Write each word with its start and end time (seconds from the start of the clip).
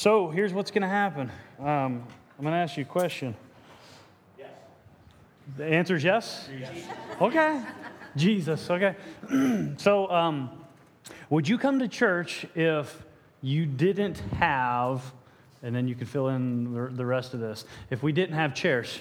So 0.00 0.30
here's 0.30 0.54
what's 0.54 0.70
going 0.70 0.80
to 0.80 0.88
happen. 0.88 1.30
Um, 1.58 1.66
I'm 1.66 2.40
going 2.40 2.54
to 2.54 2.58
ask 2.58 2.78
you 2.78 2.84
a 2.84 2.86
question. 2.86 3.36
Yes. 4.38 4.48
The 5.58 5.66
answer 5.66 5.96
is 5.96 6.02
yes? 6.02 6.48
yes. 6.58 6.70
Okay. 7.20 7.62
Jesus, 8.16 8.70
okay. 8.70 8.96
so, 9.76 10.10
um, 10.10 10.48
would 11.28 11.46
you 11.46 11.58
come 11.58 11.80
to 11.80 11.86
church 11.86 12.46
if 12.54 13.04
you 13.42 13.66
didn't 13.66 14.20
have, 14.38 15.04
and 15.62 15.76
then 15.76 15.86
you 15.86 15.94
can 15.94 16.06
fill 16.06 16.28
in 16.28 16.72
the 16.96 17.04
rest 17.04 17.34
of 17.34 17.40
this, 17.40 17.66
if 17.90 18.02
we 18.02 18.10
didn't 18.10 18.36
have 18.36 18.54
chairs? 18.54 19.00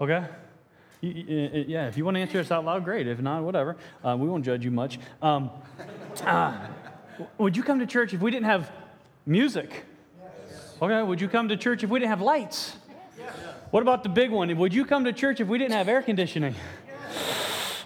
Okay? 0.00 0.24
Yeah, 1.00 1.88
if 1.88 1.96
you 1.96 2.04
want 2.04 2.14
to 2.14 2.20
answer 2.20 2.34
this 2.34 2.52
out 2.52 2.64
loud, 2.64 2.84
great. 2.84 3.08
If 3.08 3.18
not, 3.20 3.42
whatever. 3.42 3.76
Uh, 4.04 4.16
we 4.16 4.28
won't 4.28 4.44
judge 4.44 4.64
you 4.64 4.70
much. 4.70 5.00
Um, 5.20 5.50
uh, 6.22 6.68
would 7.38 7.56
you 7.56 7.64
come 7.64 7.80
to 7.80 7.86
church 7.86 8.14
if 8.14 8.20
we 8.20 8.30
didn't 8.30 8.46
have 8.46 8.70
music? 9.30 9.84
Yes. 10.20 10.76
Okay, 10.82 11.02
would 11.02 11.20
you 11.20 11.28
come 11.28 11.48
to 11.48 11.56
church 11.56 11.84
if 11.84 11.90
we 11.90 12.00
didn't 12.00 12.10
have 12.10 12.20
lights? 12.20 12.76
Yes. 13.18 13.32
What 13.70 13.82
about 13.82 14.02
the 14.02 14.08
big 14.08 14.30
one? 14.30 14.54
Would 14.58 14.74
you 14.74 14.84
come 14.84 15.04
to 15.04 15.12
church 15.12 15.40
if 15.40 15.48
we 15.48 15.56
didn't 15.56 15.72
have 15.72 15.88
air 15.88 16.02
conditioning? 16.02 16.54
Yes. 16.86 17.84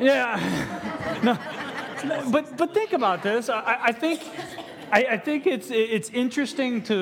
Yeah. 0.00 1.20
no. 1.24 1.38
But, 2.30 2.56
but 2.56 2.72
think 2.72 2.92
about 2.92 3.22
this. 3.22 3.48
I, 3.48 3.78
I 3.82 3.92
think, 3.92 4.22
I, 4.92 5.04
I, 5.04 5.18
think 5.18 5.46
it's, 5.46 5.70
it's 5.70 6.10
interesting 6.10 6.82
to 6.84 6.94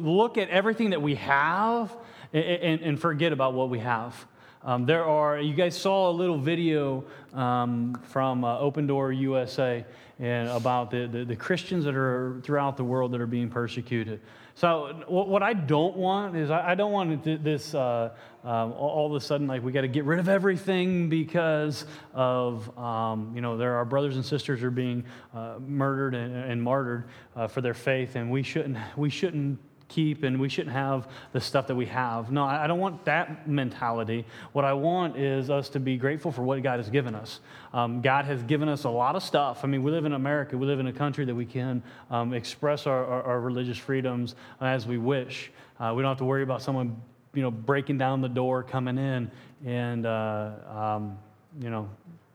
look 0.00 0.38
at 0.38 0.48
everything 0.48 0.90
that 0.90 1.02
we 1.02 1.16
have 1.16 1.94
and, 2.32 2.44
and, 2.44 2.82
and 2.82 3.00
forget 3.00 3.32
about 3.32 3.54
what 3.54 3.68
we 3.68 3.80
have. 3.80 4.26
Um, 4.64 4.86
there 4.86 5.04
are, 5.04 5.38
you 5.38 5.52
guys 5.52 5.76
saw 5.76 6.08
a 6.08 6.12
little 6.12 6.38
video 6.38 7.04
um, 7.34 8.00
from 8.04 8.44
uh, 8.44 8.58
Open 8.58 8.86
Door 8.86 9.12
USA 9.12 9.84
and 10.18 10.48
about 10.48 10.90
the, 10.90 11.06
the, 11.06 11.24
the, 11.26 11.36
Christians 11.36 11.84
that 11.84 11.94
are 11.94 12.40
throughout 12.42 12.78
the 12.78 12.84
world 12.84 13.12
that 13.12 13.20
are 13.20 13.26
being 13.26 13.50
persecuted. 13.50 14.20
So, 14.54 15.02
what 15.08 15.42
I 15.42 15.52
don't 15.52 15.96
want 15.96 16.36
is 16.36 16.50
I 16.50 16.76
don't 16.76 16.92
want 16.92 17.24
this 17.42 17.74
uh, 17.74 18.10
um, 18.44 18.72
all 18.72 19.06
of 19.06 19.20
a 19.20 19.24
sudden 19.24 19.48
like 19.48 19.64
we 19.64 19.72
got 19.72 19.80
to 19.80 19.88
get 19.88 20.04
rid 20.04 20.20
of 20.20 20.28
everything 20.28 21.08
because 21.08 21.84
of 22.14 22.78
um, 22.78 23.32
you 23.34 23.40
know 23.40 23.56
there 23.56 23.74
are 23.74 23.84
brothers 23.84 24.14
and 24.14 24.24
sisters 24.24 24.62
are 24.62 24.70
being 24.70 25.04
uh, 25.34 25.56
murdered 25.58 26.14
and, 26.14 26.36
and 26.36 26.62
martyred 26.62 27.08
uh, 27.34 27.48
for 27.48 27.62
their 27.62 27.74
faith, 27.74 28.14
and 28.14 28.30
we 28.30 28.44
shouldn't 28.44 28.78
we 28.96 29.10
shouldn't 29.10 29.58
keep 29.88 30.22
and 30.22 30.40
we 30.40 30.48
shouldn't 30.48 30.74
have 30.74 31.08
the 31.32 31.40
stuff 31.40 31.66
that 31.66 31.74
we 31.74 31.86
have. 31.86 32.30
No, 32.32 32.44
I 32.44 32.66
don't 32.66 32.78
want 32.78 33.04
that 33.04 33.48
mentality. 33.48 34.24
What 34.52 34.64
I 34.64 34.72
want 34.72 35.16
is 35.16 35.50
us 35.50 35.68
to 35.70 35.80
be 35.80 35.96
grateful 35.96 36.32
for 36.32 36.42
what 36.42 36.62
God 36.62 36.78
has 36.78 36.90
given 36.90 37.14
us. 37.14 37.40
Um, 37.72 38.00
God 38.00 38.24
has 38.24 38.42
given 38.42 38.68
us 38.68 38.84
a 38.84 38.90
lot 38.90 39.16
of 39.16 39.22
stuff. 39.22 39.60
I 39.62 39.66
mean, 39.66 39.82
we 39.82 39.90
live 39.90 40.04
in 40.04 40.12
America, 40.12 40.56
we 40.56 40.66
live 40.66 40.80
in 40.80 40.86
a 40.86 40.92
country 40.92 41.24
that 41.24 41.34
we 41.34 41.46
can 41.46 41.82
um, 42.10 42.32
express 42.32 42.86
our, 42.86 43.04
our, 43.04 43.22
our, 43.22 43.40
religious 43.40 43.78
freedoms 43.78 44.34
as 44.60 44.86
we 44.86 44.98
wish. 44.98 45.50
Uh, 45.78 45.92
we 45.94 46.02
don't 46.02 46.10
have 46.10 46.18
to 46.18 46.24
worry 46.24 46.42
about 46.42 46.62
someone 46.62 47.00
you 47.34 47.42
know, 47.42 47.50
breaking 47.50 47.98
down 47.98 48.20
the 48.20 48.28
door, 48.28 48.62
coming 48.62 48.96
in, 48.96 49.30
and, 49.66 50.06
uh, 50.06 50.52
um, 50.68 51.18
you 51.60 51.68
know, 51.68 51.88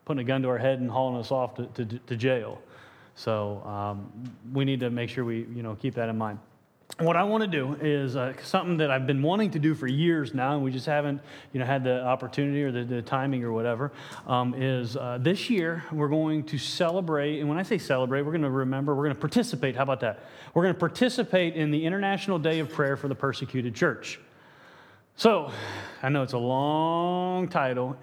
putting 0.04 0.20
a 0.20 0.24
gun 0.26 0.42
to 0.42 0.50
our 0.50 0.58
head 0.58 0.80
and 0.80 0.90
hauling 0.90 1.18
us 1.18 1.32
off 1.32 1.56
to, 1.56 1.66
to, 1.68 1.86
to 1.86 2.16
jail. 2.18 2.62
So 3.16 3.62
um, 3.66 4.12
we 4.54 4.66
need 4.66 4.82
to 4.82 4.90
make 4.90 5.10
sure 5.10 5.24
we, 5.24 5.46
you 5.56 5.64
know, 5.64 5.76
keep 5.76 5.96
that 5.96 6.10
in 6.10 6.18
mind 6.18 6.40
what 6.98 7.16
I 7.16 7.24
want 7.24 7.44
to 7.44 7.48
do 7.48 7.78
is 7.80 8.16
uh, 8.16 8.34
something 8.44 8.78
that 8.78 8.92
I've 8.92 9.08
been 9.08 9.22
wanting 9.22 9.52
to 9.52 9.60
do 9.60 9.74
for 9.74 9.88
years 9.88 10.34
now, 10.34 10.56
and 10.56 10.64
we 10.64 10.72
just 10.72 10.86
haven't, 10.86 11.22
you 11.54 11.60
know, 11.60 11.66
had 11.66 11.84
the 11.84 12.04
opportunity 12.04 12.62
or 12.64 12.72
the, 12.72 12.84
the 12.84 13.02
timing 13.02 13.44
or 13.44 13.54
whatever. 13.54 13.92
Um, 14.28 14.54
is 14.54 14.98
uh, 14.98 15.18
this 15.22 15.50
year 15.50 15.84
we're 15.92 16.10
going 16.10 16.44
to 16.46 16.58
celebrate, 16.58 17.40
and 17.40 17.48
when 17.48 17.58
I 17.58 17.64
say 17.64 17.78
celebrate, 17.78 18.24
we're 18.24 18.32
going 18.32 18.42
to 18.42 18.50
remember, 18.50 18.96
we're 18.96 19.06
going 19.06 19.16
to 19.16 19.22
participate. 19.22 19.78
How 19.78 19.84
about 19.84 20.02
that? 20.02 20.26
We're 20.54 20.64
going 20.64 20.74
to 20.74 20.80
participate 20.80 21.56
in 21.56 21.72
the 21.72 21.86
International 21.86 22.38
Day 22.38 22.60
of 22.60 22.70
Prayer 22.70 22.98
for 22.98 23.08
the 23.08 23.16
Persecuted 23.16 23.76
Church. 23.76 24.20
So, 25.16 25.52
I 26.02 26.10
know 26.10 26.24
it's 26.24 26.34
a 26.34 26.38
long 26.38 27.48
title. 27.48 27.98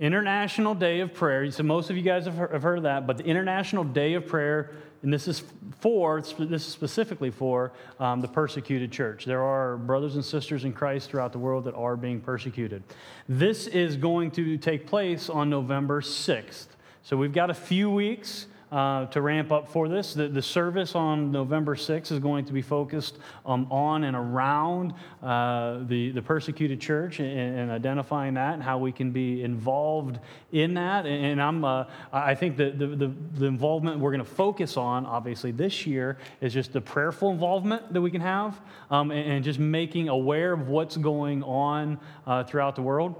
International 0.00 0.76
Day 0.76 1.00
of 1.00 1.12
Prayer. 1.12 1.50
So 1.50 1.64
most 1.64 1.90
of 1.90 1.96
you 1.96 2.02
guys 2.02 2.24
have 2.26 2.36
heard 2.36 2.78
of 2.78 2.84
that, 2.84 3.06
but 3.06 3.18
the 3.18 3.24
International 3.24 3.82
Day 3.82 4.14
of 4.14 4.26
Prayer 4.26 4.70
and 5.02 5.12
this 5.12 5.28
is 5.28 5.44
for, 5.80 6.20
this 6.20 6.66
is 6.66 6.72
specifically 6.72 7.30
for 7.30 7.72
um, 8.00 8.20
the 8.20 8.28
persecuted 8.28 8.90
church. 8.90 9.24
There 9.24 9.42
are 9.42 9.76
brothers 9.76 10.16
and 10.16 10.24
sisters 10.24 10.64
in 10.64 10.72
Christ 10.72 11.10
throughout 11.10 11.32
the 11.32 11.38
world 11.38 11.64
that 11.64 11.74
are 11.74 11.96
being 11.96 12.20
persecuted. 12.20 12.82
This 13.28 13.68
is 13.68 13.96
going 13.96 14.32
to 14.32 14.56
take 14.58 14.86
place 14.86 15.30
on 15.30 15.48
November 15.50 16.00
6th. 16.00 16.66
So 17.02 17.16
we've 17.16 17.32
got 17.32 17.48
a 17.48 17.54
few 17.54 17.90
weeks 17.90 18.46
uh, 18.70 19.06
to 19.06 19.22
ramp 19.22 19.50
up 19.50 19.68
for 19.68 19.88
this. 19.88 20.14
The, 20.14 20.28
the 20.28 20.42
service 20.42 20.94
on 20.94 21.32
November 21.32 21.74
6th 21.74 22.12
is 22.12 22.18
going 22.18 22.44
to 22.44 22.52
be 22.52 22.62
focused 22.62 23.18
um, 23.46 23.66
on 23.70 24.04
and 24.04 24.16
around 24.16 24.94
uh, 25.22 25.80
the, 25.84 26.10
the 26.10 26.22
persecuted 26.22 26.80
church 26.80 27.20
and, 27.20 27.58
and, 27.58 27.70
identifying 27.70 28.34
that 28.34 28.54
and 28.54 28.62
how 28.62 28.78
we 28.78 28.92
can 28.92 29.10
be 29.10 29.42
involved 29.42 30.18
in 30.52 30.74
that. 30.74 31.06
And, 31.06 31.24
and 31.24 31.42
I'm, 31.42 31.64
uh, 31.64 31.84
I 32.12 32.34
think 32.34 32.56
the, 32.56 32.70
the, 32.70 33.12
the 33.34 33.46
involvement 33.46 34.00
we're 34.00 34.10
going 34.10 34.24
to 34.24 34.30
focus 34.30 34.76
on, 34.76 35.06
obviously, 35.06 35.50
this 35.50 35.86
year 35.86 36.18
is 36.40 36.52
just 36.52 36.72
the 36.72 36.80
prayerful 36.80 37.30
involvement 37.30 37.92
that 37.92 38.00
we 38.00 38.10
can 38.10 38.20
have 38.20 38.60
um, 38.90 39.10
and, 39.10 39.32
and, 39.32 39.44
just 39.44 39.58
making 39.58 40.08
aware 40.08 40.52
of 40.52 40.68
what's 40.68 40.96
going 40.96 41.42
on 41.42 41.98
uh, 42.26 42.44
throughout 42.44 42.74
the 42.74 42.82
world. 42.82 43.14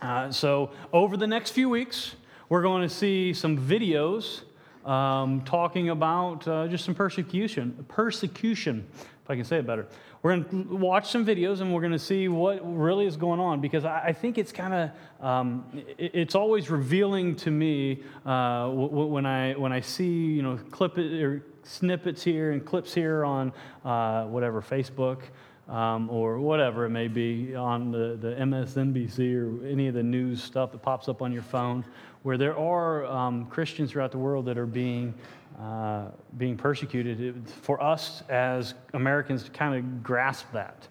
Uh, 0.00 0.30
so, 0.30 0.70
over 0.92 1.16
the 1.16 1.26
next 1.26 1.52
few 1.52 1.68
weeks, 1.68 2.16
we're 2.48 2.62
going 2.62 2.82
to 2.82 2.94
see 2.94 3.32
some 3.32 3.56
videos 3.56 4.42
um, 4.84 5.42
talking 5.42 5.90
about 5.90 6.46
uh, 6.48 6.66
just 6.68 6.84
some 6.84 6.94
persecution. 6.94 7.84
Persecution, 7.88 8.86
if 8.96 9.30
I 9.30 9.36
can 9.36 9.44
say 9.44 9.58
it 9.58 9.66
better. 9.66 9.86
We're 10.22 10.36
going 10.36 10.68
to 10.68 10.76
watch 10.76 11.10
some 11.10 11.26
videos 11.26 11.60
and 11.60 11.74
we're 11.74 11.80
going 11.80 11.92
to 11.92 11.98
see 11.98 12.28
what 12.28 12.60
really 12.62 13.06
is 13.06 13.16
going 13.16 13.40
on 13.40 13.60
because 13.60 13.84
I, 13.84 14.12
think 14.12 14.38
it's 14.38 14.52
kind 14.52 14.72
of 14.72 15.26
um, 15.26 15.64
it, 15.98 16.12
it's 16.14 16.34
always 16.36 16.70
revealing 16.70 17.34
to 17.36 17.50
me 17.50 18.04
uh, 18.24 18.68
when 18.68 19.26
I 19.26 19.54
when 19.54 19.72
I 19.72 19.80
see 19.80 20.06
you 20.06 20.42
know 20.42 20.58
clip 20.70 20.96
or 20.96 21.44
snippets 21.64 22.22
here 22.22 22.52
and 22.52 22.64
clips 22.64 22.94
here 22.94 23.24
on 23.24 23.52
uh, 23.84 24.24
whatever 24.26 24.62
Facebook. 24.62 25.22
Um, 25.68 26.10
or 26.10 26.38
whatever 26.40 26.84
it 26.84 26.90
may 26.90 27.06
be 27.06 27.54
on 27.54 27.92
the, 27.92 28.18
the 28.20 28.34
MSNBC 28.34 29.34
or 29.36 29.64
any 29.64 29.86
of 29.86 29.94
the 29.94 30.02
news 30.02 30.42
stuff 30.42 30.72
that 30.72 30.82
pops 30.82 31.08
up 31.08 31.22
on 31.22 31.32
your 31.32 31.44
phone, 31.44 31.84
where 32.22 32.38
there 32.38 32.56
are 32.56 33.04
um, 33.06 33.46
Christians 33.46 33.90
throughout 33.90 34.12
the 34.12 34.18
world 34.18 34.46
that 34.46 34.56
are 34.56 34.66
being, 34.66 35.14
uh, 35.60 36.06
being 36.38 36.56
persecuted, 36.56 37.48
for 37.62 37.82
us 37.82 38.22
as 38.28 38.74
Americans 38.94 39.44
to 39.44 39.50
kind 39.50 39.76
of 39.76 40.02
grasp 40.02 40.46
that. 40.52 40.86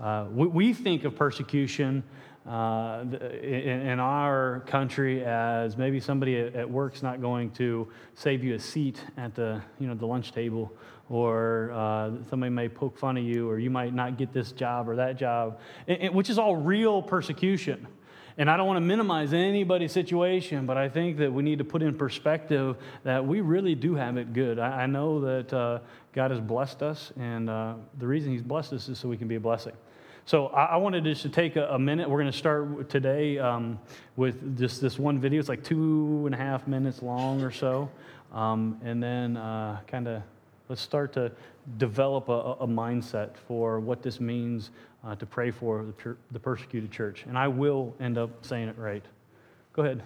Uh, 0.00 0.26
we, 0.32 0.46
we, 0.46 0.72
think 0.72 1.04
of 1.04 1.14
persecution 1.14 2.02
uh, 2.48 3.04
in, 3.42 3.80
in, 3.80 4.00
our 4.00 4.62
country 4.66 5.22
as 5.24 5.76
maybe 5.76 6.00
somebody 6.00 6.38
at, 6.38 6.54
at 6.54 6.70
work's 6.70 7.02
not 7.02 7.20
going 7.20 7.50
to 7.50 7.86
save 8.14 8.42
you 8.42 8.54
a 8.54 8.58
seat 8.58 9.04
at 9.18 9.34
the, 9.34 9.60
you 9.78 9.86
know, 9.86 9.94
the 9.94 10.06
lunch 10.06 10.32
table, 10.32 10.72
or 11.10 11.70
uh, 11.74 12.10
somebody 12.30 12.48
may 12.48 12.68
poke 12.68 12.96
fun 12.96 13.18
of 13.18 13.24
you, 13.24 13.46
or 13.50 13.58
you 13.58 13.68
might 13.68 13.92
not 13.92 14.16
get 14.16 14.32
this 14.32 14.52
job 14.52 14.88
or 14.88 14.96
that 14.96 15.18
job, 15.18 15.58
which 16.12 16.30
is 16.30 16.38
all 16.38 16.56
real 16.56 17.02
persecution. 17.02 17.86
And 18.40 18.50
I 18.50 18.56
don't 18.56 18.66
want 18.66 18.78
to 18.78 18.80
minimize 18.80 19.34
anybody's 19.34 19.92
situation, 19.92 20.64
but 20.64 20.78
I 20.78 20.88
think 20.88 21.18
that 21.18 21.30
we 21.30 21.42
need 21.42 21.58
to 21.58 21.64
put 21.64 21.82
in 21.82 21.94
perspective 21.94 22.78
that 23.04 23.26
we 23.26 23.42
really 23.42 23.74
do 23.74 23.94
have 23.96 24.16
it 24.16 24.32
good. 24.32 24.58
I, 24.58 24.84
I 24.84 24.86
know 24.86 25.20
that 25.20 25.52
uh, 25.52 25.80
God 26.14 26.30
has 26.30 26.40
blessed 26.40 26.82
us, 26.82 27.12
and 27.20 27.50
uh, 27.50 27.74
the 27.98 28.06
reason 28.06 28.32
He's 28.32 28.40
blessed 28.40 28.72
us 28.72 28.88
is 28.88 28.98
so 28.98 29.10
we 29.10 29.18
can 29.18 29.28
be 29.28 29.34
a 29.34 29.40
blessing. 29.40 29.74
So 30.24 30.46
I, 30.46 30.64
I 30.64 30.76
wanted 30.78 31.04
just 31.04 31.20
to 31.20 31.28
take 31.28 31.56
a, 31.56 31.66
a, 31.66 31.78
minute. 31.78 32.08
We're 32.08 32.18
going 32.18 32.32
to 32.32 32.38
start 32.38 32.88
today 32.88 33.38
um, 33.38 33.78
with 34.16 34.56
just 34.56 34.80
this 34.80 34.98
one 34.98 35.20
video. 35.20 35.38
It's 35.38 35.50
like 35.50 35.62
two 35.62 36.22
and 36.24 36.34
a 36.34 36.38
half 36.38 36.66
minutes 36.66 37.02
long 37.02 37.42
or 37.42 37.50
so. 37.50 37.90
Um, 38.32 38.80
and 38.82 39.02
then 39.02 39.36
uh, 39.36 39.80
kind 39.86 40.08
of 40.08 40.22
let's 40.70 40.80
start 40.80 41.12
to 41.12 41.32
develop 41.78 42.28
a, 42.28 42.56
a 42.60 42.66
mindset 42.66 43.36
for 43.48 43.80
what 43.80 44.02
this 44.02 44.20
means 44.20 44.70
uh, 45.04 45.16
to 45.16 45.26
pray 45.26 45.50
for 45.50 45.84
the, 45.84 46.16
the 46.30 46.38
persecuted 46.38 46.92
church. 46.92 47.24
And 47.26 47.36
I 47.36 47.48
will 47.48 47.92
end 48.00 48.16
up 48.16 48.30
saying 48.46 48.68
it 48.68 48.78
right. 48.78 49.04
Go 49.72 49.82
ahead. 49.82 50.04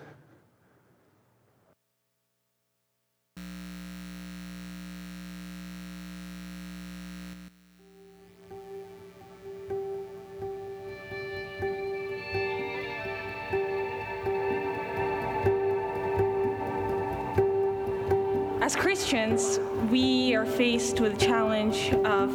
Faced 20.57 21.01
with 21.01 21.19
the 21.19 21.27
challenge 21.27 21.93
of 22.05 22.31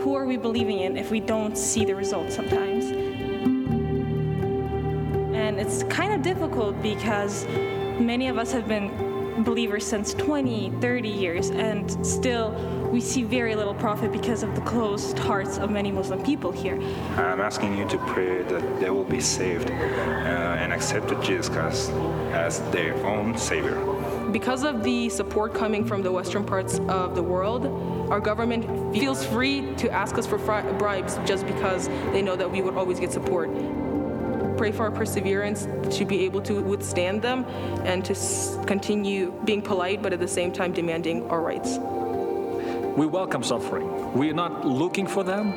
who 0.00 0.14
are 0.14 0.24
we 0.24 0.38
believing 0.38 0.80
in 0.80 0.96
if 0.96 1.10
we 1.10 1.20
don't 1.20 1.58
see 1.58 1.84
the 1.84 1.94
results 1.94 2.34
sometimes? 2.34 2.86
And 5.36 5.60
it's 5.60 5.82
kind 5.84 6.14
of 6.14 6.22
difficult 6.22 6.80
because 6.82 7.44
many 8.00 8.28
of 8.28 8.38
us 8.38 8.50
have 8.52 8.66
been 8.66 9.44
believers 9.44 9.86
since 9.86 10.14
20, 10.14 10.72
30 10.80 11.08
years, 11.08 11.50
and 11.50 12.06
still 12.06 12.52
we 12.90 13.00
see 13.00 13.22
very 13.22 13.54
little 13.54 13.74
profit 13.74 14.10
because 14.10 14.42
of 14.42 14.54
the 14.54 14.60
closed 14.62 15.18
hearts 15.18 15.58
of 15.58 15.70
many 15.70 15.92
Muslim 15.92 16.22
people 16.22 16.50
here. 16.50 16.80
I'm 17.16 17.40
asking 17.40 17.76
you 17.76 17.86
to 17.88 17.98
pray 17.98 18.42
that 18.42 18.80
they 18.80 18.88
will 18.88 19.04
be 19.04 19.20
saved 19.20 19.70
uh, 19.70 19.74
and 19.74 20.72
accept 20.72 21.08
Jesus 21.22 21.48
Christ 21.48 21.90
as 22.32 22.60
their 22.70 22.94
own 23.04 23.36
Savior. 23.36 23.76
Because 24.32 24.62
of 24.62 24.82
the 24.84 25.08
support 25.08 25.54
coming 25.54 25.84
from 25.86 26.02
the 26.02 26.12
western 26.12 26.44
parts 26.44 26.80
of 26.88 27.14
the 27.14 27.22
world, 27.22 27.64
our 28.10 28.20
government 28.20 28.64
feels 28.94 29.24
free 29.24 29.74
to 29.76 29.90
ask 29.90 30.18
us 30.18 30.26
for 30.26 30.38
fri- 30.38 30.70
bribes 30.78 31.18
just 31.24 31.46
because 31.46 31.88
they 32.12 32.20
know 32.20 32.36
that 32.36 32.50
we 32.50 32.60
would 32.60 32.74
always 32.74 33.00
get 33.00 33.10
support. 33.10 33.48
Pray 34.58 34.70
for 34.72 34.82
our 34.82 34.90
perseverance 34.90 35.66
to 35.96 36.04
be 36.04 36.24
able 36.24 36.42
to 36.42 36.60
withstand 36.60 37.22
them 37.22 37.44
and 37.84 38.04
to 38.04 38.12
s- 38.12 38.58
continue 38.66 39.32
being 39.44 39.62
polite, 39.62 40.02
but 40.02 40.12
at 40.12 40.20
the 40.20 40.28
same 40.28 40.52
time 40.52 40.72
demanding 40.72 41.28
our 41.30 41.40
rights. 41.40 41.78
We 42.98 43.06
welcome 43.06 43.42
suffering. 43.42 44.12
We 44.12 44.28
are 44.30 44.34
not 44.34 44.66
looking 44.66 45.06
for 45.06 45.22
them, 45.24 45.52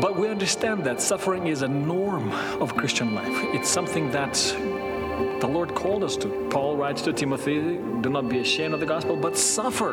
but 0.00 0.16
we 0.16 0.28
understand 0.28 0.84
that 0.84 1.00
suffering 1.00 1.46
is 1.48 1.62
a 1.62 1.68
norm 1.68 2.30
of 2.60 2.76
Christian 2.76 3.14
life. 3.14 3.36
It's 3.54 3.68
something 3.68 4.10
that 4.12 4.36
the 5.42 5.48
Lord 5.48 5.74
called 5.74 6.04
us 6.04 6.16
to. 6.18 6.28
Paul 6.50 6.76
writes 6.76 7.02
to 7.02 7.12
Timothy, 7.12 7.58
do 8.00 8.10
not 8.10 8.28
be 8.28 8.38
ashamed 8.38 8.74
of 8.74 8.78
the 8.78 8.86
gospel, 8.86 9.16
but 9.16 9.36
suffer 9.36 9.92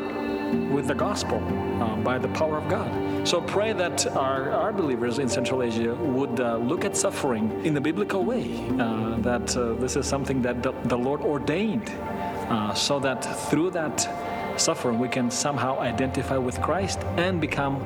with 0.71 0.85
the 0.85 0.93
gospel 0.93 1.39
uh, 1.81 1.95
by 1.95 2.19
the 2.19 2.27
power 2.27 2.57
of 2.59 2.69
God. 2.69 3.27
So 3.27 3.41
pray 3.41 3.73
that 3.73 4.05
our, 4.15 4.51
our 4.51 4.71
believers 4.71 5.17
in 5.17 5.27
Central 5.27 5.63
Asia 5.63 5.95
would 5.95 6.39
uh, 6.39 6.57
look 6.57 6.85
at 6.85 6.95
suffering 6.95 7.65
in 7.65 7.73
the 7.73 7.81
biblical 7.81 8.23
way, 8.23 8.63
uh, 8.79 9.17
that 9.21 9.57
uh, 9.57 9.73
this 9.73 9.95
is 9.95 10.05
something 10.05 10.39
that 10.43 10.61
the, 10.61 10.71
the 10.83 10.97
Lord 10.97 11.21
ordained, 11.21 11.89
uh, 11.89 12.75
so 12.75 12.99
that 12.99 13.23
through 13.49 13.71
that 13.71 14.07
suffering 14.55 14.99
we 14.99 15.09
can 15.09 15.31
somehow 15.31 15.79
identify 15.79 16.37
with 16.37 16.61
Christ 16.61 16.99
and 17.17 17.41
become 17.41 17.81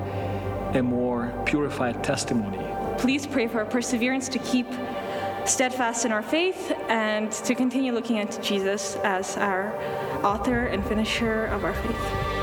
a 0.74 0.82
more 0.82 1.32
purified 1.46 2.04
testimony. 2.04 2.60
Please 2.98 3.26
pray 3.26 3.46
for 3.46 3.64
perseverance 3.64 4.28
to 4.28 4.38
keep 4.40 4.66
steadfast 5.46 6.04
in 6.04 6.12
our 6.12 6.22
faith 6.22 6.72
and 6.88 7.30
to 7.30 7.54
continue 7.54 7.92
looking 7.92 8.18
unto 8.18 8.40
Jesus 8.40 8.96
as 8.96 9.36
our 9.36 9.74
author 10.24 10.66
and 10.66 10.84
finisher 10.86 11.46
of 11.46 11.64
our 11.64 11.74
faith. 11.74 12.34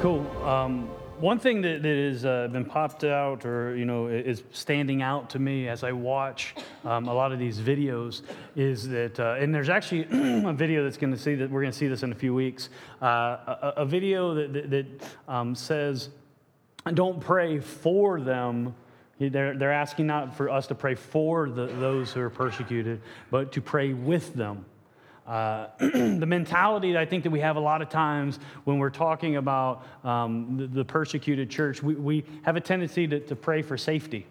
Cool. 0.00 0.26
Um, 0.44 0.90
one 1.22 1.38
thing 1.38 1.62
that, 1.62 1.84
that 1.84 1.96
has 2.10 2.24
uh, 2.24 2.48
been 2.48 2.64
popped 2.64 3.04
out 3.04 3.46
or, 3.46 3.76
you 3.76 3.84
know, 3.84 4.08
is 4.08 4.42
standing 4.50 5.02
out 5.02 5.30
to 5.30 5.38
me 5.38 5.68
as 5.68 5.84
I 5.84 5.92
watch 5.92 6.56
um, 6.84 7.06
a 7.06 7.14
lot 7.14 7.30
of 7.30 7.38
these 7.38 7.60
videos 7.60 8.22
is 8.56 8.88
that, 8.88 9.20
uh, 9.20 9.36
and 9.38 9.54
there's 9.54 9.68
actually 9.68 10.02
a 10.44 10.52
video 10.52 10.82
that's 10.82 10.96
going 10.96 11.12
to 11.12 11.18
see 11.18 11.36
that 11.36 11.48
we're 11.48 11.60
going 11.60 11.70
to 11.70 11.78
see 11.78 11.86
this 11.86 12.02
in 12.02 12.10
a 12.10 12.14
few 12.16 12.34
weeks, 12.34 12.70
uh, 13.00 13.06
a, 13.06 13.72
a 13.76 13.86
video 13.86 14.34
that, 14.34 14.52
that, 14.52 14.70
that 14.70 14.86
um, 15.28 15.54
says, 15.54 16.08
don't 16.92 17.20
pray 17.20 17.60
for 17.60 18.20
them. 18.20 18.74
They're, 19.20 19.56
they're 19.56 19.72
asking 19.72 20.08
not 20.08 20.36
for 20.36 20.50
us 20.50 20.66
to 20.66 20.74
pray 20.74 20.96
for 20.96 21.48
the, 21.48 21.66
those 21.66 22.12
who 22.12 22.20
are 22.20 22.30
persecuted, 22.30 23.00
but 23.30 23.52
to 23.52 23.60
pray 23.60 23.92
with 23.92 24.34
them. 24.34 24.66
Uh, 25.32 25.66
the 25.78 26.26
mentality 26.26 26.92
that 26.92 27.00
I 27.00 27.06
think 27.06 27.24
that 27.24 27.30
we 27.30 27.40
have 27.40 27.56
a 27.56 27.60
lot 27.60 27.80
of 27.80 27.88
times 27.88 28.38
when 28.64 28.76
we're 28.76 28.90
talking 28.90 29.36
about 29.36 29.86
um, 30.04 30.58
the, 30.58 30.66
the, 30.66 30.84
persecuted 30.84 31.48
church, 31.48 31.82
we, 31.82 31.94
we 31.94 32.24
have 32.42 32.56
a 32.56 32.60
tendency 32.60 33.06
to, 33.06 33.18
to 33.18 33.34
pray 33.34 33.62
for 33.62 33.78
safety. 33.78 34.26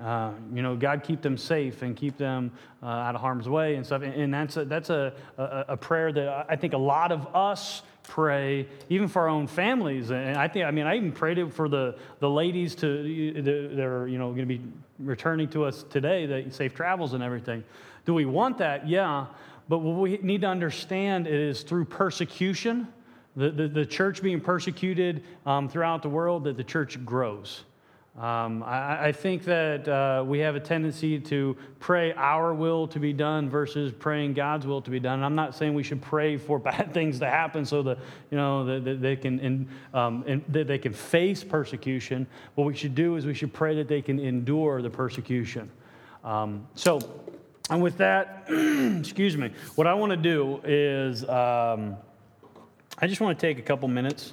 Uh, 0.00 0.30
you 0.54 0.62
know, 0.62 0.76
God 0.76 1.02
keep 1.02 1.22
them 1.22 1.36
safe 1.36 1.82
and 1.82 1.96
keep 1.96 2.16
them 2.16 2.52
uh, 2.84 2.86
out 2.86 3.16
of 3.16 3.20
harm's 3.20 3.48
way 3.48 3.74
and 3.74 3.84
stuff. 3.84 4.02
And, 4.02 4.14
and 4.14 4.32
that's, 4.32 4.56
a, 4.56 4.64
that's 4.64 4.90
a, 4.90 5.12
a, 5.38 5.64
a, 5.70 5.76
prayer 5.76 6.12
that 6.12 6.46
I 6.48 6.54
think 6.54 6.72
a 6.72 6.78
lot 6.78 7.10
of 7.10 7.34
us 7.34 7.82
pray, 8.04 8.68
even 8.88 9.08
for 9.08 9.22
our 9.22 9.28
own 9.28 9.48
families. 9.48 10.12
And 10.12 10.36
I 10.36 10.46
think, 10.46 10.66
I 10.66 10.70
mean, 10.70 10.86
I 10.86 10.94
even 10.98 11.10
prayed 11.10 11.38
it 11.38 11.52
for 11.52 11.68
the, 11.68 11.96
the 12.20 12.30
ladies 12.30 12.76
to, 12.76 13.42
that 13.42 13.84
are, 13.84 14.06
you 14.06 14.18
know, 14.18 14.28
going 14.28 14.46
to 14.48 14.58
be 14.58 14.62
returning 15.00 15.48
to 15.48 15.64
us 15.64 15.84
today, 15.90 16.46
safe 16.50 16.76
travels 16.76 17.14
and 17.14 17.24
everything. 17.24 17.64
Do 18.04 18.14
we 18.14 18.24
want 18.24 18.58
that? 18.58 18.88
Yeah. 18.88 19.26
But 19.68 19.78
what 19.78 20.00
we 20.00 20.18
need 20.22 20.40
to 20.42 20.46
understand 20.46 21.26
is 21.26 21.62
through 21.62 21.86
persecution, 21.86 22.88
the, 23.36 23.50
the, 23.50 23.68
the 23.68 23.86
church 23.86 24.22
being 24.22 24.40
persecuted 24.40 25.24
um, 25.44 25.68
throughout 25.68 26.02
the 26.02 26.08
world, 26.08 26.44
that 26.44 26.56
the 26.56 26.64
church 26.64 27.04
grows. 27.04 27.64
Um, 28.18 28.64
I, 28.64 29.06
I, 29.06 29.12
think 29.12 29.44
that 29.44 29.86
uh, 29.86 30.24
we 30.26 30.40
have 30.40 30.56
a 30.56 30.60
tendency 30.60 31.20
to 31.20 31.56
pray 31.78 32.12
our 32.14 32.52
will 32.52 32.88
to 32.88 32.98
be 32.98 33.12
done 33.12 33.48
versus 33.48 33.92
praying 33.92 34.34
God's 34.34 34.66
will 34.66 34.82
to 34.82 34.90
be 34.90 34.98
done. 34.98 35.20
And 35.20 35.24
I'm 35.24 35.36
not 35.36 35.54
saying 35.54 35.72
we 35.72 35.84
should 35.84 36.02
pray 36.02 36.36
for 36.36 36.58
bad 36.58 36.92
things 36.92 37.20
to 37.20 37.30
happen 37.30 37.64
so 37.64 37.80
that 37.82 37.98
you 38.32 38.36
know 38.36 38.64
that, 38.64 38.84
that 38.84 39.00
they 39.00 39.14
can 39.14 39.38
in, 39.38 39.68
um, 39.94 40.24
in, 40.26 40.44
that 40.48 40.66
they 40.66 40.78
can 40.78 40.92
face 40.92 41.44
persecution. 41.44 42.26
What 42.56 42.64
we 42.64 42.74
should 42.74 42.96
do 42.96 43.14
is 43.14 43.24
we 43.24 43.34
should 43.34 43.52
pray 43.52 43.76
that 43.76 43.86
they 43.86 44.02
can 44.02 44.18
endure 44.18 44.82
the 44.82 44.90
persecution. 44.90 45.70
Um, 46.24 46.66
so 46.74 46.98
and 47.70 47.82
with 47.82 47.98
that, 47.98 48.44
excuse 48.98 49.36
me, 49.36 49.50
what 49.74 49.86
I 49.86 49.94
want 49.94 50.10
to 50.10 50.16
do 50.16 50.60
is 50.64 51.22
um, 51.28 51.96
I 52.98 53.06
just 53.06 53.20
want 53.20 53.38
to 53.38 53.46
take 53.46 53.58
a 53.58 53.62
couple 53.62 53.88
minutes 53.88 54.32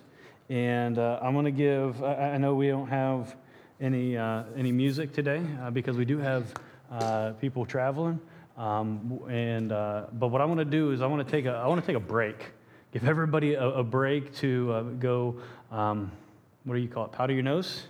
and 0.49 0.97
uh, 0.97 1.19
I'm 1.21 1.33
going 1.33 1.45
to 1.45 1.51
give, 1.51 2.01
I, 2.03 2.33
I, 2.33 2.37
know 2.37 2.55
we 2.55 2.67
don't 2.67 2.87
have 2.87 3.35
any, 3.81 4.15
uh, 4.15 4.43
any 4.55 4.71
music 4.71 5.11
today 5.11 5.41
uh, 5.61 5.69
because 5.69 5.97
we 5.97 6.05
do 6.05 6.17
have 6.19 6.53
uh, 6.91 7.31
people 7.41 7.65
traveling. 7.65 8.19
Um, 8.57 9.19
and, 9.29 9.71
uh, 9.71 10.05
but 10.13 10.27
what 10.27 10.41
I 10.41 10.45
want 10.45 10.59
to 10.59 10.65
do 10.65 10.91
is 10.91 11.01
I 11.01 11.07
want 11.07 11.27
to 11.27 11.29
take 11.29 11.45
a, 11.45 11.51
I 11.51 11.67
want 11.67 11.81
to 11.81 11.87
take 11.87 11.97
a 11.97 11.99
break, 11.99 12.53
give 12.93 13.05
everybody 13.05 13.55
a, 13.55 13.67
a 13.67 13.83
break 13.83 14.33
to 14.35 14.71
uh, 14.71 14.81
go, 14.81 15.41
um, 15.71 16.11
what 16.63 16.75
do 16.75 16.81
you 16.81 16.87
call 16.87 17.05
it, 17.05 17.11
powder 17.11 17.33
your 17.33 17.43
nose? 17.43 17.83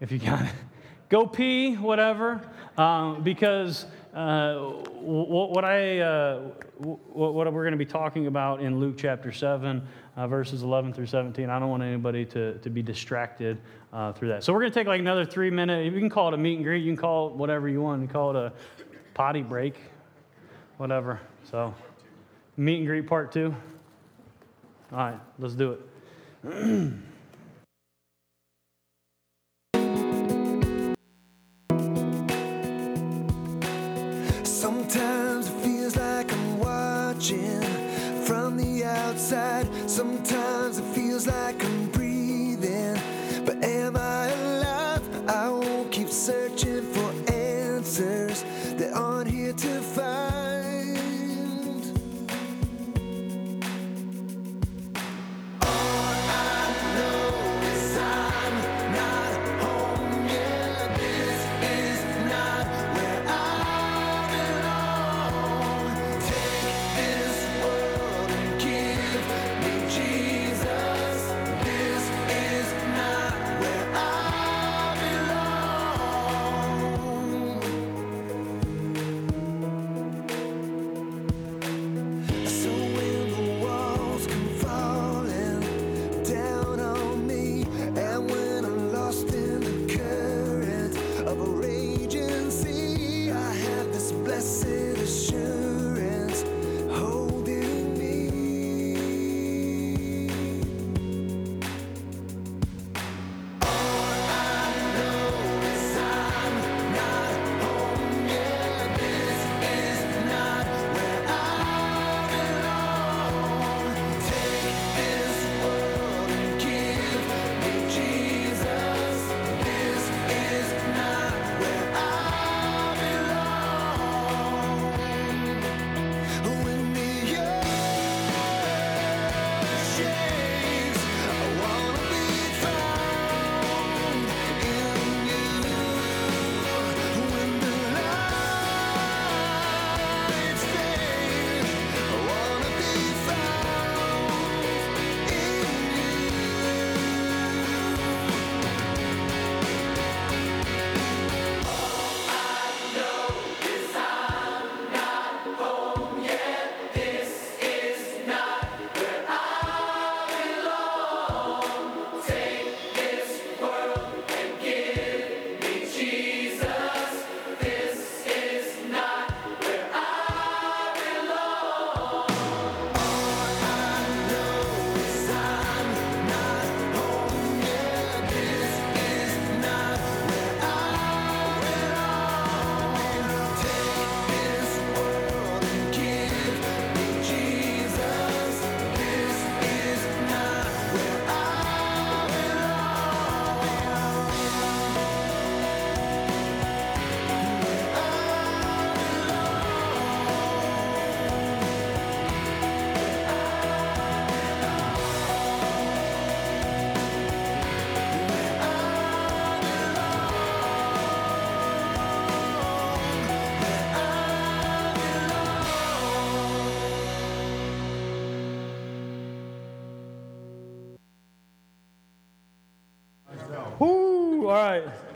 If 0.00 0.10
you 0.10 0.18
got 0.18 0.42
it. 0.42 0.52
Go 1.08 1.26
pee, 1.26 1.74
whatever, 1.74 2.40
um, 2.78 3.22
because 3.22 3.84
uh, 4.14 4.58
what, 5.00 5.64
I, 5.64 6.00
uh, 6.00 6.40
what, 6.78 7.52
we're 7.52 7.62
going 7.62 7.72
to 7.72 7.78
be 7.78 7.86
talking 7.86 8.26
about 8.26 8.60
in 8.60 8.78
Luke 8.78 8.96
chapter 8.98 9.32
7, 9.32 9.86
uh, 10.16 10.28
verses 10.28 10.62
11 10.62 10.92
through 10.92 11.06
17, 11.06 11.48
I 11.48 11.58
don't 11.58 11.70
want 11.70 11.82
anybody 11.82 12.26
to, 12.26 12.58
to 12.58 12.70
be 12.70 12.82
distracted 12.82 13.58
uh, 13.92 14.12
through 14.12 14.28
that. 14.28 14.44
So 14.44 14.52
we're 14.52 14.60
going 14.60 14.72
to 14.72 14.78
take 14.78 14.86
like 14.86 15.00
another 15.00 15.24
three 15.24 15.50
minute, 15.50 15.90
you 15.90 15.98
can 15.98 16.10
call 16.10 16.28
it 16.28 16.34
a 16.34 16.36
meet 16.36 16.56
and 16.56 16.64
greet, 16.64 16.84
you 16.84 16.92
can 16.92 17.00
call 17.00 17.28
it 17.28 17.34
whatever 17.34 17.68
you 17.68 17.80
want, 17.80 18.02
you 18.02 18.06
can 18.06 18.12
call 18.12 18.30
it 18.30 18.36
a 18.36 18.52
potty 19.14 19.42
break, 19.42 19.76
whatever. 20.76 21.18
So, 21.50 21.74
meet 22.58 22.78
and 22.78 22.86
greet 22.86 23.06
part 23.06 23.32
two. 23.32 23.54
All 24.92 24.98
right, 24.98 25.20
let's 25.38 25.54
do 25.54 25.78
it. 26.44 26.92
outside. 39.32 39.90
Sometimes 39.90 40.41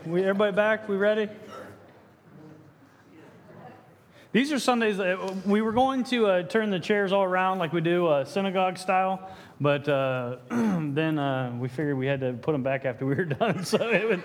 We, 0.07 0.23
everybody 0.23 0.57
back? 0.57 0.89
We 0.89 0.97
ready? 0.97 1.29
These 4.33 4.51
are 4.51 4.59
Sundays 4.59 4.97
that 4.97 5.45
we 5.45 5.61
were 5.61 5.73
going 5.73 6.05
to 6.05 6.27
uh, 6.27 6.43
turn 6.45 6.71
the 6.71 6.81
chairs 6.81 7.13
all 7.13 7.23
around 7.23 7.59
like 7.59 7.71
we 7.75 7.83
do 7.83 8.07
uh, 8.07 8.25
synagogue 8.25 8.79
style, 8.79 9.29
but 9.61 9.87
uh, 9.91 10.37
then 10.49 11.19
uh, 11.19 11.55
we 11.61 11.69
figured 11.69 11.99
we 11.99 12.07
had 12.07 12.21
to 12.21 12.33
put 12.33 12.53
them 12.53 12.63
back 12.63 12.87
after 12.87 13.05
we 13.05 13.15
were 13.15 13.25
done. 13.27 13.63
So 13.63 13.91
it 13.91 14.09
would, 14.09 14.23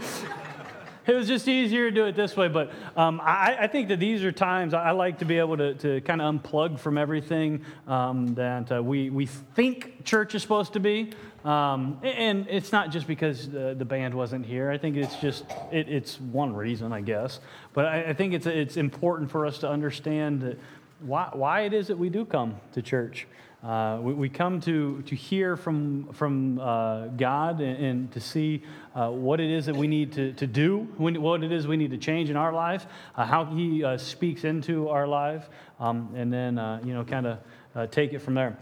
it 1.08 1.14
was 1.14 1.28
just 1.28 1.48
easier 1.48 1.90
to 1.90 1.96
do 1.96 2.06
it 2.06 2.16
this 2.16 2.38
way. 2.38 2.48
But 2.48 2.72
um, 2.96 3.20
I, 3.24 3.58
I, 3.62 3.68
think 3.68 3.88
that 3.90 4.00
these 4.00 4.24
are 4.24 4.32
times 4.32 4.74
I 4.74 4.92
like 4.92 5.20
to 5.20 5.26
be 5.26 5.40
able 5.40 5.58
to, 5.58 5.74
to 5.76 6.02
kind 6.02 6.22
of 6.22 6.36
unplug 6.36 6.80
from 6.80 6.98
everything 6.98 7.66
um, 7.88 8.36
that 8.36 8.72
uh, 8.72 8.84
we, 8.84 9.10
we 9.10 9.26
think 9.26 10.06
church 10.06 10.36
is 10.36 10.42
supposed 10.42 10.74
to 10.74 10.80
be. 10.80 11.12
Um, 11.44 12.00
and 12.04 12.46
it's 12.50 12.72
not 12.72 12.92
just 12.92 13.08
because 13.08 13.50
the, 13.50 13.74
the, 13.76 13.86
band 13.86 14.14
wasn't 14.14 14.46
here. 14.46 14.70
I 14.70 14.78
think 14.78 14.96
it's 14.96 15.16
just, 15.16 15.44
it, 15.72 15.90
it's 15.90 16.22
one 16.22 16.54
reason, 16.54 16.94
I 16.94 17.02
guess. 17.02 17.40
But 17.74 17.86
I, 17.86 18.04
I, 18.10 18.14
think 18.14 18.34
it's, 18.34 18.46
it's 18.46 18.78
important 18.78 19.32
for 19.32 19.48
us 19.48 19.58
to 19.60 19.70
understand 19.70 20.56
why, 21.00 21.30
why 21.34 21.62
it 21.62 21.74
is 21.74 21.88
that 21.88 21.98
we 21.98 22.10
do 22.10 22.26
come 22.26 22.58
to 22.74 22.82
church. 22.84 23.28
Uh, 23.64 24.00
we, 24.02 24.14
we, 24.14 24.30
come 24.30 24.60
to, 24.60 25.04
to 25.04 25.16
hear 25.16 25.56
from, 25.56 26.12
from 26.14 26.60
uh, 26.60 27.06
God 27.10 27.62
and, 27.62 27.86
and, 27.86 28.12
to 28.12 28.20
see 28.20 28.64
uh, 28.96 29.08
what 29.12 29.40
it 29.40 29.52
is 29.52 29.68
that 29.68 29.76
we 29.76 29.86
need 29.86 30.12
to, 30.14 30.34
to 30.34 30.48
do, 30.48 30.80
what 30.98 31.44
it 31.44 31.52
is 31.52 31.68
we 31.68 31.78
need 31.78 31.92
to 31.92 31.98
change 31.98 32.32
in 32.32 32.36
our 32.36 32.52
life, 32.52 32.88
uh, 33.16 33.24
how 33.24 33.46
He 33.46 33.84
uh, 33.84 34.00
speaks 34.00 34.46
into 34.46 34.90
our 34.90 35.06
life, 35.06 35.48
um, 35.80 36.10
and 36.16 36.34
then, 36.34 36.58
uh, 36.58 36.82
you 36.84 36.96
know, 36.96 37.04
kind 37.04 37.28
of 37.28 37.92
take 37.92 38.14
it 38.14 38.20
from 38.20 38.34
there. 38.34 38.58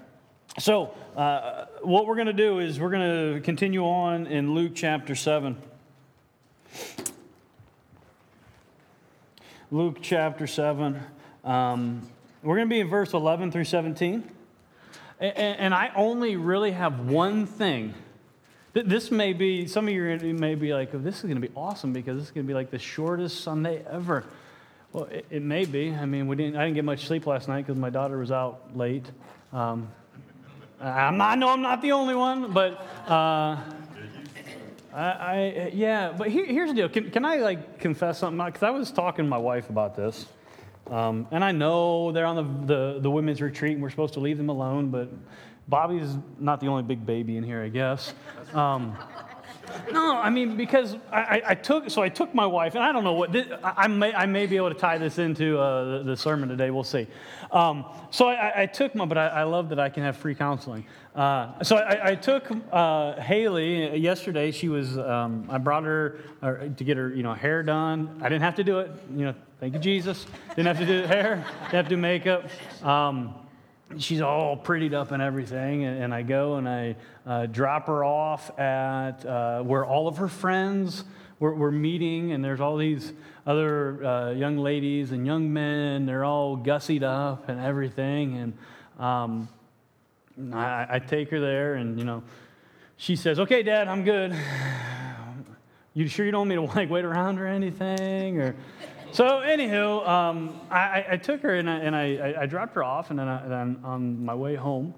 So, 0.57 0.87
what 1.81 2.05
we're 2.05 2.15
going 2.15 2.27
to 2.27 2.33
do 2.33 2.59
is 2.59 2.77
we're 2.77 2.91
going 2.91 3.35
to 3.35 3.41
continue 3.41 3.85
on 3.85 4.27
in 4.27 4.53
Luke 4.53 4.73
chapter 4.75 5.15
7. 5.15 5.55
Luke 9.71 9.99
chapter 10.01 10.45
7. 10.45 10.99
Um, 11.45 12.01
we're 12.43 12.57
going 12.57 12.67
to 12.67 12.73
be 12.73 12.81
in 12.81 12.89
verse 12.89 13.13
11 13.13 13.53
through 13.53 13.63
17. 13.63 14.29
And, 15.19 15.37
and 15.37 15.73
I 15.73 15.91
only 15.95 16.35
really 16.35 16.71
have 16.71 16.99
one 17.09 17.45
thing. 17.45 17.93
This 18.73 19.11
may 19.11 19.33
be, 19.33 19.67
some 19.67 19.87
of 19.87 19.93
you 19.93 20.33
may 20.33 20.55
be 20.55 20.73
like, 20.73 20.93
oh, 20.93 20.99
this 20.99 21.17
is 21.17 21.23
going 21.23 21.41
to 21.41 21.47
be 21.47 21.53
awesome 21.55 21.91
because 21.91 22.17
this 22.17 22.25
is 22.25 22.31
going 22.31 22.45
to 22.45 22.47
be 22.47 22.53
like 22.53 22.71
the 22.71 22.79
shortest 22.79 23.41
Sunday 23.41 23.83
ever. 23.89 24.23
Well, 24.93 25.05
it, 25.05 25.25
it, 25.29 25.41
may 25.41 25.65
be. 25.65 25.93
I 25.93 26.05
mean, 26.05 26.27
we 26.27 26.35
didn't, 26.35 26.55
I 26.55 26.63
didn't 26.63 26.75
get 26.75 26.85
much 26.85 27.05
sleep 27.05 27.27
last 27.27 27.47
night 27.47 27.65
because 27.65 27.79
my 27.79 27.89
daughter 27.89 28.17
was 28.17 28.31
out 28.31 28.77
late. 28.77 29.05
Um, 29.51 29.89
not, 30.79 31.21
I 31.21 31.35
know 31.35 31.49
I'm 31.49 31.61
not 31.61 31.81
the 31.81 31.91
only 31.91 32.15
one, 32.15 32.53
but 32.53 32.87
uh, 33.07 33.57
I, 34.93 35.03
I, 35.03 35.71
yeah, 35.73 36.13
but 36.17 36.29
here, 36.29 36.45
here's 36.45 36.69
the 36.69 36.75
deal. 36.75 36.89
Can, 36.89 37.11
can 37.11 37.25
I 37.25 37.37
like 37.37 37.79
confess 37.79 38.19
something? 38.19 38.43
Because 38.45 38.63
I 38.63 38.69
was 38.69 38.91
talking 38.91 39.25
to 39.25 39.29
my 39.29 39.37
wife 39.37 39.69
about 39.69 39.95
this. 39.95 40.25
Um, 40.89 41.27
and 41.31 41.43
I 41.43 41.51
know 41.51 42.11
they're 42.11 42.25
on 42.25 42.35
the, 42.35 42.73
the, 42.73 42.99
the, 42.99 43.11
women's 43.11 43.41
retreat 43.41 43.73
and 43.73 43.81
we're 43.81 43.91
supposed 43.91 44.15
to 44.15 44.19
leave 44.19 44.37
them 44.37 44.49
alone, 44.49 44.89
but 44.89 45.09
Bobby's 45.67 46.17
not 46.39 46.59
the 46.59 46.67
only 46.67 46.83
big 46.83 47.05
baby 47.05 47.37
in 47.37 47.43
here, 47.43 47.61
I 47.61 47.69
guess. 47.69 48.13
Um, 48.53 48.97
no, 49.91 50.17
I 50.17 50.31
mean, 50.31 50.57
because 50.57 50.95
I, 51.11 51.41
I, 51.45 51.55
took, 51.55 51.91
so 51.91 52.01
I 52.01 52.09
took 52.09 52.33
my 52.33 52.45
wife, 52.45 52.73
and 52.73 52.83
I 52.83 52.91
don't 52.91 53.03
know 53.03 53.13
what, 53.13 53.31
this, 53.31 53.47
I, 53.63 53.87
may, 53.87 54.13
I 54.13 54.25
may 54.25 54.47
be 54.47 54.57
able 54.57 54.69
to 54.69 54.75
tie 54.75 54.97
this 54.97 55.19
into 55.19 55.59
uh, 55.59 55.99
the, 55.99 56.03
the, 56.05 56.17
sermon 56.17 56.49
today, 56.49 56.71
we'll 56.71 56.83
see. 56.83 57.05
Um, 57.51 57.85
so 58.09 58.27
I, 58.27 58.63
I, 58.63 58.65
took 58.65 58.95
my, 58.95 59.05
but 59.05 59.19
I, 59.19 59.27
I, 59.27 59.43
love 59.43 59.69
that 59.69 59.79
I 59.79 59.89
can 59.89 60.01
have 60.01 60.17
free 60.17 60.33
counseling. 60.33 60.85
Uh, 61.15 61.63
so 61.63 61.77
I, 61.77 62.15
took 62.15 62.49
uh, 62.71 63.19
Haley 63.21 63.97
yesterday. 63.97 64.51
She 64.51 64.69
was, 64.69 64.97
um, 64.97 65.47
I 65.49 65.59
brought 65.59 65.83
her 65.83 66.19
to 66.41 66.83
get 66.83 66.97
her, 66.97 67.13
you 67.13 67.23
know, 67.23 67.33
hair 67.33 67.61
done. 67.61 68.19
I 68.21 68.29
didn't 68.29 68.43
have 68.43 68.55
to 68.55 68.63
do 68.63 68.79
it, 68.79 68.91
you 69.15 69.25
know, 69.25 69.35
Thank 69.59 69.73
you, 69.73 69.79
Jesus. 69.81 70.25
Didn't 70.55 70.67
have 70.67 70.79
to 70.79 70.85
do 70.85 71.05
hair, 71.05 71.45
didn't 71.63 71.71
have 71.71 71.85
to 71.85 71.89
do 71.89 71.97
makeup. 71.97 72.45
Um, 72.81 73.35
she's 73.97 74.21
all 74.21 74.55
prettied 74.55 74.93
up 74.93 75.11
and 75.11 75.21
everything. 75.21 75.83
And, 75.83 76.01
and 76.01 76.13
I 76.13 76.21
go 76.21 76.55
and 76.55 76.69
I 76.69 76.95
uh, 77.25 77.45
drop 77.47 77.87
her 77.87 78.05
off 78.05 78.57
at 78.57 79.25
uh, 79.25 79.61
where 79.63 79.85
all 79.85 80.07
of 80.07 80.15
her 80.15 80.29
friends 80.29 81.03
were, 81.39 81.53
were, 81.53 81.73
meeting, 81.73 82.31
and 82.31 82.43
there's 82.43 82.61
all 82.61 82.77
these 82.77 83.11
other 83.45 84.05
uh, 84.05 84.31
young 84.31 84.57
ladies 84.57 85.11
and 85.11 85.25
young 85.25 85.51
men. 85.51 86.05
They're 86.05 86.23
all 86.23 86.55
gussied 86.55 87.03
up 87.03 87.49
and 87.49 87.59
everything. 87.59 88.37
And 88.37 88.53
um, 88.97 89.49
I, 90.53 90.87
I 90.89 90.99
take 90.99 91.31
her 91.31 91.41
there, 91.41 91.73
and 91.75 91.99
you 91.99 92.05
know, 92.05 92.23
she 92.95 93.17
says, 93.17 93.41
"Okay, 93.41 93.61
Dad, 93.63 93.89
I'm 93.89 94.05
good." 94.05 94.33
You 95.95 96.07
sure 96.07 96.23
you 96.23 96.31
don't 96.31 96.47
want 96.47 96.49
me 96.49 96.55
to 96.55 96.77
like 96.77 96.89
wait 96.89 97.03
around 97.03 97.39
or 97.39 97.47
anything, 97.47 98.39
or? 98.39 98.55
So, 99.11 99.25
anywho, 99.39 100.07
um, 100.07 100.61
I, 100.69 101.05
I, 101.11 101.17
took 101.17 101.41
her 101.41 101.55
and, 101.55 101.67
I, 101.67 101.75
and 101.77 101.95
I, 101.95 102.41
I, 102.41 102.45
dropped 102.45 102.75
her 102.75 102.83
off, 102.83 103.09
and 103.09 103.17
then, 103.17 103.27
I, 103.27 103.47
then 103.47 103.79
on 103.83 104.23
my 104.23 104.35
way 104.35 104.53
home, 104.53 104.93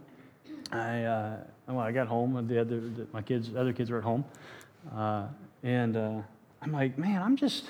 I, 0.71 1.03
uh, 1.03 1.37
I 1.69 1.91
got 1.93 2.07
home, 2.07 2.35
and 2.35 2.47
the 2.49 2.59
other, 2.59 2.81
the, 2.81 3.07
my 3.13 3.21
kids, 3.21 3.51
other 3.55 3.71
kids 3.71 3.89
were 3.89 3.99
at 3.99 4.03
home, 4.03 4.25
uh, 4.93 5.27
and 5.63 5.95
uh, 5.95 6.21
I'm 6.61 6.73
like, 6.73 6.97
man, 6.97 7.21
I'm 7.21 7.37
just, 7.37 7.69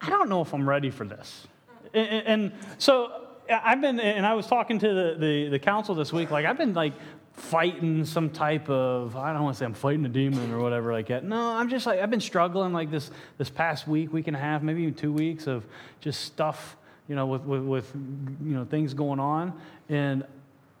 I 0.00 0.08
don't 0.08 0.30
know 0.30 0.40
if 0.40 0.54
I'm 0.54 0.66
ready 0.66 0.90
for 0.90 1.04
this. 1.04 1.46
And, 1.92 2.26
and 2.26 2.52
so 2.78 3.12
I've 3.50 3.82
been, 3.82 4.00
and 4.00 4.24
I 4.24 4.32
was 4.32 4.46
talking 4.46 4.78
to 4.78 4.88
the, 4.88 5.16
the, 5.18 5.48
the 5.50 5.58
council 5.58 5.94
this 5.94 6.10
week, 6.10 6.30
like, 6.30 6.46
I've 6.46 6.58
been 6.58 6.72
like 6.72 6.94
fighting 7.34 8.04
some 8.04 8.30
type 8.30 8.68
of 8.70 9.16
I 9.16 9.32
don't 9.32 9.42
want 9.42 9.56
to 9.56 9.58
say 9.58 9.64
I'm 9.64 9.74
fighting 9.74 10.04
a 10.06 10.08
demon 10.08 10.52
or 10.52 10.60
whatever 10.60 10.92
like 10.92 11.08
that. 11.08 11.24
No, 11.24 11.50
I'm 11.50 11.68
just 11.68 11.86
like 11.86 12.00
I've 12.00 12.10
been 12.10 12.20
struggling 12.20 12.72
like 12.72 12.90
this 12.90 13.10
this 13.38 13.50
past 13.50 13.86
week, 13.86 14.12
week 14.12 14.28
and 14.28 14.36
a 14.36 14.40
half, 14.40 14.62
maybe 14.62 14.82
even 14.82 14.94
two 14.94 15.12
weeks 15.12 15.46
of 15.46 15.64
just 16.00 16.22
stuff, 16.22 16.76
you 17.08 17.14
know, 17.14 17.26
with 17.26 17.42
with, 17.42 17.62
with 17.62 17.92
you 17.94 18.54
know 18.54 18.64
things 18.64 18.94
going 18.94 19.20
on. 19.20 19.52
And 19.88 20.24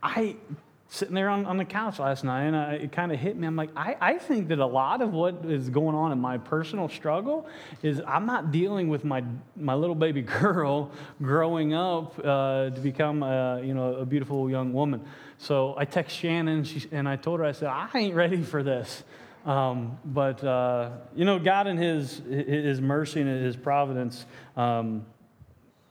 I 0.02 0.36
sitting 0.94 1.14
there 1.14 1.28
on, 1.28 1.44
on 1.44 1.56
the 1.56 1.64
couch 1.64 1.98
last 1.98 2.22
night 2.22 2.44
and 2.44 2.56
I, 2.56 2.74
it 2.74 2.92
kind 2.92 3.10
of 3.10 3.18
hit 3.18 3.36
me. 3.36 3.48
I'm 3.48 3.56
like, 3.56 3.70
I, 3.76 3.96
I 4.00 4.18
think 4.18 4.46
that 4.48 4.60
a 4.60 4.66
lot 4.66 5.02
of 5.02 5.12
what 5.12 5.44
is 5.44 5.68
going 5.68 5.96
on 5.96 6.12
in 6.12 6.20
my 6.20 6.38
personal 6.38 6.88
struggle 6.88 7.48
is 7.82 8.00
I'm 8.06 8.26
not 8.26 8.52
dealing 8.52 8.88
with 8.88 9.04
my, 9.04 9.24
my 9.56 9.74
little 9.74 9.96
baby 9.96 10.22
girl 10.40 10.92
growing 11.20 11.74
up 11.74 12.16
uh, 12.20 12.70
to 12.70 12.80
become 12.80 13.24
a, 13.24 13.60
you 13.60 13.74
know, 13.74 13.96
a 13.96 14.06
beautiful 14.06 14.48
young 14.48 14.72
woman. 14.72 15.04
So 15.38 15.74
I 15.76 15.84
text 15.84 16.16
Shannon 16.16 16.62
she, 16.62 16.86
and 16.92 17.08
I 17.08 17.16
told 17.16 17.40
her, 17.40 17.46
I 17.46 17.52
said, 17.52 17.68
I 17.68 17.90
ain't 17.96 18.14
ready 18.14 18.42
for 18.42 18.62
this. 18.62 19.02
Um, 19.44 19.98
but, 20.04 20.44
uh, 20.44 20.90
you 21.16 21.24
know, 21.24 21.40
God 21.40 21.66
in 21.66 21.76
his, 21.76 22.22
his 22.28 22.80
mercy 22.80 23.20
and 23.20 23.44
His 23.44 23.56
providence, 23.56 24.26
um, 24.56 25.04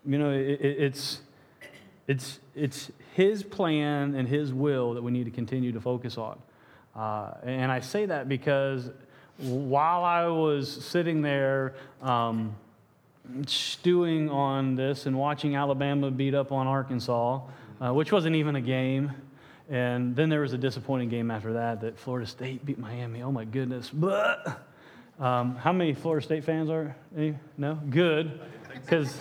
you 0.05 0.17
know, 0.17 0.31
it, 0.31 0.59
it's, 0.61 1.19
it's, 2.07 2.39
it's 2.55 2.89
His 3.13 3.43
plan 3.43 4.15
and 4.15 4.27
His 4.27 4.53
will 4.53 4.93
that 4.93 5.03
we 5.03 5.11
need 5.11 5.25
to 5.25 5.31
continue 5.31 5.71
to 5.71 5.81
focus 5.81 6.17
on. 6.17 6.39
Uh, 6.95 7.33
and 7.43 7.71
I 7.71 7.79
say 7.79 8.05
that 8.05 8.29
because 8.29 8.91
while 9.37 10.03
I 10.03 10.27
was 10.27 10.69
sitting 10.69 11.21
there 11.21 11.73
um, 12.01 12.55
stewing 13.47 14.29
on 14.29 14.75
this 14.75 15.05
and 15.05 15.17
watching 15.17 15.55
Alabama 15.55 16.11
beat 16.11 16.35
up 16.35 16.51
on 16.51 16.67
Arkansas, 16.67 17.41
uh, 17.81 17.93
which 17.93 18.11
wasn't 18.11 18.35
even 18.35 18.55
a 18.55 18.61
game, 18.61 19.11
and 19.69 20.15
then 20.15 20.29
there 20.29 20.41
was 20.41 20.53
a 20.53 20.57
disappointing 20.57 21.09
game 21.09 21.31
after 21.31 21.53
that 21.53 21.81
that 21.81 21.97
Florida 21.97 22.27
State 22.27 22.65
beat 22.65 22.77
Miami. 22.77 23.23
Oh 23.23 23.31
my 23.31 23.45
goodness. 23.45 23.89
But 23.89 24.63
um, 25.19 25.55
how 25.55 25.71
many 25.71 25.93
Florida 25.93 26.25
State 26.25 26.43
fans 26.43 26.69
are? 26.69 26.95
Any? 27.15 27.35
No? 27.57 27.75
Good. 27.89 28.39
Because, 28.73 29.15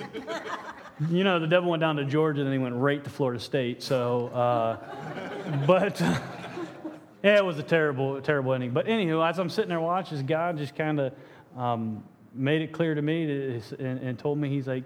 you 1.10 1.24
know, 1.24 1.38
the 1.38 1.46
devil 1.46 1.70
went 1.70 1.80
down 1.80 1.96
to 1.96 2.04
Georgia 2.04 2.40
and 2.40 2.46
then 2.46 2.52
he 2.52 2.62
went 2.62 2.74
right 2.76 3.02
to 3.02 3.10
Florida 3.10 3.40
State. 3.40 3.82
So, 3.82 4.28
uh, 4.28 5.64
but. 5.66 6.00
yeah, 7.22 7.36
it 7.36 7.44
was 7.44 7.58
a 7.58 7.62
terrible, 7.62 8.20
terrible 8.20 8.52
ending. 8.52 8.72
But 8.72 8.86
anywho, 8.86 9.28
as 9.28 9.38
I'm 9.38 9.48
sitting 9.48 9.68
there 9.68 9.80
watching, 9.80 10.24
God 10.26 10.58
just 10.58 10.74
kind 10.74 10.98
of 11.00 11.12
um, 11.56 12.02
made 12.34 12.62
it 12.62 12.72
clear 12.72 12.94
to 12.94 13.02
me 13.02 13.60
and, 13.78 13.98
and 14.00 14.18
told 14.18 14.38
me, 14.38 14.48
He's 14.48 14.66
like, 14.66 14.84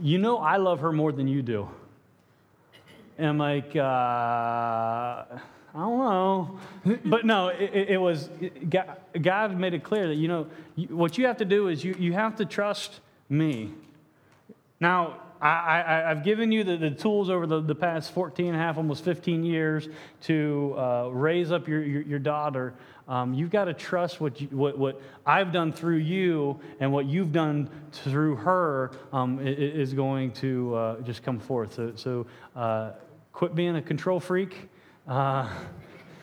You 0.00 0.18
know, 0.18 0.38
I 0.38 0.56
love 0.56 0.80
her 0.80 0.92
more 0.92 1.12
than 1.12 1.28
you 1.28 1.42
do. 1.42 1.68
And 3.18 3.28
I'm 3.28 3.38
like, 3.38 3.76
uh, 3.76 3.80
I 3.80 5.38
don't 5.74 5.98
know. 5.98 6.58
but 7.04 7.26
no, 7.26 7.48
it, 7.48 7.90
it 7.90 8.00
was, 8.00 8.30
God, 8.68 8.96
God, 9.20 9.56
made 9.58 9.74
it 9.74 9.84
clear 9.84 10.08
that, 10.08 10.14
you 10.14 10.26
know, 10.26 10.46
what 10.88 11.18
you 11.18 11.26
have 11.26 11.36
to 11.36 11.44
do 11.44 11.68
is 11.68 11.84
you, 11.84 11.94
you 11.98 12.14
have 12.14 12.36
to 12.36 12.46
trust 12.46 13.00
me. 13.28 13.74
Now, 14.80 15.20
I, 15.40 16.04
have 16.08 16.22
given 16.22 16.52
you 16.52 16.64
the, 16.64 16.76
the 16.76 16.90
tools 16.90 17.30
over 17.30 17.46
the, 17.46 17.60
the 17.60 17.74
past 17.74 18.12
14 18.12 18.46
and 18.46 18.56
a 18.56 18.58
half, 18.58 18.76
almost 18.76 19.04
15 19.04 19.44
years 19.44 19.88
to 20.22 20.74
uh, 20.76 21.08
raise 21.08 21.50
up 21.50 21.66
your, 21.66 21.82
your, 21.82 22.02
your 22.02 22.18
daughter. 22.18 22.74
Um, 23.08 23.34
you've 23.34 23.50
got 23.50 23.64
to 23.64 23.74
trust 23.74 24.20
what, 24.20 24.40
you, 24.40 24.48
what, 24.48 24.78
what 24.78 25.00
I've 25.26 25.52
done 25.52 25.72
through 25.72 25.96
you 25.96 26.60
and 26.78 26.92
what 26.92 27.06
you've 27.06 27.32
done 27.32 27.68
through 27.92 28.36
her 28.36 28.92
um, 29.12 29.40
is 29.42 29.94
going 29.94 30.32
to 30.32 30.74
uh, 30.74 31.00
just 31.00 31.22
come 31.22 31.38
forth. 31.38 31.74
So, 31.74 31.92
so 31.96 32.26
uh, 32.54 32.92
quit 33.32 33.54
being 33.54 33.76
a 33.76 33.82
control 33.82 34.20
freak. 34.20 34.68
Uh, 35.08 35.48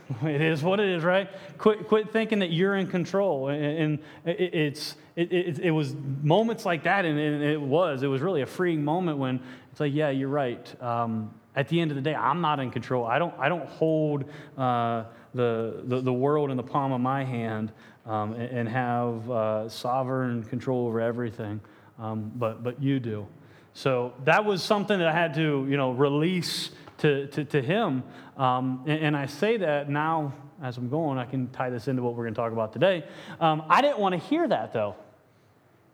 It 0.24 0.42
is 0.42 0.64
what 0.64 0.80
it 0.80 0.88
is, 0.88 1.04
right? 1.04 1.30
Quit, 1.58 1.88
quit 1.88 2.12
thinking 2.14 2.40
that 2.40 2.52
you're 2.52 2.76
in 2.76 2.88
control. 2.88 3.50
And, 3.50 4.00
it, 4.26 4.54
it's, 4.54 4.96
it, 5.18 5.34
it, 5.34 5.60
it, 5.60 5.72
was 5.72 5.96
moments 6.22 6.64
like 6.64 6.84
that, 6.84 7.04
and 7.04 7.18
it 7.18 7.60
was. 7.60 8.04
It 8.04 8.08
was 8.08 8.22
really 8.22 8.44
a 8.44 8.46
freeing 8.46 8.84
moment 8.84 9.18
when 9.18 9.42
it's 9.72 9.80
like, 9.80 9.92
yeah, 9.92 10.12
you're 10.12 10.30
right. 10.30 10.82
Um, 10.82 11.34
at 11.56 11.68
the 11.70 11.82
end 11.82 11.90
of 11.90 11.96
the 11.96 12.04
day, 12.04 12.14
I'm 12.14 12.40
not 12.40 12.60
in 12.60 12.70
control. 12.70 13.04
I 13.04 13.18
don't, 13.18 13.34
I 13.40 13.50
don't 13.50 13.68
hold 13.68 14.26
uh, 14.60 15.06
the, 15.34 15.82
the, 15.86 16.02
the, 16.02 16.14
world 16.14 16.52
in 16.52 16.58
the 16.58 16.64
palm 16.64 16.92
of 16.92 17.02
my 17.02 17.24
hand 17.24 17.72
um, 18.06 18.34
and, 18.34 18.60
and, 18.60 18.70
have 18.70 19.32
uh, 19.32 19.68
sovereign 19.68 20.44
control 20.44 20.86
over 20.86 21.02
everything, 21.02 21.62
um, 21.98 22.32
but, 22.36 22.64
but 22.64 22.80
you 22.80 23.00
do. 23.00 23.26
So 23.74 24.14
that 24.26 24.46
was 24.46 24.62
something 24.62 25.00
that 25.00 25.08
I 25.08 25.14
had 25.14 25.34
to, 25.34 25.66
you 25.68 25.78
know, 25.78 25.94
release 25.94 26.70
to, 27.00 27.26
to, 27.30 27.44
to 27.44 27.62
him. 27.62 28.04
Um, 28.38 28.84
and, 28.86 29.00
and, 29.00 29.18
I 29.18 29.26
say 29.26 29.58
that 29.58 29.90
now 29.90 30.34
as 30.62 30.78
I'm 30.78 30.90
going, 30.90 31.18
I 31.18 31.26
can 31.26 31.50
tie 31.50 31.70
this 31.70 31.88
into 31.88 32.02
what 32.02 32.16
we're 32.16 32.24
going 32.24 32.34
to 32.34 32.40
talk 32.40 32.52
about 32.52 32.74
today. 32.74 33.04
Um, 33.40 33.64
I 33.68 33.82
didn't 33.82 34.00
want 34.00 34.14
to 34.14 34.20
hear 34.20 34.48
that 34.48 34.74
though. 34.74 34.96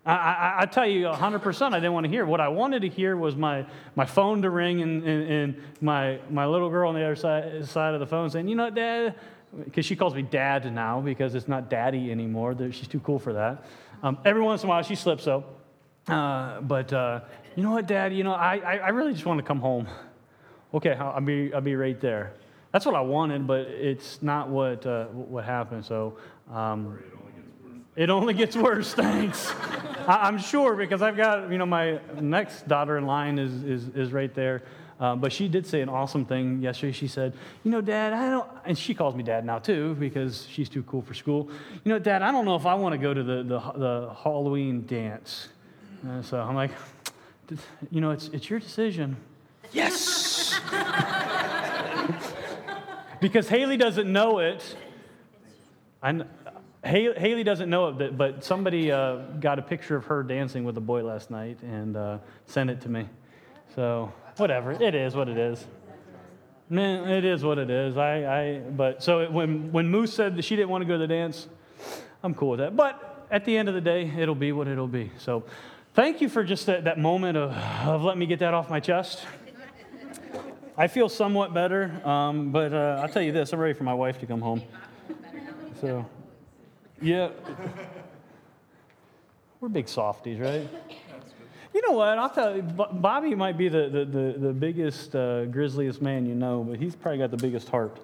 I, 0.05 0.55
I, 0.59 0.65
tell 0.65 0.85
you 0.85 1.05
100% 1.05 1.73
I 1.73 1.79
didn't 1.79 1.93
want 1.93 2.03
to 2.03 2.09
hear. 2.09 2.25
What 2.25 2.41
I 2.41 2.49
wanted 2.49 2.81
to 2.81 2.89
hear 2.89 3.15
was 3.15 3.37
my, 3.37 3.65
my 3.95 4.05
phone 4.05 4.41
to 4.41 4.49
ring 4.49 4.81
and, 4.81 5.01
and, 5.03 5.31
and 5.31 5.63
my, 5.79 6.19
my 6.29 6.45
little 6.45 6.69
girl 6.69 6.89
on 6.89 6.95
the 6.95 7.03
other 7.03 7.15
side, 7.15 7.65
side 7.65 7.93
of 7.93 8.01
the 8.01 8.05
phone 8.05 8.29
saying, 8.29 8.49
You 8.49 8.55
know, 8.55 8.69
Dad, 8.69 9.15
because 9.63 9.85
she 9.85 9.95
calls 9.95 10.13
me 10.13 10.21
dad 10.21 10.71
now 10.73 10.99
because 10.99 11.35
it's 11.35 11.47
not 11.47 11.69
daddy 11.69 12.11
anymore. 12.11 12.55
She's 12.71 12.87
too 12.87 12.99
cool 12.99 13.19
for 13.19 13.33
that. 13.33 13.65
Um, 14.01 14.17
every 14.25 14.41
once 14.41 14.63
in 14.63 14.67
a 14.67 14.69
while 14.69 14.83
she 14.83 14.95
slips 14.95 15.23
so. 15.23 15.45
Uh, 16.07 16.59
but 16.61 16.91
uh, 16.91 17.21
you 17.55 17.63
know 17.63 17.71
what, 17.71 17.87
Dad? 17.87 18.13
You 18.13 18.23
know, 18.23 18.33
I, 18.33 18.57
I 18.57 18.89
really 18.89 19.13
just 19.13 19.25
want 19.25 19.37
to 19.37 19.43
come 19.45 19.59
home. 19.59 19.87
Okay, 20.73 20.93
I'll 20.93 21.21
be, 21.21 21.53
I'll 21.53 21.61
be 21.61 21.75
right 21.75 21.99
there. 22.01 22.33
That's 22.71 22.85
what 22.85 22.95
I 22.95 23.01
wanted, 23.01 23.45
but 23.45 23.67
it's 23.67 24.21
not 24.21 24.49
what, 24.49 24.85
uh, 24.85 25.05
what 25.05 25.45
happened. 25.45 25.85
So 25.85 26.17
um, 26.51 26.99
it 27.95 28.10
only 28.10 28.34
gets 28.34 28.56
worse, 28.56 28.93
thanks. 28.93 29.51
I, 30.08 30.27
am 30.27 30.38
sure 30.38 30.75
because 30.75 31.01
I've 31.01 31.15
got, 31.15 31.51
you 31.51 31.58
know, 31.58 31.65
my 31.65 31.99
next 32.19 32.67
daughter 32.67 32.97
in 32.97 33.06
line 33.06 33.39
is, 33.39 33.63
is, 33.63 33.88
is 33.89 34.12
right 34.12 34.34
there. 34.34 34.63
Uh, 34.99 35.15
but 35.15 35.34
she 35.34 35.47
did 35.47 35.65
say 35.65 35.82
an 35.82 35.89
awesome 35.89 36.25
thing 36.25 36.62
yesterday. 36.62 36.91
She 36.91 37.08
said, 37.08 37.34
You 37.63 37.71
know, 37.71 37.82
Dad, 37.82 38.13
I 38.13 38.29
don't, 38.29 38.49
and 38.65 38.77
she 38.77 38.93
calls 38.93 39.15
me 39.15 39.23
Dad 39.23 39.45
now 39.45 39.60
too 39.60 39.95
because 39.95 40.47
she's 40.49 40.69
too 40.69 40.84
cool 40.84 41.01
for 41.01 41.13
school. 41.13 41.49
You 41.84 41.91
know, 41.91 41.99
Dad, 41.99 42.21
I 42.21 42.32
don't 42.32 42.45
know 42.45 42.56
if 42.56 42.65
I 42.65 42.75
want 42.75 42.93
to 42.93 42.97
go 42.97 43.13
to 43.13 43.23
the, 43.23 43.43
the, 43.43 43.60
the 43.60 44.15
Halloween 44.23 44.86
dance. 44.86 45.49
Uh, 46.08 46.21
so 46.21 46.39
I'm 46.39 46.56
like, 46.56 46.71
You 47.91 48.01
know, 48.01 48.12
it's, 48.12 48.27
it's 48.29 48.49
your 48.49 48.60
decision. 48.60 49.17
Yes! 49.71 50.60
because 53.19 53.49
Haley 53.49 53.77
doesn't 53.77 54.12
know 54.12 54.39
it. 54.39 54.75
I, 56.01 56.21
Haley 56.83 57.43
doesn't 57.43 57.69
know 57.69 57.87
it, 57.87 58.17
but 58.17 58.43
somebody 58.43 58.91
uh, 58.91 59.15
got 59.39 59.57
a 59.57 59.61
picture 59.61 59.95
of 59.95 60.05
her 60.05 60.21
dancing 60.21 60.65
with 60.65 60.77
a 60.77 60.81
boy 60.81 61.03
last 61.03 61.31
night 61.31 61.61
and 61.61 61.95
uh, 61.95 62.17
sent 62.45 62.69
it 62.69 62.81
to 62.81 62.89
me. 62.89 63.07
So, 63.73 64.11
whatever. 64.37 64.71
It 64.71 64.93
is 64.93 65.15
what 65.15 65.29
it 65.29 65.37
is. 65.37 65.65
Man, 66.69 67.09
it 67.09 67.23
is 67.23 67.43
what 67.43 67.57
it 67.57 67.69
is. 67.69 67.97
I, 67.97 68.25
I 68.25 68.59
but 68.59 69.01
so 69.01 69.19
it, 69.19 69.31
when, 69.31 69.71
when 69.71 69.87
Moose 69.87 70.13
said 70.13 70.35
that 70.35 70.43
she 70.43 70.55
didn't 70.55 70.69
want 70.69 70.81
to 70.81 70.85
go 70.85 70.93
to 70.93 70.99
the 70.99 71.07
dance, 71.07 71.47
I'm 72.21 72.33
cool 72.33 72.49
with 72.49 72.59
that. 72.59 72.75
But 72.75 73.27
at 73.31 73.45
the 73.45 73.57
end 73.57 73.69
of 73.69 73.75
the 73.75 73.81
day, 73.81 74.11
it'll 74.17 74.35
be 74.35 74.51
what 74.51 74.67
it'll 74.67 74.87
be. 74.87 75.11
So, 75.17 75.45
thank 75.93 76.19
you 76.19 76.27
for 76.27 76.43
just 76.43 76.65
that, 76.65 76.83
that 76.83 76.99
moment 76.99 77.37
of, 77.37 77.51
of 77.87 78.03
letting 78.03 78.19
me 78.19 78.25
get 78.25 78.39
that 78.39 78.53
off 78.53 78.69
my 78.69 78.81
chest. 78.81 79.25
I 80.77 80.87
feel 80.87 81.07
somewhat 81.07 81.53
better, 81.53 82.05
um, 82.05 82.51
but 82.51 82.73
uh, 82.73 82.99
I'll 83.01 83.09
tell 83.09 83.21
you 83.21 83.31
this 83.31 83.53
I'm 83.53 83.59
ready 83.59 83.73
for 83.73 83.83
my 83.83 83.93
wife 83.93 84.19
to 84.19 84.25
come 84.25 84.41
home. 84.41 84.63
So, 85.79 86.05
yeah. 87.03 87.29
We're 89.59 89.69
big 89.69 89.87
softies, 89.87 90.39
right? 90.39 90.67
You 91.73 91.81
know 91.81 91.97
what? 91.97 92.19
I'll 92.19 92.29
tell 92.29 92.55
you, 92.55 92.61
Bobby 92.61 93.33
might 93.33 93.57
be 93.57 93.67
the, 93.67 93.89
the, 93.89 94.05
the, 94.05 94.35
the 94.37 94.53
biggest, 94.53 95.15
uh, 95.15 95.45
grizzliest 95.45 96.03
man 96.03 96.27
you 96.27 96.35
know, 96.35 96.63
but 96.63 96.77
he's 96.77 96.95
probably 96.95 97.17
got 97.17 97.31
the 97.31 97.37
biggest 97.37 97.67
heart. 97.67 97.97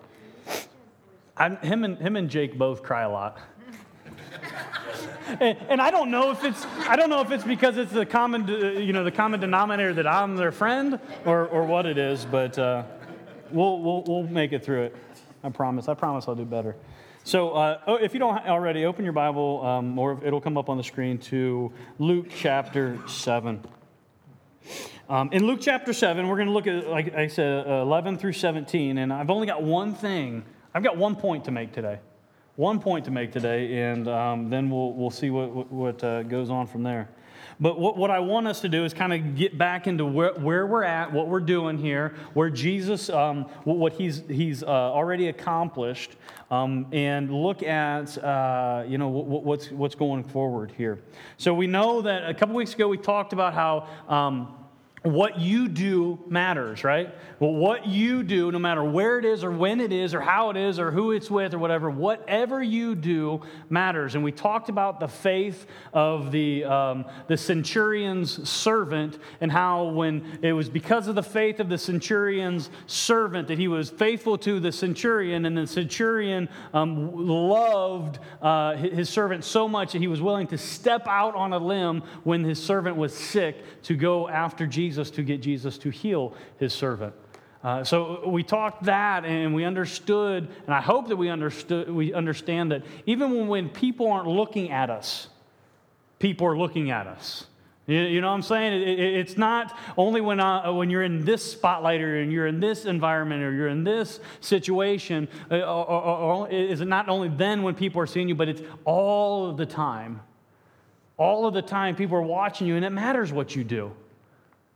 I'm, 1.38 1.58
him, 1.58 1.84
and, 1.84 1.96
him 2.00 2.16
and 2.16 2.32
Jake 2.32 2.58
both 2.58 2.82
cry 2.82 3.04
a 3.04 3.10
lot. 3.10 3.38
and, 5.40 5.56
and, 5.70 5.80
I 5.80 5.92
don't 5.92 6.10
know 6.10 6.32
if 6.32 6.44
it's 6.44 6.66
I 6.88 6.96
don't 6.96 7.12
know 7.12 7.22
if 7.22 7.30
it's 7.30 7.44
because 7.44 7.78
it's 7.78 7.92
the 7.92 8.08
common 8.08 8.48
you 8.48 8.92
know 8.92 9.04
the 9.04 9.12
common 9.12 9.40
denominator 9.40 9.94
that 9.94 10.08
I'm 10.08 10.36
their 10.36 10.52
friend 10.52 11.00
or, 11.26 11.46
or 11.46 11.64
what 11.64 11.86
it 11.86 12.00
is, 12.00 12.26
but 12.26 12.58
uh, 12.58 12.84
we'll, 13.52 13.80
we'll 13.80 14.04
we'll 14.08 14.24
make 14.24 14.52
it 14.52 14.66
through 14.66 14.86
it. 14.86 14.96
I 15.44 15.50
promise. 15.50 15.88
I 15.88 15.94
promise 15.94 16.28
I'll 16.28 16.34
do 16.34 16.44
better. 16.44 16.76
So, 17.30 17.52
uh, 17.52 17.80
oh, 17.86 17.94
if 17.98 18.16
you 18.16 18.20
don't 18.20 18.44
already, 18.48 18.86
open 18.86 19.04
your 19.04 19.14
Bible, 19.14 19.64
um, 19.64 20.00
or 20.00 20.20
it'll 20.26 20.42
come 20.42 20.58
up 20.58 20.68
on 20.68 20.78
the 20.78 20.84
screen 20.84 21.20
to 21.20 21.72
Luke 22.00 22.26
chapter 22.36 22.98
7. 23.08 23.64
Um, 25.08 25.30
in 25.32 25.46
Luke 25.46 25.60
chapter 25.62 25.94
7, 25.94 26.28
we're 26.28 26.38
going 26.38 26.48
to 26.48 26.54
look 26.54 26.66
at, 26.66 26.88
like 26.88 27.14
I 27.14 27.28
said, 27.28 27.68
uh, 27.68 27.84
11 27.84 28.18
through 28.18 28.34
17, 28.34 28.98
and 28.98 29.14
I've 29.14 29.30
only 29.30 29.46
got 29.46 29.62
one 29.62 29.94
thing. 29.94 30.44
I've 30.74 30.82
got 30.82 30.98
one 30.98 31.16
point 31.16 31.46
to 31.46 31.52
make 31.52 31.72
today. 31.72 32.00
One 32.56 32.80
point 32.80 33.06
to 33.06 33.12
make 33.12 33.32
today, 33.32 33.80
and 33.80 34.08
um, 34.08 34.50
then 34.50 34.72
we'll, 34.72 34.94
we'll 34.94 35.12
see 35.12 35.30
what, 35.30 35.52
what, 35.52 35.72
what 35.72 36.04
uh, 36.04 36.24
goes 36.24 36.50
on 36.50 36.66
from 36.66 36.82
there. 36.82 37.10
But 37.62 37.78
what, 37.78 37.98
what 37.98 38.10
I 38.10 38.20
want 38.20 38.48
us 38.48 38.62
to 38.62 38.70
do 38.70 38.86
is 38.86 38.94
kind 38.94 39.14
of 39.14 39.36
get 39.36 39.58
back 39.58 39.86
into 39.86 40.06
where, 40.06 40.34
where 40.34 40.66
we're 40.66 40.84
at, 40.84 41.12
what 41.12 41.28
we're 41.28 41.42
doing 41.42 41.78
here, 41.78 42.16
where 42.34 42.50
Jesus, 42.50 43.10
um, 43.10 43.44
what 43.66 43.94
he's, 43.94 44.24
he's 44.30 44.64
uh, 44.64 44.68
already 44.68 45.28
accomplished, 45.28 46.16
um, 46.52 46.88
and 46.94 47.34
look 47.34 47.62
at, 47.62 48.18
uh, 48.24 48.86
you 48.88 48.98
know, 48.98 49.10
what, 49.10 49.44
what's, 49.44 49.72
what's 49.72 49.96
going 49.96 50.24
forward 50.24 50.72
here. 50.78 51.02
So 51.38 51.54
we 51.54 51.68
know 51.68 52.02
that 52.02 52.30
a 52.30 52.34
couple 52.34 52.56
weeks 52.56 52.74
ago 52.74 52.88
we 52.88 52.98
talked 52.98 53.34
about 53.34 53.54
how 53.54 53.88
um, 54.08 54.56
what 55.04 55.40
you 55.40 55.70
do 55.70 56.20
matters, 56.28 56.84
right? 56.84 57.14
Well, 57.40 57.54
what 57.54 57.88
you 57.88 58.22
do, 58.22 58.52
no 58.52 58.60
matter 58.60 58.84
where 58.84 59.18
it 59.18 59.24
is 59.24 59.46
or 59.46 59.52
when 59.52 59.80
it 59.80 59.94
is 59.94 60.14
or 60.14 60.20
how 60.20 60.50
it 60.50 60.58
is 60.58 60.78
or 60.78 60.92
who 60.92 61.12
it's 61.12 61.32
with 61.32 61.54
or 61.54 61.58
whatever, 61.58 61.90
whatever 61.90 62.62
you 62.62 62.96
do 62.96 63.42
matters. 63.70 64.16
And 64.16 64.24
we 64.26 64.34
talked 64.34 64.68
about 64.68 65.00
the 65.00 65.08
faith 65.08 65.66
of 65.94 66.34
the, 66.34 66.66
um, 66.66 67.06
the 67.28 67.38
centurion's 67.38 68.50
servant 68.50 69.20
and 69.40 69.50
how 69.50 69.86
when 69.86 70.40
it 70.42 70.52
was 70.52 70.70
because 70.70 71.08
of 71.08 71.16
the 71.16 71.24
faith 71.24 71.62
of 71.62 71.70
the 71.70 71.78
centurion's 71.78 72.70
servant 72.86 73.48
that 73.48 73.58
he 73.58 73.70
was 73.70 73.90
faithful 73.90 74.38
to 74.40 74.60
the 74.60 74.72
centurion 74.72 75.46
and 75.46 75.58
the 75.58 75.66
centurion 75.66 76.50
um, 76.74 77.16
loved 77.16 78.20
uh, 78.42 78.76
his 78.76 79.08
servant 79.08 79.46
so 79.46 79.66
much 79.66 79.94
that 79.94 80.00
he 80.00 80.08
was 80.08 80.22
willing 80.22 80.48
to 80.48 80.58
step 80.58 81.08
out 81.08 81.36
on 81.36 81.54
a 81.54 81.58
limb 81.58 82.04
when 82.26 82.44
his 82.44 82.62
servant 82.62 82.98
was 82.98 83.16
sick 83.16 83.82
to 83.82 83.96
go 83.96 84.28
after 84.28 84.68
Jesus 84.68 84.89
Jesus 84.90 85.12
to 85.12 85.22
get 85.22 85.40
Jesus 85.40 85.78
to 85.78 85.92
heal 85.92 86.34
his 86.58 86.74
servant. 86.74 87.14
Uh, 87.64 87.84
so 87.84 88.28
we 88.28 88.42
talked 88.42 88.86
that 88.86 89.24
and 89.24 89.54
we 89.54 89.64
understood, 89.64 90.48
and 90.66 90.74
I 90.74 90.82
hope 90.82 91.10
that 91.10 91.16
we 91.16 91.30
understood 91.30 91.92
we 91.92 92.12
understand 92.12 92.72
that 92.72 92.84
even 93.06 93.48
when, 93.48 93.70
people 93.70 94.12
aren't 94.12 94.28
looking 94.28 94.72
at 94.72 94.90
us, 94.90 95.28
people 96.18 96.48
are 96.48 96.58
looking 96.58 96.90
at 96.90 97.06
us. 97.06 97.46
You, 97.86 98.22
know 98.22 98.28
what 98.28 98.34
I'm 98.34 98.42
saying? 98.42 98.82
It, 98.82 98.88
it, 98.88 99.14
it's 99.16 99.38
not 99.38 99.78
only 99.96 100.22
when, 100.22 100.40
uh, 100.40 100.72
when 100.72 100.90
you're 100.90 101.04
in 101.04 101.26
this 101.26 101.52
spotlight 101.52 102.02
or 102.02 102.24
you're 102.24 102.48
in 102.48 102.60
this 102.60 102.86
environment 102.86 103.44
or 103.44 103.52
you're 103.52 103.68
in 103.68 103.84
this 103.84 104.20
situation, 104.42 105.28
or, 105.52 105.64
or, 105.64 106.46
or, 106.46 106.50
is 106.50 106.82
it 106.82 106.88
not 106.88 107.10
only 107.10 107.30
then 107.30 107.62
when 107.62 107.76
people 107.76 108.02
are 108.02 108.08
seeing 108.08 108.30
you, 108.30 108.36
but 108.36 108.48
it's 108.48 108.62
all 108.86 109.50
of 109.50 109.58
the 109.58 109.66
time. 109.66 110.22
All 111.18 111.46
of 111.46 111.54
the 111.54 111.62
time, 111.62 111.96
people 111.96 112.16
are 112.16 112.22
watching 112.22 112.68
you, 112.68 112.76
and 112.76 112.86
it 112.86 112.92
matters 112.92 113.34
what 113.34 113.56
you 113.56 113.64
do. 113.64 113.92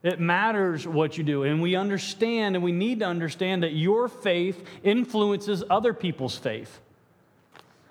It 0.04 0.20
matters 0.20 0.86
what 0.86 1.18
you 1.18 1.24
do. 1.24 1.44
And 1.44 1.62
we 1.62 1.76
understand 1.76 2.56
and 2.56 2.64
we 2.64 2.74
need 2.74 3.00
to 3.00 3.06
understand 3.06 3.64
that 3.64 3.74
your 3.74 4.10
faith 4.10 4.64
influences 4.84 5.64
other 5.70 5.94
people's 5.94 6.38
faith. 6.38 6.82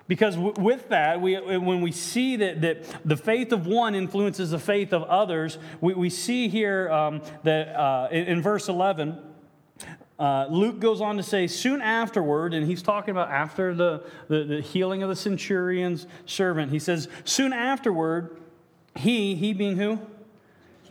Because 0.07 0.37
with 0.37 0.89
that, 0.89 1.21
we, 1.21 1.35
when 1.39 1.81
we 1.81 1.91
see 1.91 2.35
that, 2.35 2.61
that 2.61 3.07
the 3.07 3.17
faith 3.17 3.51
of 3.51 3.65
one 3.65 3.95
influences 3.95 4.51
the 4.51 4.59
faith 4.59 4.93
of 4.93 5.03
others, 5.03 5.57
we, 5.81 5.93
we 5.93 6.09
see 6.09 6.49
here 6.49 6.91
um, 6.91 7.21
that 7.43 7.69
uh, 7.69 8.09
in, 8.11 8.25
in, 8.25 8.41
verse 8.41 8.67
11, 8.67 9.17
uh, 10.19 10.47
Luke 10.49 10.79
goes 10.79 10.99
on 10.99 11.15
to 11.17 11.23
say, 11.23 11.47
soon 11.47 11.81
afterward, 11.81 12.53
and 12.53 12.67
he's 12.67 12.81
talking 12.81 13.11
about 13.11 13.31
after 13.31 13.73
the, 13.73 14.03
the, 14.27 14.43
the 14.43 14.61
healing 14.61 15.03
of 15.03 15.09
the 15.09 15.15
centurion's 15.15 16.05
servant, 16.25 16.71
he 16.71 16.79
says, 16.79 17.07
soon 17.23 17.53
afterward, 17.53 18.37
he, 18.95 19.35
he 19.35 19.53
being 19.53 19.77
who? 19.77 19.99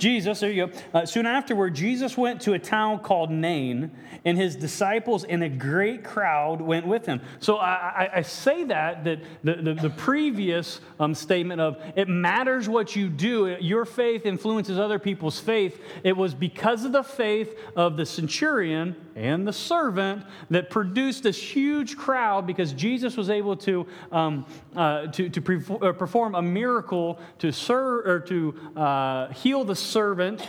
Jesus, 0.03 0.41
there 0.41 0.51
you 0.51 0.67
go. 0.67 0.73
Uh, 0.93 1.07
soon 1.07 1.27
afterward, 1.27 1.77
Jesus 1.77 2.17
went 2.17 2.41
to 2.41 2.55
a 2.55 2.59
town 2.59 2.99
called 2.99 3.31
Nain, 3.31 3.93
and 4.25 4.37
his 4.37 4.57
disciples 4.57 5.23
and 5.23 5.45
a 5.45 5.49
great 5.49 6.03
crowd 6.03 6.61
went 6.61 6.89
with 6.89 7.07
him. 7.07 7.21
So 7.39 7.59
I, 7.59 7.71
I, 7.71 8.11
I 8.17 8.23
say 8.23 8.65
that, 8.65 9.05
that 9.05 9.21
the, 9.45 9.55
the, 9.55 9.75
the 9.75 9.91
previous 9.91 10.81
um, 10.99 11.15
statement 11.15 11.61
of 11.61 11.81
it 11.95 12.09
matters 12.09 12.69
what 12.69 12.97
you 12.97 13.09
do, 13.09 13.57
your 13.61 13.85
faith 13.85 14.27
influences 14.27 14.77
other 14.77 14.99
people's 14.99 15.39
faith. 15.39 15.81
It 16.03 16.17
was 16.17 16.35
because 16.35 16.85
of 16.85 16.91
the 16.91 17.05
faith 17.05 17.57
of 17.77 17.97
the 17.97 18.05
centurion 18.05 18.97
and 19.15 19.47
the 19.47 19.53
servant 19.53 20.25
that 20.51 20.71
produced 20.71 21.23
this 21.23 21.41
huge 21.41 21.97
crowd 21.97 22.47
because 22.47 22.73
Jesus 22.73 23.17
was 23.17 23.31
able 23.31 23.57
to, 23.59 23.87
um, 24.11 24.47
uh, 24.75 25.07
to, 25.09 25.29
to 25.29 25.41
pre- 25.41 25.61
uh, 25.81 25.93
perform 25.93 26.35
a 26.35 26.43
miracle 26.43 27.21
to, 27.39 27.53
serve, 27.53 28.07
or 28.07 28.21
to 28.21 28.55
uh, 28.77 29.29
heal 29.29 29.65
the 29.65 29.77
servant 29.93 30.47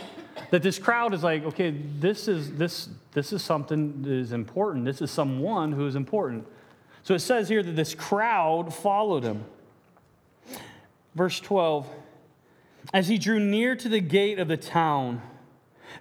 that 0.50 0.62
this 0.62 0.78
crowd 0.78 1.14
is 1.14 1.22
like 1.22 1.44
okay 1.44 1.70
this 2.00 2.28
is 2.28 2.52
this 2.54 2.88
this 3.14 3.32
is 3.32 3.42
something 3.42 4.02
that 4.02 4.10
is 4.10 4.32
important. 4.32 4.84
This 4.84 5.00
is 5.00 5.10
someone 5.10 5.72
who 5.72 5.86
is 5.86 5.94
important. 5.94 6.46
So 7.04 7.14
it 7.14 7.20
says 7.20 7.48
here 7.48 7.62
that 7.62 7.76
this 7.76 7.94
crowd 7.94 8.74
followed 8.74 9.22
him. 9.22 9.44
Verse 11.14 11.38
12 11.40 11.88
as 12.92 13.08
he 13.08 13.18
drew 13.18 13.40
near 13.40 13.74
to 13.76 13.88
the 13.88 14.00
gate 14.00 14.38
of 14.38 14.48
the 14.48 14.56
town 14.56 15.22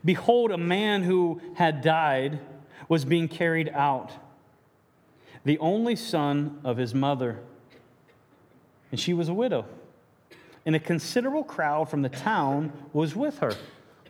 behold 0.03 0.51
a 0.51 0.57
man 0.57 1.03
who 1.03 1.39
had 1.55 1.81
died 1.81 2.39
was 2.89 3.05
being 3.05 3.27
carried 3.27 3.69
out 3.69 4.11
the 5.45 5.57
only 5.59 5.95
son 5.95 6.59
of 6.63 6.75
his 6.75 6.93
mother 6.93 7.39
and 8.91 8.99
she 8.99 9.13
was 9.13 9.29
a 9.29 9.33
widow 9.33 9.65
and 10.65 10.75
a 10.75 10.79
considerable 10.79 11.43
crowd 11.43 11.89
from 11.89 12.01
the 12.01 12.09
town 12.09 12.71
was 12.93 13.15
with 13.15 13.39
her. 13.39 13.53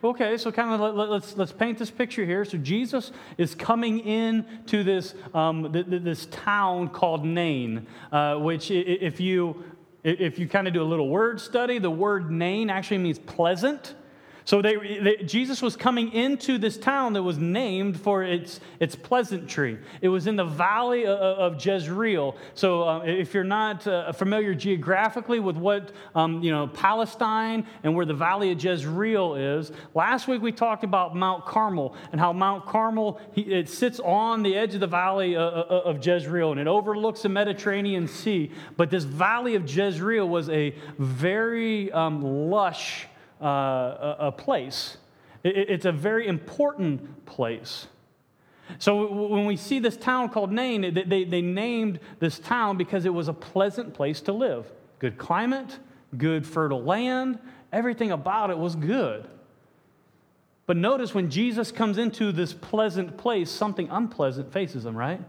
Okay, 0.03 0.35
so 0.37 0.51
kind 0.51 0.73
of 0.73 0.81
let, 0.81 1.07
us 1.07 1.09
let's, 1.09 1.37
let's 1.37 1.51
paint 1.53 1.77
this 1.77 1.89
picture 1.89 2.25
here. 2.25 2.43
So 2.43 2.57
Jesus 2.57 3.13
is 3.37 3.55
coming 3.55 3.99
in 3.99 4.45
to 4.65 4.83
this, 4.83 5.15
um, 5.33 5.71
this 5.71 6.25
town 6.25 6.89
called 6.89 7.23
Nain, 7.23 7.87
uh, 8.11 8.35
which 8.35 8.69
if 8.69 9.21
you, 9.21 9.63
if 10.03 10.37
you 10.37 10.49
kind 10.49 10.67
of 10.67 10.73
do 10.73 10.81
a 10.81 10.83
little 10.83 11.07
word 11.07 11.39
study, 11.39 11.79
the 11.79 11.89
word 11.89 12.29
Nain 12.29 12.69
actually 12.69 12.97
means 12.97 13.17
pleasant. 13.17 13.95
So 14.45 14.61
they, 14.61 14.75
they, 14.75 15.23
Jesus 15.23 15.61
was 15.61 15.75
coming 15.75 16.11
into 16.11 16.57
this 16.57 16.77
town 16.77 17.13
that 17.13 17.23
was 17.23 17.37
named 17.37 17.99
for 17.99 18.23
its, 18.23 18.59
its 18.79 18.95
pleasantry. 18.95 19.79
It 20.01 20.09
was 20.09 20.27
in 20.27 20.35
the 20.35 20.45
valley 20.45 21.05
of, 21.05 21.17
of 21.17 21.65
Jezreel. 21.65 22.35
So 22.53 22.83
uh, 22.83 23.03
if 23.05 23.33
you're 23.33 23.43
not 23.43 23.87
uh, 23.87 24.11
familiar 24.11 24.53
geographically 24.53 25.39
with 25.39 25.55
what 25.55 25.91
um, 26.13 26.43
you 26.43 26.51
know 26.51 26.67
Palestine 26.67 27.65
and 27.83 27.95
where 27.95 28.05
the 28.05 28.13
valley 28.13 28.51
of 28.51 28.61
Jezreel 28.61 29.35
is, 29.35 29.71
last 29.93 30.27
week 30.27 30.41
we 30.41 30.51
talked 30.51 30.83
about 30.83 31.15
Mount 31.15 31.45
Carmel 31.45 31.95
and 32.11 32.19
how 32.19 32.33
Mount 32.33 32.65
Carmel 32.65 33.21
it 33.35 33.69
sits 33.69 33.99
on 34.01 34.43
the 34.43 34.55
edge 34.55 34.73
of 34.73 34.81
the 34.81 34.87
valley 34.87 35.35
of, 35.35 35.53
uh, 35.53 35.73
uh, 35.73 35.81
of 35.85 36.05
Jezreel 36.05 36.51
and 36.51 36.59
it 36.59 36.67
overlooks 36.67 37.21
the 37.21 37.29
Mediterranean 37.29 38.07
Sea. 38.07 38.51
But 38.75 38.89
this 38.89 39.05
valley 39.05 39.55
of 39.55 39.69
Jezreel 39.69 40.27
was 40.27 40.49
a 40.49 40.75
very 40.97 41.91
um, 41.91 42.49
lush 42.49 43.07
uh, 43.43 44.15
a, 44.19 44.31
place. 44.31 44.97
It's 45.43 45.85
a 45.85 45.91
very 45.91 46.27
important 46.27 47.25
place. 47.25 47.87
So 48.79 49.11
when 49.11 49.45
we 49.45 49.57
see 49.57 49.79
this 49.79 49.97
town 49.97 50.29
called 50.29 50.51
Nain, 50.51 50.93
they, 50.93 51.23
they 51.25 51.41
named 51.41 51.99
this 52.19 52.39
town 52.39 52.77
because 52.77 53.05
it 53.05 53.13
was 53.13 53.27
a 53.27 53.33
pleasant 53.33 53.93
place 53.93 54.21
to 54.21 54.31
live. 54.31 54.71
Good 54.99 55.17
climate, 55.17 55.77
good 56.17 56.47
fertile 56.47 56.83
land, 56.83 57.39
everything 57.71 58.11
about 58.11 58.49
it 58.49 58.57
was 58.57 58.75
good. 58.75 59.27
But 60.65 60.77
notice 60.77 61.13
when 61.13 61.29
Jesus 61.29 61.71
comes 61.71 61.97
into 61.97 62.31
this 62.31 62.53
pleasant 62.53 63.17
place, 63.17 63.51
something 63.51 63.89
unpleasant 63.89 64.53
faces 64.53 64.85
him, 64.85 64.95
right? 64.95 65.21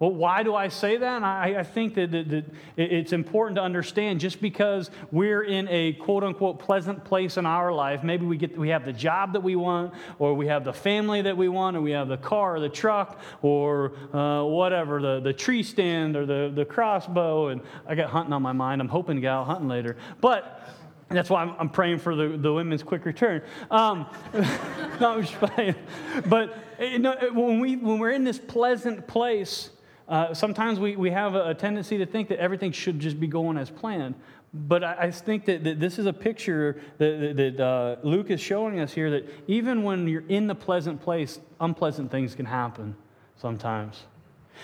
Well, 0.00 0.10
why 0.10 0.42
do 0.42 0.56
I 0.56 0.68
say 0.68 0.96
that? 0.96 1.22
I, 1.22 1.60
I 1.60 1.62
think 1.62 1.94
that, 1.94 2.10
that, 2.10 2.28
that, 2.28 2.44
it's 2.76 3.12
important 3.12 3.56
to 3.56 3.62
understand 3.62 4.18
just 4.18 4.40
because 4.40 4.90
we're 5.12 5.42
in 5.44 5.68
a 5.68 5.92
quote 5.92 6.24
unquote 6.24 6.58
pleasant 6.58 7.04
place 7.04 7.36
in 7.36 7.46
our 7.46 7.72
life, 7.72 8.02
maybe 8.02 8.26
we, 8.26 8.36
get, 8.36 8.58
we 8.58 8.70
have 8.70 8.84
the 8.84 8.92
job 8.92 9.32
that 9.34 9.42
we 9.42 9.54
want, 9.54 9.94
or 10.18 10.34
we 10.34 10.48
have 10.48 10.64
the 10.64 10.72
family 10.72 11.22
that 11.22 11.36
we 11.36 11.48
want, 11.48 11.76
or 11.76 11.80
we 11.80 11.92
have 11.92 12.08
the 12.08 12.16
car 12.16 12.56
or 12.56 12.60
the 12.60 12.68
truck, 12.68 13.20
or 13.40 13.92
uh, 14.12 14.42
whatever, 14.42 15.00
the, 15.00 15.20
the 15.20 15.32
tree 15.32 15.62
stand 15.62 16.16
or 16.16 16.26
the, 16.26 16.50
the 16.52 16.64
crossbow. 16.64 17.48
And 17.48 17.60
I 17.86 17.94
got 17.94 18.10
hunting 18.10 18.32
on 18.32 18.42
my 18.42 18.52
mind. 18.52 18.80
I'm 18.80 18.88
hoping 18.88 19.14
to 19.14 19.20
get 19.20 19.30
out 19.30 19.46
hunting 19.46 19.68
later. 19.68 19.96
But 20.20 20.68
that's 21.08 21.30
why 21.30 21.42
I'm, 21.42 21.54
I'm, 21.58 21.68
praying 21.68 22.00
for 22.00 22.16
the, 22.16 22.36
the 22.36 22.52
women's 22.52 22.82
quick 22.82 23.04
return. 23.04 23.42
Um, 23.70 24.06
no, 25.00 25.12
I'm 25.12 25.22
just 25.22 25.34
playing. 25.34 25.76
But 26.26 26.56
you 26.80 26.98
know, 26.98 27.14
when, 27.32 27.60
we, 27.60 27.76
when 27.76 28.00
we're 28.00 28.10
in 28.10 28.24
this 28.24 28.40
pleasant 28.40 29.06
place, 29.06 29.70
uh, 30.08 30.34
sometimes 30.34 30.78
we, 30.78 30.96
we 30.96 31.10
have 31.10 31.34
a, 31.34 31.54
tendency 31.54 31.98
to 31.98 32.06
think 32.06 32.28
that 32.28 32.38
everything 32.38 32.72
should 32.72 32.98
just 32.98 33.18
be 33.18 33.26
going 33.26 33.56
as 33.56 33.70
planned. 33.70 34.14
But 34.52 34.84
I, 34.84 35.10
think 35.10 35.46
that, 35.46 35.64
that, 35.64 35.80
this 35.80 35.98
is 35.98 36.06
a 36.06 36.12
picture 36.12 36.80
that, 36.98 37.34
that 37.36 37.60
uh, 37.60 37.96
Luke 38.04 38.30
is 38.30 38.40
showing 38.40 38.78
us 38.78 38.92
here 38.92 39.10
that 39.10 39.28
even 39.48 39.82
when 39.82 40.06
you're 40.06 40.28
in 40.28 40.46
the 40.46 40.54
pleasant 40.54 41.00
place, 41.00 41.40
unpleasant 41.58 42.10
things 42.12 42.36
can 42.36 42.46
happen 42.46 42.94
sometimes. 43.36 44.04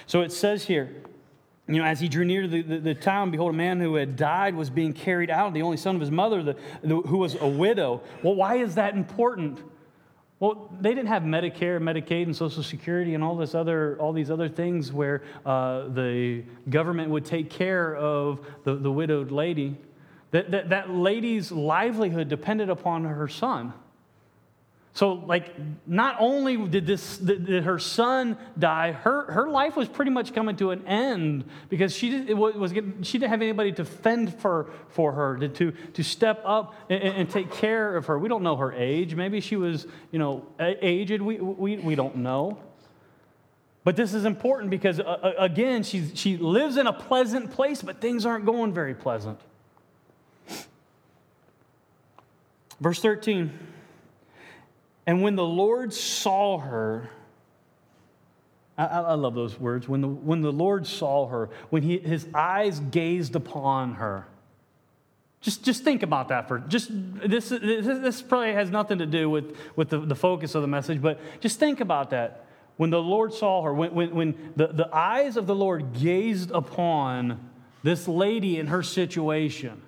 So 0.06 0.20
it 0.20 0.30
says 0.30 0.64
here, 0.64 1.02
you 1.66 1.78
know, 1.78 1.84
as 1.84 1.98
he 1.98 2.08
drew 2.08 2.24
near 2.24 2.42
to 2.42 2.48
the, 2.48 2.62
the, 2.62 2.78
the, 2.78 2.94
town, 2.94 3.32
behold, 3.32 3.52
a 3.52 3.56
man 3.56 3.80
who 3.80 3.94
had 3.94 4.14
died 4.14 4.54
was 4.54 4.70
being 4.70 4.92
carried 4.92 5.30
out, 5.30 5.54
the 5.54 5.62
only 5.62 5.76
son 5.76 5.96
of 5.96 6.00
his 6.00 6.10
mother, 6.10 6.42
the, 6.42 6.56
who 6.86 7.18
was 7.18 7.34
a 7.40 7.48
widow. 7.48 8.00
Well, 8.22 8.34
why 8.34 8.56
is 8.56 8.76
that 8.76 8.94
important? 8.94 9.60
Well, 10.40 10.70
they 10.80 10.94
didn't 10.94 11.08
have 11.08 11.22
Medicare, 11.22 11.78
Medicaid, 11.78 12.22
and 12.22 12.34
Social 12.34 12.62
Security, 12.62 13.14
and 13.14 13.22
all 13.22 13.36
this 13.36 13.54
other, 13.54 13.98
all 14.00 14.14
these 14.14 14.30
other 14.30 14.48
things 14.48 14.90
where 14.90 15.22
uh, 15.44 15.88
the 15.88 16.44
government 16.70 17.10
would 17.10 17.26
take 17.26 17.50
care 17.50 17.94
of 17.94 18.40
the, 18.64 18.74
the 18.74 18.90
widowed 18.90 19.30
lady. 19.30 19.76
That, 20.30 20.50
that, 20.50 20.70
that 20.70 20.90
lady's 20.90 21.52
livelihood 21.52 22.28
depended 22.28 22.70
upon 22.70 23.04
her 23.04 23.28
son. 23.28 23.74
So, 24.92 25.12
like, 25.12 25.54
not 25.86 26.16
only 26.18 26.56
did, 26.56 26.84
this, 26.84 27.18
did 27.18 27.62
her 27.62 27.78
son 27.78 28.36
die, 28.58 28.90
her, 28.90 29.30
her 29.30 29.48
life 29.48 29.76
was 29.76 29.88
pretty 29.88 30.10
much 30.10 30.34
coming 30.34 30.56
to 30.56 30.72
an 30.72 30.84
end 30.86 31.44
because 31.68 31.94
she, 31.94 32.10
did, 32.10 32.36
was 32.36 32.72
getting, 32.72 33.00
she 33.02 33.18
didn't 33.18 33.30
have 33.30 33.40
anybody 33.40 33.70
to 33.72 33.84
fend 33.84 34.34
for, 34.34 34.70
for 34.88 35.12
her, 35.12 35.36
to, 35.48 35.70
to, 35.70 36.02
step 36.02 36.42
up 36.44 36.74
and, 36.90 37.02
and, 37.02 37.30
take 37.30 37.52
care 37.52 37.96
of 37.96 38.06
her. 38.06 38.18
We 38.18 38.28
don't 38.28 38.42
know 38.42 38.56
her 38.56 38.72
age. 38.72 39.14
Maybe 39.14 39.40
she 39.40 39.54
was, 39.54 39.86
you 40.10 40.18
know, 40.18 40.44
aged. 40.58 41.22
We, 41.22 41.36
we, 41.36 41.76
we 41.76 41.94
don't 41.94 42.16
know. 42.16 42.58
But 43.84 43.94
this 43.94 44.12
is 44.12 44.24
important 44.24 44.70
because, 44.70 44.98
uh, 44.98 45.34
again, 45.38 45.84
she, 45.84 46.10
she 46.14 46.36
lives 46.36 46.76
in 46.76 46.88
a 46.88 46.92
pleasant 46.92 47.52
place, 47.52 47.80
but 47.80 48.00
things 48.00 48.26
aren't 48.26 48.44
going 48.44 48.74
very 48.74 48.94
pleasant. 48.94 49.40
Verse 52.80 53.00
13. 53.00 53.52
And 55.06 55.22
when 55.22 55.36
the 55.36 55.44
Lord 55.44 55.92
saw 55.92 56.58
her, 56.58 57.10
I, 58.76 58.86
I 58.86 59.14
love 59.14 59.34
those 59.34 59.58
words. 59.58 59.88
When 59.88 60.00
the, 60.00 60.08
when 60.08 60.40
the 60.40 60.52
Lord 60.52 60.86
saw 60.86 61.26
her, 61.28 61.50
when 61.70 61.82
he, 61.82 61.98
his 61.98 62.26
eyes 62.34 62.80
gazed 62.80 63.36
upon 63.36 63.94
her, 63.94 64.26
just, 65.40 65.64
just 65.64 65.84
think 65.84 66.02
about 66.02 66.28
that 66.28 66.48
for 66.48 66.58
just 66.58 66.90
this, 66.90 67.48
this, 67.48 67.86
this 67.86 68.22
probably 68.22 68.52
has 68.52 68.70
nothing 68.70 68.98
to 68.98 69.06
do 69.06 69.30
with, 69.30 69.56
with 69.74 69.88
the, 69.88 69.98
the 69.98 70.14
focus 70.14 70.54
of 70.54 70.62
the 70.62 70.68
message, 70.68 71.00
but 71.00 71.18
just 71.40 71.58
think 71.58 71.80
about 71.80 72.10
that. 72.10 72.46
When 72.76 72.90
the 72.90 73.02
Lord 73.02 73.34
saw 73.34 73.62
her, 73.62 73.74
when, 73.74 73.94
when, 73.94 74.14
when 74.14 74.52
the, 74.56 74.68
the 74.68 74.94
eyes 74.94 75.36
of 75.36 75.46
the 75.46 75.54
Lord 75.54 75.92
gazed 75.94 76.50
upon 76.50 77.50
this 77.82 78.08
lady 78.08 78.58
in 78.58 78.68
her 78.68 78.82
situation, 78.82 79.82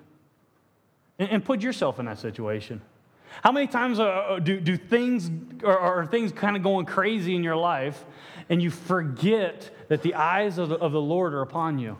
and, 1.19 1.29
and 1.29 1.45
put 1.45 1.61
yourself 1.61 1.99
in 1.99 2.05
that 2.05 2.19
situation. 2.19 2.81
How 3.41 3.51
many 3.51 3.67
times 3.67 3.97
do, 4.43 4.59
do 4.59 4.77
things, 4.77 5.29
or 5.63 5.77
are 5.77 6.05
things 6.05 6.31
kind 6.31 6.55
of 6.55 6.63
going 6.63 6.85
crazy 6.85 7.35
in 7.35 7.43
your 7.43 7.55
life, 7.55 8.05
and 8.49 8.61
you 8.61 8.69
forget 8.69 9.69
that 9.89 10.01
the 10.01 10.15
eyes 10.15 10.57
of 10.57 10.69
the, 10.69 10.75
of 10.75 10.91
the 10.91 11.01
Lord 11.01 11.33
are 11.33 11.41
upon 11.41 11.79
you? 11.79 11.97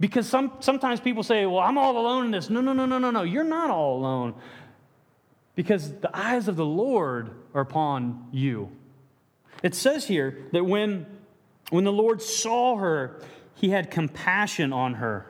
Because 0.00 0.28
some, 0.28 0.52
sometimes 0.60 1.00
people 1.00 1.22
say, 1.22 1.46
well, 1.46 1.60
I'm 1.60 1.78
all 1.78 1.96
alone 1.96 2.26
in 2.26 2.30
this. 2.32 2.50
No, 2.50 2.60
no, 2.60 2.72
no, 2.72 2.84
no, 2.84 2.98
no, 2.98 3.10
no. 3.10 3.22
You're 3.22 3.44
not 3.44 3.70
all 3.70 3.96
alone. 3.98 4.34
Because 5.54 5.92
the 5.92 6.10
eyes 6.16 6.48
of 6.48 6.56
the 6.56 6.66
Lord 6.66 7.30
are 7.54 7.62
upon 7.62 8.28
you. 8.32 8.70
It 9.62 9.74
says 9.74 10.06
here 10.06 10.46
that 10.52 10.64
when, 10.64 11.06
when 11.70 11.84
the 11.84 11.92
Lord 11.92 12.22
saw 12.22 12.76
her, 12.76 13.20
he 13.54 13.70
had 13.70 13.90
compassion 13.90 14.72
on 14.72 14.94
her 14.94 15.26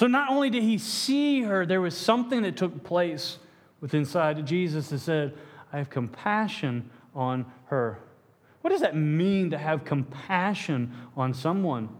so 0.00 0.06
not 0.06 0.30
only 0.30 0.48
did 0.48 0.62
he 0.62 0.78
see 0.78 1.42
her, 1.42 1.66
there 1.66 1.82
was 1.82 1.94
something 1.94 2.40
that 2.44 2.56
took 2.56 2.82
place 2.82 3.36
within 3.82 4.00
inside 4.00 4.38
of 4.38 4.46
Jesus 4.46 4.88
that 4.88 5.00
said, 5.00 5.34
I 5.74 5.76
have 5.76 5.90
compassion 5.90 6.88
on 7.14 7.44
her. 7.66 7.98
What 8.62 8.70
does 8.70 8.80
that 8.80 8.96
mean 8.96 9.50
to 9.50 9.58
have 9.58 9.84
compassion 9.84 10.96
on 11.18 11.34
someone? 11.34 11.90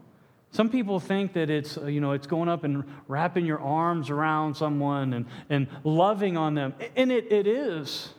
Some 0.51 0.71
people 0.71 0.99
think 0.99 1.35
that 1.35 1.51
it's, 1.51 1.77
uh, 1.77 1.89
you 1.89 2.01
know, 2.01 2.13
it's 2.13 2.27
going 2.27 2.49
up 2.49 2.65
and 2.65 2.85
wrapping 3.07 3.45
your 3.45 3.61
arms 3.61 4.09
around 4.09 4.57
someone 4.57 5.13
and, 5.13 5.27
and 5.51 5.67
loving 5.85 6.39
on 6.39 6.55
them. 6.55 6.73
And 6.97 7.13
it, 7.13 7.31
it 7.31 7.47
is. 7.47 8.15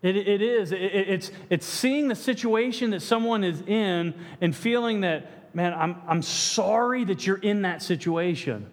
It, 0.00 0.16
it 0.16 0.40
is. 0.40 0.70
It, 0.70 0.76
it's, 0.80 1.32
it's 1.50 1.66
seeing 1.66 2.06
the 2.06 2.14
situation 2.14 2.90
that 2.90 3.02
someone 3.02 3.42
is 3.42 3.62
in 3.62 4.14
and 4.40 4.54
feeling 4.54 5.00
that, 5.00 5.43
man, 5.54 5.72
I'm, 5.72 5.96
I'm 6.06 6.22
sorry 6.22 7.04
that 7.04 7.26
you're 7.26 7.36
in 7.36 7.62
that 7.62 7.82
situation. 7.82 8.66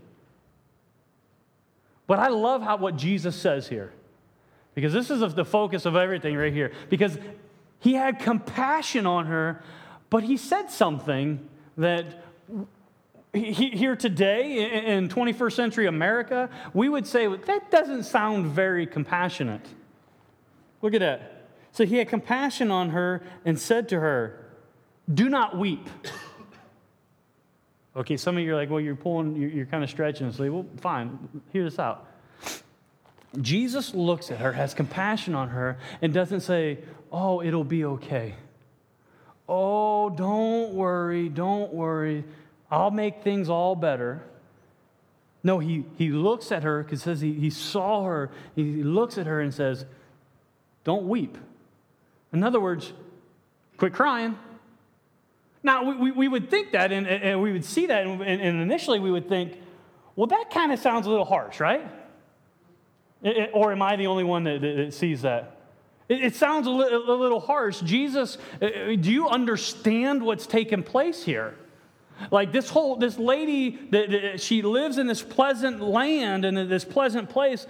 But 2.08 2.20
I 2.20 2.28
love 2.28 2.62
how 2.62 2.78
what 2.78 2.98
Jesus 2.98 3.36
says 3.36 3.67
here, 3.67 3.94
because 4.76 4.91
this 4.91 5.10
is 5.10 5.22
the 5.34 5.46
focus 5.46 5.86
of 5.86 5.96
everything 5.96 6.36
right 6.36 6.52
here. 6.52 6.74
Because 6.89 7.17
he 7.80 7.94
had 7.94 8.20
compassion 8.20 9.06
on 9.06 9.28
her, 9.28 9.63
but 10.10 10.24
he 10.24 10.38
said 10.38 10.70
something 10.70 11.48
that 11.78 12.24
here 13.34 13.96
today 13.96 14.88
in 14.88 15.08
21st 15.08 15.54
century 15.54 15.88
America, 15.88 16.50
we 16.74 16.89
would 16.89 17.08
say 17.08 17.28
that 17.28 17.72
doesn't 17.72 18.04
sound 18.04 18.48
very 18.48 18.86
compassionate. 18.86 19.65
Look 20.82 20.94
at 20.94 21.00
that. 21.00 21.48
So 21.72 21.86
he 21.86 21.98
had 21.98 22.10
compassion 22.10 22.72
on 22.72 22.89
her 22.89 23.24
and 23.46 23.58
said 23.58 23.88
to 23.89 24.00
her, 24.00 24.46
Do 25.12 25.30
not 25.30 25.58
weep. 25.58 25.88
Okay, 27.95 28.15
some 28.15 28.38
of 28.38 28.43
you 28.43 28.54
are 28.54 28.56
like, 28.56 28.69
well, 28.69 28.80
you're 28.80 28.95
pulling, 28.95 29.36
you're, 29.36 29.49
you're 29.49 29.65
kind 29.65 29.84
of 29.84 29.89
stretching. 29.89 30.27
Like, 30.27 30.51
well, 30.51 30.65
fine, 30.77 31.17
hear 31.51 31.63
this 31.63 31.77
out. 31.77 32.08
Jesus 33.39 33.93
looks 33.93 34.32
at 34.32 34.39
her, 34.39 34.51
has 34.54 34.73
compassion 34.73 35.36
on 35.36 35.49
her, 35.49 35.77
and 36.01 36.13
doesn't 36.13 36.41
say, 36.41 36.80
oh, 37.12 37.41
it'll 37.41 37.63
be 37.63 37.86
okay. 37.86 38.36
Oh, 39.47 40.10
don't 40.10 40.73
worry, 40.73 41.27
don't 41.27 41.73
worry. 41.73 42.23
I'll 42.69 42.91
make 42.91 43.23
things 43.23 43.49
all 43.49 43.75
better. 43.75 44.23
No, 45.43 45.60
he, 45.60 45.84
he 45.97 46.10
looks 46.10 46.51
at 46.51 46.63
her 46.63 46.84
because 46.84 47.01
says 47.01 47.19
he, 47.19 47.34
he 47.34 47.49
saw 47.49 48.04
her. 48.04 48.32
He 48.56 48.63
looks 48.84 49.17
at 49.17 49.25
her 49.25 49.41
and 49.41 49.54
says, 49.54 49.86
Don't 50.84 51.08
weep. 51.08 51.38
In 52.32 52.43
other 52.43 52.60
words, 52.60 52.93
quit 53.77 53.93
crying. 53.93 54.38
Now, 55.63 55.84
we, 55.84 56.12
we, 56.12 56.28
would 56.28 56.50
think 56.50 56.71
that 56.71 56.91
and, 56.91 57.08
and, 57.08 57.41
we 57.41 57.52
would 57.52 57.65
see 57.65 57.86
that, 57.86 58.06
and, 58.08 58.21
and 58.21 58.62
initially 58.62 59.00
we 59.00 59.12
would 59.12 59.30
think, 59.30 59.60
well, 60.15 60.28
that 60.28 60.50
kind 60.50 60.71
of 60.71 60.80
sounds 60.80 61.06
a 61.06 61.10
little 61.10 61.26
harsh, 61.26 61.60
right? 61.60 61.88
It, 63.21 63.52
or 63.54 63.71
am 63.71 63.82
I 63.82 63.95
the 63.95 64.08
only 64.08 64.24
one 64.24 64.43
that, 64.45 64.62
that, 64.62 64.93
sees 64.93 65.21
that? 65.21 65.58
It, 66.10 66.24
it 66.26 66.36
sounds 66.36 66.65
a, 66.65 66.71
li- 66.71 66.91
a 66.91 67.13
little 67.13 67.39
harsh. 67.39 67.82
Jesus, 67.82 68.38
uh, 68.62 68.65
uh, 68.65 68.69
do 68.95 69.12
you 69.12 69.28
understand 69.28 70.24
what's 70.24 70.47
taken 70.47 70.82
place 70.82 71.24
here? 71.24 71.56
Like 72.32 72.52
this 72.52 72.69
whole, 72.69 72.95
this 72.95 73.17
lady, 73.17 73.80
that, 73.91 74.41
she 74.41 74.62
lives 74.63 74.97
in 74.97 75.08
this 75.08 75.21
pleasant 75.21 75.82
land 75.82 76.43
and 76.43 76.58
this 76.58 76.86
pleasant 76.86 77.30
place. 77.30 77.67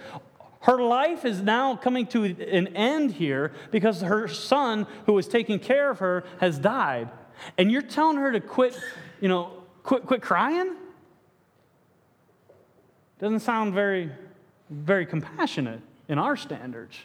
Her 0.60 0.80
life 0.80 1.24
is 1.24 1.42
now 1.42 1.76
coming 1.76 2.06
to 2.08 2.24
an 2.24 2.68
end 2.68 3.12
here 3.12 3.52
because 3.70 4.00
her 4.02 4.28
son, 4.28 4.86
who 5.06 5.14
was 5.14 5.26
taking 5.26 5.58
care 5.58 5.90
of 5.90 5.98
her, 5.98 6.24
has 6.38 6.58
died. 6.58 7.10
And 7.58 7.70
you're 7.70 7.82
telling 7.82 8.16
her 8.16 8.32
to 8.32 8.40
quit, 8.40 8.78
you 9.20 9.28
know, 9.28 9.52
quit, 9.82 10.06
quit 10.06 10.22
crying? 10.22 10.76
Doesn't 13.18 13.40
sound 13.40 13.74
very, 13.74 14.10
very 14.70 15.06
compassionate 15.06 15.80
in 16.08 16.18
our 16.18 16.36
standards. 16.36 16.96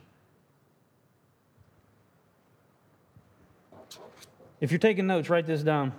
If 4.59 4.71
you're 4.71 4.79
taking 4.79 5.05
notes, 5.05 5.29
write 5.29 5.45
this 5.45 5.61
down. 5.61 5.93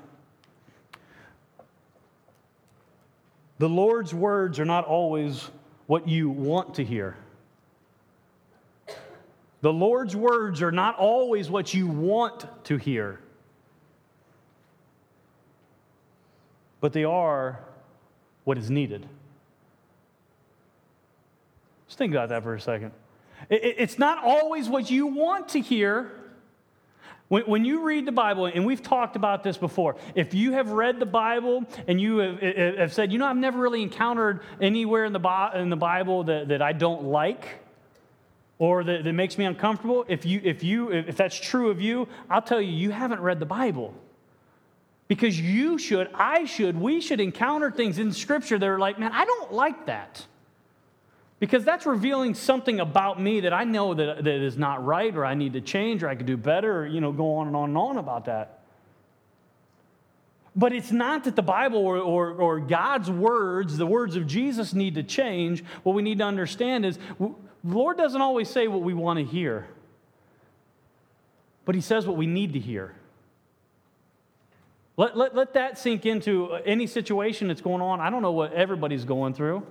The 3.58 3.68
Lord's 3.68 4.14
words 4.14 4.58
are 4.58 4.64
not 4.64 4.84
always 4.84 5.48
what 5.86 6.08
you 6.08 6.30
want 6.30 6.74
to 6.74 6.84
hear. 6.84 7.16
The 9.60 9.72
Lord's 9.72 10.14
words 10.14 10.62
are 10.62 10.70
not 10.70 10.96
always 10.96 11.50
what 11.50 11.74
you 11.74 11.88
want 11.88 12.46
to 12.64 12.76
hear, 12.76 13.20
but 16.80 16.92
they 16.92 17.04
are 17.04 17.60
what 18.44 18.58
is 18.58 18.70
needed. 18.70 19.06
Just 21.86 21.98
think 21.98 22.12
about 22.12 22.28
that 22.28 22.42
for 22.42 22.54
a 22.54 22.60
second. 22.60 22.92
It's 23.50 23.98
not 23.98 24.24
always 24.24 24.68
what 24.68 24.90
you 24.90 25.06
want 25.06 25.50
to 25.50 25.60
hear, 25.60 26.10
when, 27.28 27.64
you 27.64 27.82
read 27.82 28.06
the 28.06 28.12
Bible, 28.12 28.46
and 28.46 28.64
we've 28.64 28.82
talked 28.82 29.14
about 29.14 29.42
this 29.42 29.58
before, 29.58 29.96
if 30.14 30.32
you 30.32 30.52
have 30.52 30.70
read 30.70 30.98
the 30.98 31.06
Bible 31.06 31.64
and 31.86 32.00
you 32.00 32.18
have, 32.18 32.92
said, 32.92 33.12
you 33.12 33.18
know, 33.18 33.26
I've 33.26 33.36
never 33.36 33.58
really 33.58 33.82
encountered 33.82 34.40
anywhere 34.60 35.04
in 35.04 35.12
the, 35.12 35.18
Bible 35.18 36.24
that, 36.24 36.62
I 36.62 36.72
don't 36.72 37.04
like 37.04 37.60
or 38.58 38.82
that, 38.82 39.04
that 39.04 39.12
makes 39.12 39.38
me 39.38 39.44
uncomfortable, 39.44 40.04
if, 40.08 40.24
you, 40.24 40.40
if, 40.42 40.64
you, 40.64 40.90
if 40.90 41.16
that's 41.16 41.38
true 41.38 41.70
of 41.70 41.80
you, 41.80 42.08
I'll 42.30 42.42
tell 42.42 42.60
you, 42.60 42.72
you 42.72 42.90
haven't 42.90 43.20
read 43.20 43.40
the 43.40 43.46
Bible. 43.46 43.94
Because 45.08 45.40
you 45.40 45.78
should, 45.78 46.08
I 46.14 46.44
should, 46.44 46.78
we 46.78 47.00
should 47.00 47.18
encounter 47.18 47.70
things 47.70 47.98
in 47.98 48.12
Scripture 48.12 48.58
that 48.58 48.66
are 48.66 48.78
like, 48.78 48.98
man, 48.98 49.10
I 49.12 49.24
don't 49.24 49.52
like 49.52 49.86
that. 49.86 50.24
Because 51.40 51.64
that's 51.64 51.86
revealing 51.86 52.34
something 52.34 52.78
about 52.78 53.20
me 53.20 53.40
that 53.40 53.52
I 53.52 53.64
know 53.64 53.94
that, 53.94 54.24
that 54.24 54.42
is 54.42 54.58
not 54.58 54.84
right 54.84 55.14
or 55.14 55.24
I 55.24 55.34
need 55.34 55.54
to 55.54 55.60
change 55.60 56.02
or 56.02 56.08
I 56.08 56.14
could 56.14 56.26
do 56.26 56.36
better 56.36 56.80
or, 56.80 56.86
you 56.86 57.00
know, 57.00 57.12
go 57.12 57.36
on 57.36 57.46
and 57.46 57.56
on 57.56 57.70
and 57.70 57.78
on 57.78 57.96
about 57.96 58.26
that. 58.26 58.58
But 60.54 60.72
it's 60.72 60.90
not 60.90 61.24
that 61.24 61.36
the 61.36 61.42
Bible 61.42 61.78
or, 61.78 61.98
or, 61.98 62.32
or 62.32 62.60
God's 62.60 63.08
words, 63.08 63.76
the 63.76 63.86
words 63.86 64.16
of 64.16 64.26
Jesus, 64.26 64.74
need 64.74 64.96
to 64.96 65.04
change. 65.04 65.62
What 65.84 65.94
we 65.94 66.02
need 66.02 66.18
to 66.18 66.24
understand 66.24 66.84
is 66.84 66.98
the 67.18 67.32
Lord 67.62 67.96
doesn't 67.96 68.20
always 68.20 68.50
say 68.50 68.66
what 68.66 68.82
we 68.82 68.92
want 68.92 69.20
to 69.20 69.24
hear, 69.24 69.68
but 71.64 71.76
He 71.76 71.80
says 71.80 72.06
what 72.06 72.16
we 72.16 72.26
need 72.26 72.54
to 72.54 72.58
hear. 72.58 72.97
Let, 74.98 75.16
let, 75.16 75.32
let 75.32 75.54
that 75.54 75.78
sink 75.78 76.06
into 76.06 76.46
uh, 76.46 76.60
any 76.66 76.88
situation 76.88 77.46
that's 77.46 77.60
going 77.60 77.80
on. 77.80 78.00
I 78.00 78.10
don't 78.10 78.20
know 78.20 78.32
what 78.32 78.52
everybody's 78.52 79.04
going 79.04 79.32
through. 79.32 79.64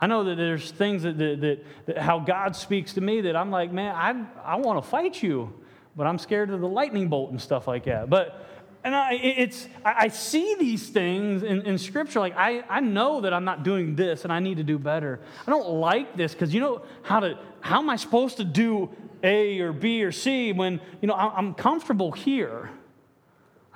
I 0.00 0.06
know 0.06 0.22
that 0.22 0.36
there's 0.36 0.70
things 0.70 1.02
that, 1.02 1.18
that, 1.18 1.40
that, 1.40 1.64
that, 1.86 1.98
how 1.98 2.20
God 2.20 2.54
speaks 2.54 2.92
to 2.92 3.00
me 3.00 3.22
that 3.22 3.34
I'm 3.34 3.50
like, 3.50 3.72
man, 3.72 3.92
I, 3.94 4.52
I 4.52 4.56
want 4.56 4.82
to 4.82 4.88
fight 4.88 5.20
you, 5.20 5.52
but 5.96 6.06
I'm 6.06 6.16
scared 6.16 6.50
of 6.50 6.60
the 6.60 6.68
lightning 6.68 7.08
bolt 7.08 7.32
and 7.32 7.42
stuff 7.42 7.66
like 7.66 7.86
that. 7.86 8.08
But 8.08 8.46
and 8.84 8.94
I, 8.94 9.14
it's, 9.14 9.66
I 9.84 10.06
see 10.06 10.54
these 10.54 10.90
things 10.90 11.42
in, 11.42 11.62
in 11.62 11.76
Scripture. 11.76 12.20
Like, 12.20 12.36
I, 12.36 12.62
I 12.68 12.78
know 12.78 13.22
that 13.22 13.34
I'm 13.34 13.44
not 13.44 13.64
doing 13.64 13.96
this 13.96 14.22
and 14.22 14.32
I 14.32 14.38
need 14.38 14.58
to 14.58 14.62
do 14.62 14.78
better. 14.78 15.18
I 15.44 15.50
don't 15.50 15.68
like 15.68 16.16
this 16.16 16.34
because 16.34 16.54
you 16.54 16.60
know 16.60 16.82
how 17.02 17.18
to, 17.18 17.36
how 17.60 17.80
am 17.80 17.90
I 17.90 17.96
supposed 17.96 18.36
to 18.36 18.44
do 18.44 18.90
A 19.24 19.58
or 19.58 19.72
B 19.72 20.04
or 20.04 20.12
C 20.12 20.52
when, 20.52 20.80
you 21.00 21.08
know, 21.08 21.14
I'm 21.14 21.52
comfortable 21.52 22.12
here? 22.12 22.70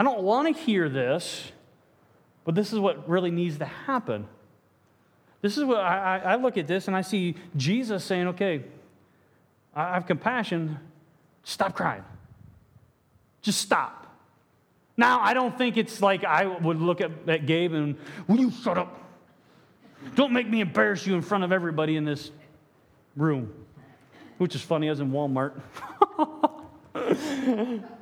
I 0.00 0.02
don't 0.02 0.22
want 0.22 0.56
to 0.56 0.62
hear 0.62 0.88
this, 0.88 1.52
but 2.44 2.54
this 2.54 2.72
is 2.72 2.78
what 2.78 3.06
really 3.06 3.30
needs 3.30 3.58
to 3.58 3.66
happen. 3.66 4.26
This 5.42 5.58
is 5.58 5.64
what 5.64 5.80
I, 5.80 6.22
I 6.24 6.36
look 6.36 6.56
at 6.56 6.66
this 6.66 6.86
and 6.86 6.96
I 6.96 7.02
see 7.02 7.34
Jesus 7.54 8.02
saying, 8.02 8.28
okay, 8.28 8.64
I 9.74 9.92
have 9.92 10.06
compassion. 10.06 10.78
Stop 11.44 11.76
crying. 11.76 12.02
Just 13.42 13.60
stop. 13.60 14.06
Now, 14.96 15.20
I 15.20 15.34
don't 15.34 15.58
think 15.58 15.76
it's 15.76 16.00
like 16.00 16.24
I 16.24 16.46
would 16.46 16.80
look 16.80 17.02
at, 17.02 17.10
at 17.28 17.44
Gabe 17.44 17.74
and, 17.74 17.98
will 18.26 18.40
you 18.40 18.50
shut 18.50 18.78
up? 18.78 19.04
Don't 20.14 20.32
make 20.32 20.48
me 20.48 20.62
embarrass 20.62 21.06
you 21.06 21.14
in 21.14 21.20
front 21.20 21.44
of 21.44 21.52
everybody 21.52 21.96
in 21.96 22.06
this 22.06 22.30
room. 23.16 23.52
Which 24.38 24.54
is 24.54 24.62
funny, 24.62 24.88
as 24.88 25.00
in 25.00 25.10
Walmart. 25.12 25.60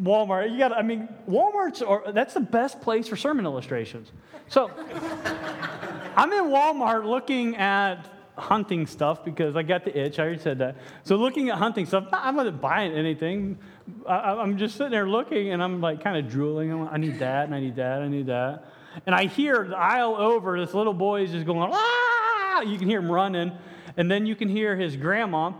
Walmart, 0.00 0.50
you 0.50 0.58
got 0.58 0.72
I 0.72 0.82
mean, 0.82 1.08
Walmart's, 1.28 1.82
or 1.82 2.04
that's 2.12 2.34
the 2.34 2.40
best 2.40 2.80
place 2.80 3.08
for 3.08 3.16
sermon 3.16 3.44
illustrations. 3.44 4.12
So, 4.48 4.70
I'm 6.16 6.32
in 6.32 6.44
Walmart 6.44 7.04
looking 7.04 7.56
at 7.56 8.08
hunting 8.38 8.86
stuff 8.86 9.24
because 9.24 9.56
I 9.56 9.62
got 9.62 9.84
the 9.84 9.96
itch. 9.98 10.18
I 10.18 10.22
already 10.22 10.40
said 10.40 10.58
that. 10.58 10.76
So 11.02 11.16
looking 11.16 11.50
at 11.50 11.58
hunting 11.58 11.86
stuff, 11.86 12.06
I'm 12.12 12.36
not 12.36 12.60
buying 12.60 12.92
anything. 12.92 13.58
I, 14.06 14.42
am 14.42 14.56
just 14.56 14.76
sitting 14.76 14.92
there 14.92 15.08
looking 15.08 15.50
and 15.50 15.62
I'm 15.62 15.80
like 15.80 16.02
kind 16.02 16.16
of 16.16 16.30
drooling. 16.30 16.88
I 16.88 16.96
need 16.96 17.18
that 17.18 17.46
and 17.46 17.54
I 17.54 17.60
need 17.60 17.76
that. 17.76 18.02
I 18.02 18.08
need 18.08 18.26
that. 18.26 18.64
And 19.06 19.14
I 19.14 19.26
hear 19.26 19.66
the 19.68 19.76
aisle 19.76 20.16
over, 20.16 20.58
this 20.58 20.74
little 20.74 20.94
boy 20.94 21.22
is 21.22 21.32
just 21.32 21.46
going, 21.46 21.70
ah! 21.72 22.60
You 22.62 22.78
can 22.78 22.88
hear 22.88 23.00
him 23.00 23.10
running. 23.10 23.52
And 23.96 24.10
then 24.10 24.26
you 24.26 24.36
can 24.36 24.48
hear 24.48 24.76
his 24.76 24.96
grandma 24.96 25.52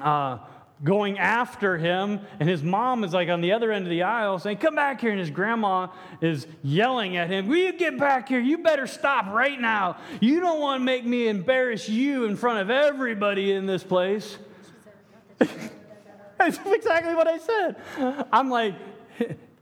uh, 0.00 0.38
going 0.84 1.18
after 1.18 1.78
him, 1.78 2.20
and 2.40 2.48
his 2.48 2.62
mom 2.62 3.04
is 3.04 3.12
like 3.12 3.28
on 3.28 3.40
the 3.40 3.52
other 3.52 3.70
end 3.70 3.84
of 3.84 3.90
the 3.90 4.02
aisle 4.02 4.38
saying, 4.38 4.58
Come 4.58 4.74
back 4.74 5.00
here. 5.00 5.10
And 5.10 5.20
his 5.20 5.30
grandma 5.30 5.88
is 6.20 6.46
yelling 6.62 7.16
at 7.16 7.30
him, 7.30 7.46
Will 7.46 7.56
you 7.56 7.72
get 7.72 7.98
back 7.98 8.28
here? 8.28 8.40
You 8.40 8.58
better 8.58 8.86
stop 8.86 9.26
right 9.32 9.60
now. 9.60 9.96
You 10.20 10.40
don't 10.40 10.60
want 10.60 10.80
to 10.80 10.84
make 10.84 11.04
me 11.04 11.28
embarrass 11.28 11.88
you 11.88 12.24
in 12.24 12.36
front 12.36 12.60
of 12.60 12.70
everybody 12.70 13.52
in 13.52 13.66
this 13.66 13.84
place. 13.84 14.38
That's 15.38 16.58
exactly 16.66 17.14
what 17.14 17.28
I 17.28 17.38
said. 17.38 17.76
I'm 18.32 18.50
like, 18.50 18.74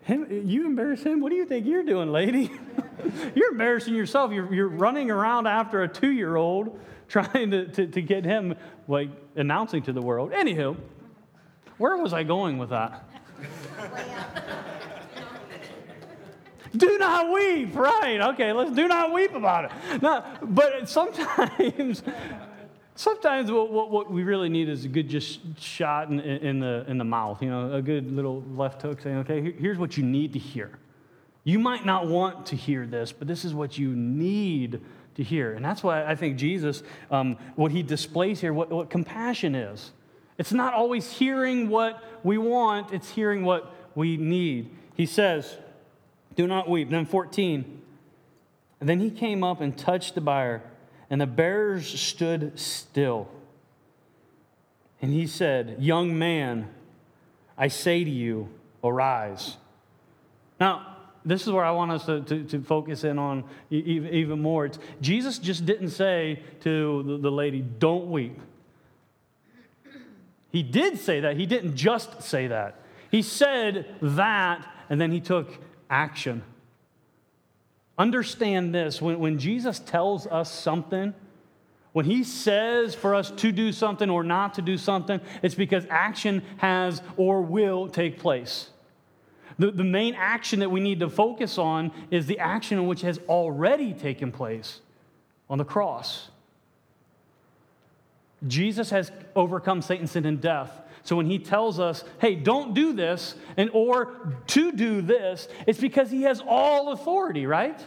him, 0.02 0.42
You 0.46 0.66
embarrass 0.66 1.02
him? 1.02 1.20
What 1.20 1.30
do 1.30 1.37
you 1.37 1.44
think 1.44 1.66
you're 1.66 1.85
doing, 1.85 2.11
lady? 2.11 2.50
you're 3.35 3.52
embarrassing 3.52 3.94
yourself. 3.94 4.33
You're, 4.33 4.52
you're 4.52 4.68
running 4.68 5.11
around 5.11 5.46
after 5.46 5.83
a 5.83 5.88
two 5.88 6.11
year 6.11 6.37
old 6.37 6.80
trying 7.09 7.50
to, 7.50 7.66
to, 7.66 7.87
to 7.88 8.00
get 8.00 8.24
him 8.24 8.54
like 8.88 9.11
announcing 9.37 9.83
to 9.83 9.92
the 9.92 10.00
world. 10.00 10.33
Anywho, 10.33 10.76
where 11.81 11.97
was 11.97 12.12
I 12.12 12.25
going 12.25 12.59
with 12.59 12.69
that? 12.69 13.09
do 16.77 16.99
not 16.99 17.33
weep, 17.33 17.75
right? 17.75 18.21
Okay, 18.21 18.53
let's 18.53 18.73
do 18.73 18.87
not 18.87 19.14
weep 19.14 19.35
about 19.35 19.64
it. 19.64 20.03
No, 20.03 20.23
but 20.43 20.90
sometimes, 20.90 22.03
sometimes 22.97 23.51
what, 23.51 23.73
what, 23.73 23.90
what 23.90 24.11
we 24.11 24.25
really 24.25 24.51
need 24.51 24.69
is 24.69 24.85
a 24.85 24.88
good 24.88 25.09
just 25.09 25.40
shot 25.59 26.11
in, 26.11 26.21
in, 26.21 26.61
the, 26.61 26.85
in 26.87 26.99
the 26.99 27.05
mouth, 27.05 27.43
you 27.43 27.49
know, 27.49 27.73
a 27.73 27.81
good 27.81 28.12
little 28.12 28.43
left 28.55 28.83
hook 28.83 29.01
saying, 29.01 29.16
okay, 29.16 29.51
here's 29.53 29.79
what 29.79 29.97
you 29.97 30.05
need 30.05 30.35
to 30.35 30.38
hear. 30.38 30.79
You 31.45 31.59
might 31.59 31.87
not 31.87 32.07
want 32.07 32.45
to 32.47 32.57
hear 32.57 32.87
this, 32.87 33.11
but 33.11 33.27
this 33.27 33.43
is 33.43 33.55
what 33.55 33.79
you 33.79 33.97
need 33.97 34.83
to 35.14 35.23
hear. 35.23 35.55
And 35.55 35.64
that's 35.64 35.83
why 35.83 36.05
I 36.05 36.14
think 36.14 36.37
Jesus, 36.37 36.83
um, 37.11 37.38
what 37.57 37.73
he 37.73 37.83
displays 37.83 38.38
here, 38.38 38.53
what, 38.53 38.69
what 38.69 38.90
compassion 38.90 39.55
is. 39.55 39.93
It's 40.40 40.55
not 40.55 40.72
always 40.72 41.12
hearing 41.12 41.68
what 41.68 42.03
we 42.24 42.38
want, 42.38 42.94
it's 42.94 43.11
hearing 43.11 43.44
what 43.44 43.74
we 43.94 44.16
need. 44.16 44.74
He 44.94 45.05
says, 45.05 45.55
Do 46.35 46.46
not 46.46 46.66
weep. 46.66 46.88
Then 46.88 47.05
14. 47.05 47.83
And 48.81 48.88
then 48.88 49.00
he 49.00 49.11
came 49.11 49.44
up 49.44 49.61
and 49.61 49.76
touched 49.76 50.14
the 50.14 50.22
bier, 50.22 50.62
and 51.11 51.20
the 51.20 51.26
bearers 51.26 51.87
stood 52.00 52.59
still. 52.59 53.29
And 55.03 55.12
he 55.12 55.26
said, 55.26 55.76
Young 55.79 56.18
man, 56.18 56.70
I 57.59 57.68
say 57.68 58.03
to 58.03 58.11
you, 58.11 58.48
arise. 58.83 59.59
Now, 60.59 60.96
this 61.22 61.42
is 61.42 61.53
where 61.53 61.66
I 61.66 61.72
want 61.72 61.90
us 61.90 62.07
to, 62.07 62.22
to, 62.22 62.44
to 62.44 62.62
focus 62.62 63.05
in 63.05 63.18
on 63.18 63.44
even, 63.68 64.09
even 64.14 64.40
more. 64.40 64.64
It's, 64.64 64.79
Jesus 65.03 65.38
just 65.38 65.66
didn't 65.66 65.90
say 65.90 66.42
to 66.61 67.03
the, 67.03 67.18
the 67.18 67.31
lady, 67.31 67.61
Don't 67.61 68.11
weep. 68.11 68.40
He 70.50 70.62
did 70.62 70.98
say 70.98 71.20
that. 71.20 71.36
He 71.36 71.46
didn't 71.46 71.76
just 71.76 72.22
say 72.22 72.48
that. 72.48 72.80
He 73.10 73.22
said 73.22 73.86
that, 74.00 74.66
and 74.88 75.00
then 75.00 75.12
he 75.12 75.20
took 75.20 75.58
action. 75.88 76.42
Understand 77.98 78.74
this 78.74 79.02
when, 79.02 79.18
when 79.18 79.38
Jesus 79.38 79.78
tells 79.78 80.26
us 80.26 80.50
something, 80.50 81.14
when 81.92 82.04
he 82.04 82.22
says 82.22 82.94
for 82.94 83.14
us 83.14 83.30
to 83.32 83.52
do 83.52 83.72
something 83.72 84.08
or 84.08 84.22
not 84.22 84.54
to 84.54 84.62
do 84.62 84.78
something, 84.78 85.20
it's 85.42 85.56
because 85.56 85.84
action 85.90 86.42
has 86.58 87.02
or 87.16 87.42
will 87.42 87.88
take 87.88 88.18
place. 88.18 88.70
The, 89.58 89.70
the 89.70 89.84
main 89.84 90.14
action 90.14 90.60
that 90.60 90.70
we 90.70 90.80
need 90.80 91.00
to 91.00 91.10
focus 91.10 91.58
on 91.58 91.92
is 92.10 92.26
the 92.26 92.38
action 92.38 92.86
which 92.86 93.02
has 93.02 93.18
already 93.28 93.92
taken 93.92 94.32
place 94.32 94.80
on 95.50 95.58
the 95.58 95.64
cross. 95.64 96.30
Jesus 98.46 98.90
has 98.90 99.12
overcome 99.37 99.83
Satan, 99.83 100.07
sin, 100.07 100.24
and 100.24 100.40
death. 100.40 100.70
So 101.03 101.16
when 101.16 101.26
he 101.26 101.38
tells 101.38 101.81
us, 101.81 102.05
hey, 102.20 102.35
don't 102.35 102.74
do 102.74 102.92
this, 102.92 103.35
and 103.57 103.70
or 103.72 104.37
to 104.48 104.72
do 104.72 105.00
this, 105.00 105.48
it's 105.66 105.81
because 105.81 106.11
he 106.11 106.22
has 106.22 106.42
all 106.46 106.92
authority, 106.92 107.46
right? 107.46 107.81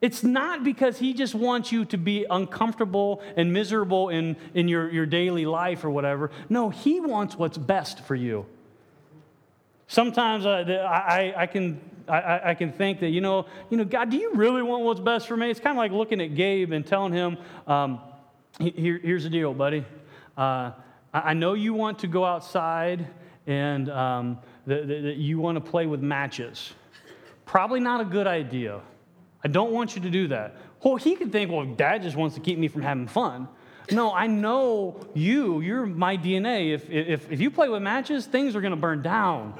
It's 0.00 0.22
not 0.22 0.62
because 0.62 0.98
he 0.98 1.12
just 1.12 1.34
wants 1.34 1.72
you 1.72 1.84
to 1.86 1.98
be 1.98 2.24
uncomfortable 2.30 3.20
and 3.36 3.52
miserable 3.52 4.10
in, 4.10 4.36
in 4.54 4.68
your, 4.68 4.90
your 4.90 5.06
daily 5.06 5.44
life 5.44 5.84
or 5.84 5.90
whatever. 5.90 6.30
No, 6.48 6.70
he 6.70 7.00
wants 7.00 7.36
what's 7.36 7.58
best 7.58 8.00
for 8.00 8.14
you. 8.14 8.46
Sometimes 9.88 10.46
uh, 10.46 10.86
I, 10.88 11.34
I, 11.36 11.46
can, 11.46 11.80
I, 12.06 12.50
I, 12.50 12.54
can 12.54 12.72
think 12.72 13.00
that, 13.00 13.08
you 13.08 13.20
know, 13.20 13.46
you 13.70 13.76
know, 13.76 13.84
God, 13.84 14.10
do 14.10 14.18
you 14.18 14.34
really 14.34 14.62
want 14.62 14.84
what's 14.84 15.00
best 15.00 15.26
for 15.26 15.36
me? 15.36 15.50
It's 15.50 15.60
kind 15.60 15.76
of 15.76 15.78
like 15.78 15.92
looking 15.92 16.20
at 16.20 16.34
Gabe 16.34 16.72
and 16.72 16.86
telling 16.86 17.12
him, 17.12 17.38
um, 17.66 18.00
Here, 18.58 18.98
here's 19.02 19.24
the 19.24 19.30
deal, 19.30 19.54
buddy. 19.54 19.84
Uh, 20.36 20.72
I 21.12 21.34
know 21.34 21.54
you 21.54 21.74
want 21.74 22.00
to 22.00 22.06
go 22.06 22.24
outside 22.24 23.06
and 23.46 23.88
um, 23.88 24.38
that, 24.66 25.16
you 25.16 25.38
want 25.38 25.56
to 25.56 25.70
play 25.70 25.86
with 25.86 26.00
matches. 26.00 26.72
Probably 27.46 27.80
not 27.80 28.00
a 28.00 28.04
good 28.04 28.26
idea. 28.26 28.80
I 29.42 29.48
don't 29.48 29.72
want 29.72 29.96
you 29.96 30.02
to 30.02 30.10
do 30.10 30.28
that. 30.28 30.56
Well, 30.82 30.96
he 30.96 31.16
could 31.16 31.32
think, 31.32 31.50
well, 31.50 31.64
dad 31.64 32.02
just 32.02 32.16
wants 32.16 32.34
to 32.34 32.40
keep 32.40 32.58
me 32.58 32.68
from 32.68 32.82
having 32.82 33.06
fun. 33.06 33.48
No, 33.90 34.12
I 34.12 34.26
know 34.26 35.00
you. 35.14 35.60
You're 35.60 35.86
my 35.86 36.16
DNA. 36.16 36.74
If, 36.74 36.90
if, 36.90 37.32
if 37.32 37.40
you 37.40 37.50
play 37.50 37.68
with 37.68 37.82
matches, 37.82 38.26
things 38.26 38.54
are 38.54 38.60
going 38.60 38.72
to 38.72 38.76
burn 38.76 39.00
down. 39.00 39.54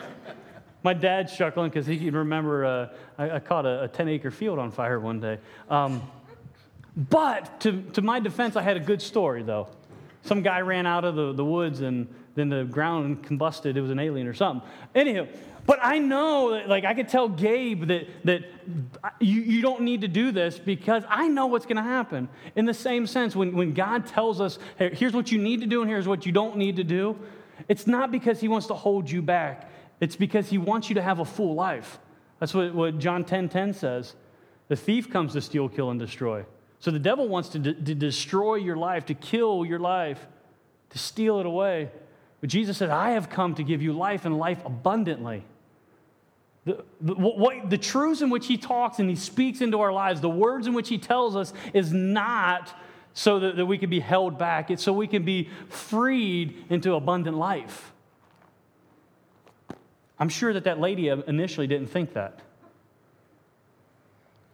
my 0.82 0.92
dad's 0.92 1.34
chuckling 1.36 1.70
because 1.70 1.86
he 1.86 1.96
can 1.96 2.14
remember 2.14 2.64
uh, 2.64 2.88
I, 3.16 3.30
I, 3.36 3.38
caught 3.38 3.64
a, 3.64 3.84
a 3.84 3.88
10 3.88 4.08
acre 4.08 4.30
field 4.30 4.58
on 4.58 4.70
fire 4.70 5.00
one 5.00 5.20
day. 5.20 5.38
Um, 5.70 6.02
but 6.96 7.60
to, 7.60 7.82
to 7.92 8.02
my 8.02 8.20
defense, 8.20 8.56
I 8.56 8.62
had 8.62 8.76
a 8.76 8.80
good 8.80 9.00
story, 9.02 9.42
though. 9.42 9.68
Some 10.22 10.42
guy 10.42 10.60
ran 10.60 10.86
out 10.86 11.04
of 11.04 11.14
the, 11.14 11.32
the 11.32 11.44
woods 11.44 11.80
and 11.80 12.12
then 12.34 12.48
the 12.48 12.64
ground 12.64 13.22
combusted. 13.22 13.76
It 13.76 13.80
was 13.80 13.90
an 13.90 13.98
alien 13.98 14.26
or 14.26 14.34
something. 14.34 14.68
Anyhow, 14.94 15.26
but 15.66 15.78
I 15.82 15.98
know, 15.98 16.62
like, 16.66 16.84
I 16.84 16.94
could 16.94 17.08
tell 17.08 17.28
Gabe 17.28 17.86
that, 17.86 18.08
that 18.24 18.44
you, 19.20 19.40
you 19.42 19.62
don't 19.62 19.82
need 19.82 20.00
to 20.00 20.08
do 20.08 20.32
this 20.32 20.58
because 20.58 21.04
I 21.08 21.28
know 21.28 21.46
what's 21.46 21.66
going 21.66 21.76
to 21.76 21.82
happen. 21.82 22.28
In 22.56 22.64
the 22.64 22.74
same 22.74 23.06
sense, 23.06 23.36
when, 23.36 23.54
when 23.54 23.72
God 23.72 24.06
tells 24.06 24.40
us, 24.40 24.58
hey, 24.78 24.94
here's 24.94 25.12
what 25.12 25.30
you 25.30 25.38
need 25.38 25.60
to 25.60 25.66
do 25.66 25.82
and 25.82 25.90
here's 25.90 26.08
what 26.08 26.26
you 26.26 26.32
don't 26.32 26.56
need 26.56 26.76
to 26.76 26.84
do, 26.84 27.16
it's 27.68 27.86
not 27.86 28.10
because 28.10 28.40
He 28.40 28.48
wants 28.48 28.66
to 28.68 28.74
hold 28.74 29.10
you 29.10 29.22
back, 29.22 29.70
it's 30.00 30.16
because 30.16 30.48
He 30.48 30.58
wants 30.58 30.88
you 30.88 30.94
to 30.94 31.02
have 31.02 31.20
a 31.20 31.24
full 31.24 31.54
life. 31.54 31.98
That's 32.38 32.54
what, 32.54 32.74
what 32.74 32.98
John 32.98 33.24
10 33.24 33.48
10 33.48 33.74
says. 33.74 34.14
The 34.68 34.76
thief 34.76 35.10
comes 35.10 35.34
to 35.34 35.40
steal, 35.40 35.68
kill, 35.68 35.90
and 35.90 36.00
destroy. 36.00 36.44
So 36.80 36.90
the 36.90 36.98
devil 36.98 37.28
wants 37.28 37.50
to, 37.50 37.58
to 37.60 37.94
destroy 37.94 38.56
your 38.56 38.76
life, 38.76 39.06
to 39.06 39.14
kill 39.14 39.64
your 39.64 39.78
life, 39.78 40.26
to 40.90 40.98
steal 40.98 41.38
it 41.38 41.46
away. 41.46 41.90
But 42.40 42.48
Jesus 42.48 42.78
said, 42.78 42.88
I 42.88 43.10
have 43.10 43.28
come 43.28 43.54
to 43.56 43.62
give 43.62 43.82
you 43.82 43.92
life 43.92 44.24
and 44.24 44.38
life 44.38 44.64
abundantly. 44.64 45.44
The, 46.64 46.82
the, 47.00 47.14
what, 47.14 47.68
the 47.68 47.78
truths 47.78 48.22
in 48.22 48.30
which 48.30 48.46
he 48.46 48.56
talks 48.56 48.98
and 48.98 49.08
he 49.08 49.16
speaks 49.16 49.60
into 49.60 49.80
our 49.80 49.92
lives, 49.92 50.20
the 50.20 50.30
words 50.30 50.66
in 50.66 50.72
which 50.72 50.88
he 50.88 50.98
tells 50.98 51.36
us, 51.36 51.52
is 51.74 51.92
not 51.92 52.74
so 53.12 53.40
that, 53.40 53.56
that 53.56 53.66
we 53.66 53.76
can 53.76 53.90
be 53.90 54.00
held 54.00 54.38
back. 54.38 54.70
It's 54.70 54.82
so 54.82 54.92
we 54.92 55.06
can 55.06 55.24
be 55.24 55.50
freed 55.68 56.64
into 56.70 56.94
abundant 56.94 57.36
life. 57.36 57.92
I'm 60.18 60.28
sure 60.28 60.52
that 60.52 60.64
that 60.64 60.80
lady 60.80 61.08
initially 61.08 61.66
didn't 61.66 61.88
think 61.88 62.14
that. 62.14 62.40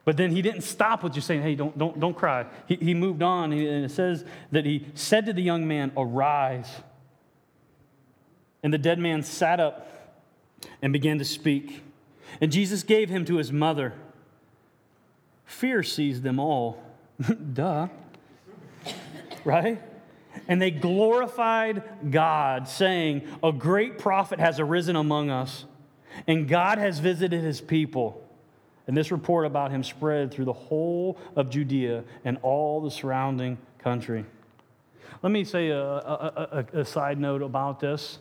But 0.07 0.17
then 0.17 0.31
he 0.31 0.41
didn't 0.41 0.61
stop 0.61 1.03
with 1.03 1.15
just 1.15 1.27
saying, 1.27 1.43
hey, 1.43 1.57
don't, 1.57 1.77
don't, 1.77 1.99
don't 1.99 2.17
cry. 2.17 2.47
He, 2.69 2.77
he 2.77 2.95
moved 2.95 3.23
on, 3.23 3.53
and 3.53 3.85
it 3.85 3.91
says 3.91 4.25
that 4.53 4.65
he 4.65 4.87
said 4.95 5.27
to 5.27 5.33
the 5.33 5.43
young 5.43 5.67
man, 5.67 5.91
Arise. 5.97 6.71
And 8.63 8.73
the 8.73 8.79
dead 8.79 9.01
man 9.01 9.25
sat 9.25 9.59
up 9.59 10.15
and 10.81 10.93
began 10.93 11.19
to 11.19 11.25
speak. 11.25 11.83
And 12.41 12.53
Jesus 12.53 12.85
gave 12.85 13.11
him 13.11 13.25
to 13.25 13.37
his 13.37 13.51
mother. 13.51 13.95
Fear 15.45 15.83
seized 15.83 16.23
them 16.23 16.39
all. 16.39 16.81
Duh. 17.53 17.89
right? 19.45 19.83
And 20.47 20.63
they 20.63 20.71
glorified 20.71 21.83
God, 22.13 22.69
saying, 22.69 23.27
A 23.43 23.51
great 23.51 23.99
prophet 23.99 24.39
has 24.39 24.61
arisen 24.61 24.95
among 24.95 25.31
us, 25.31 25.65
and 26.29 26.47
God 26.47 26.79
has 26.79 27.01
visited 27.01 27.43
his 27.43 27.61
people. 27.61 28.23
And 28.87 28.97
this 28.97 29.11
report 29.11 29.47
about 29.47 29.71
him 29.71 29.83
spread 29.83 30.33
through 30.33 30.45
the 30.45 30.53
whole 30.53 31.19
of 31.35 31.51
Judea 31.51 32.05
and 32.25 32.39
all 32.43 32.81
the 32.81 32.91
surrounding 32.91 33.59
country. 33.79 34.25
Let 35.23 35.33
me 35.33 35.45
say 35.45 35.71
a, 35.71 35.83
a, 35.83 36.67
a, 36.75 36.81
a 36.81 36.85
side 36.85 37.19
note 37.19 37.43
about 37.43 37.81
this. 37.81 38.19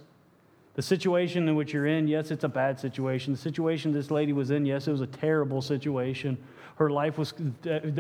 The 0.74 0.82
situation 0.82 1.48
in 1.48 1.56
which 1.56 1.72
you're 1.72 1.86
in, 1.86 2.08
yes, 2.08 2.32
it's 2.32 2.44
a 2.44 2.50
bad 2.50 2.80
situation. 2.80 3.32
The 3.32 3.40
situation 3.40 3.94
this 3.94 4.12
lady 4.12 4.34
was 4.34 4.52
in, 4.52 4.66
yes, 4.66 4.88
it 4.88 4.92
was 4.92 5.02
a 5.02 5.08
terrible 5.08 5.62
situation. 5.62 6.38
Her 6.76 6.90
life 6.90 7.18
was, 7.18 7.34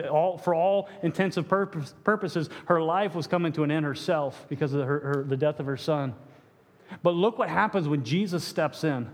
all, 0.09 0.37
for 0.37 0.53
all 0.53 0.89
intents 1.01 1.37
and 1.37 1.47
purpose, 1.47 1.93
purposes, 2.03 2.49
her 2.65 2.81
life 2.81 3.15
was 3.15 3.27
coming 3.27 3.53
to 3.53 3.63
an 3.63 3.71
end 3.71 3.85
herself 3.85 4.45
because 4.49 4.73
of 4.73 4.85
her, 4.85 4.99
her, 4.99 5.25
the 5.25 5.37
death 5.37 5.61
of 5.61 5.65
her 5.65 5.77
son. 5.77 6.13
But 7.01 7.11
look 7.11 7.37
what 7.37 7.47
happens 7.49 7.87
when 7.87 8.03
Jesus 8.03 8.43
steps 8.43 8.83
in 8.83 9.09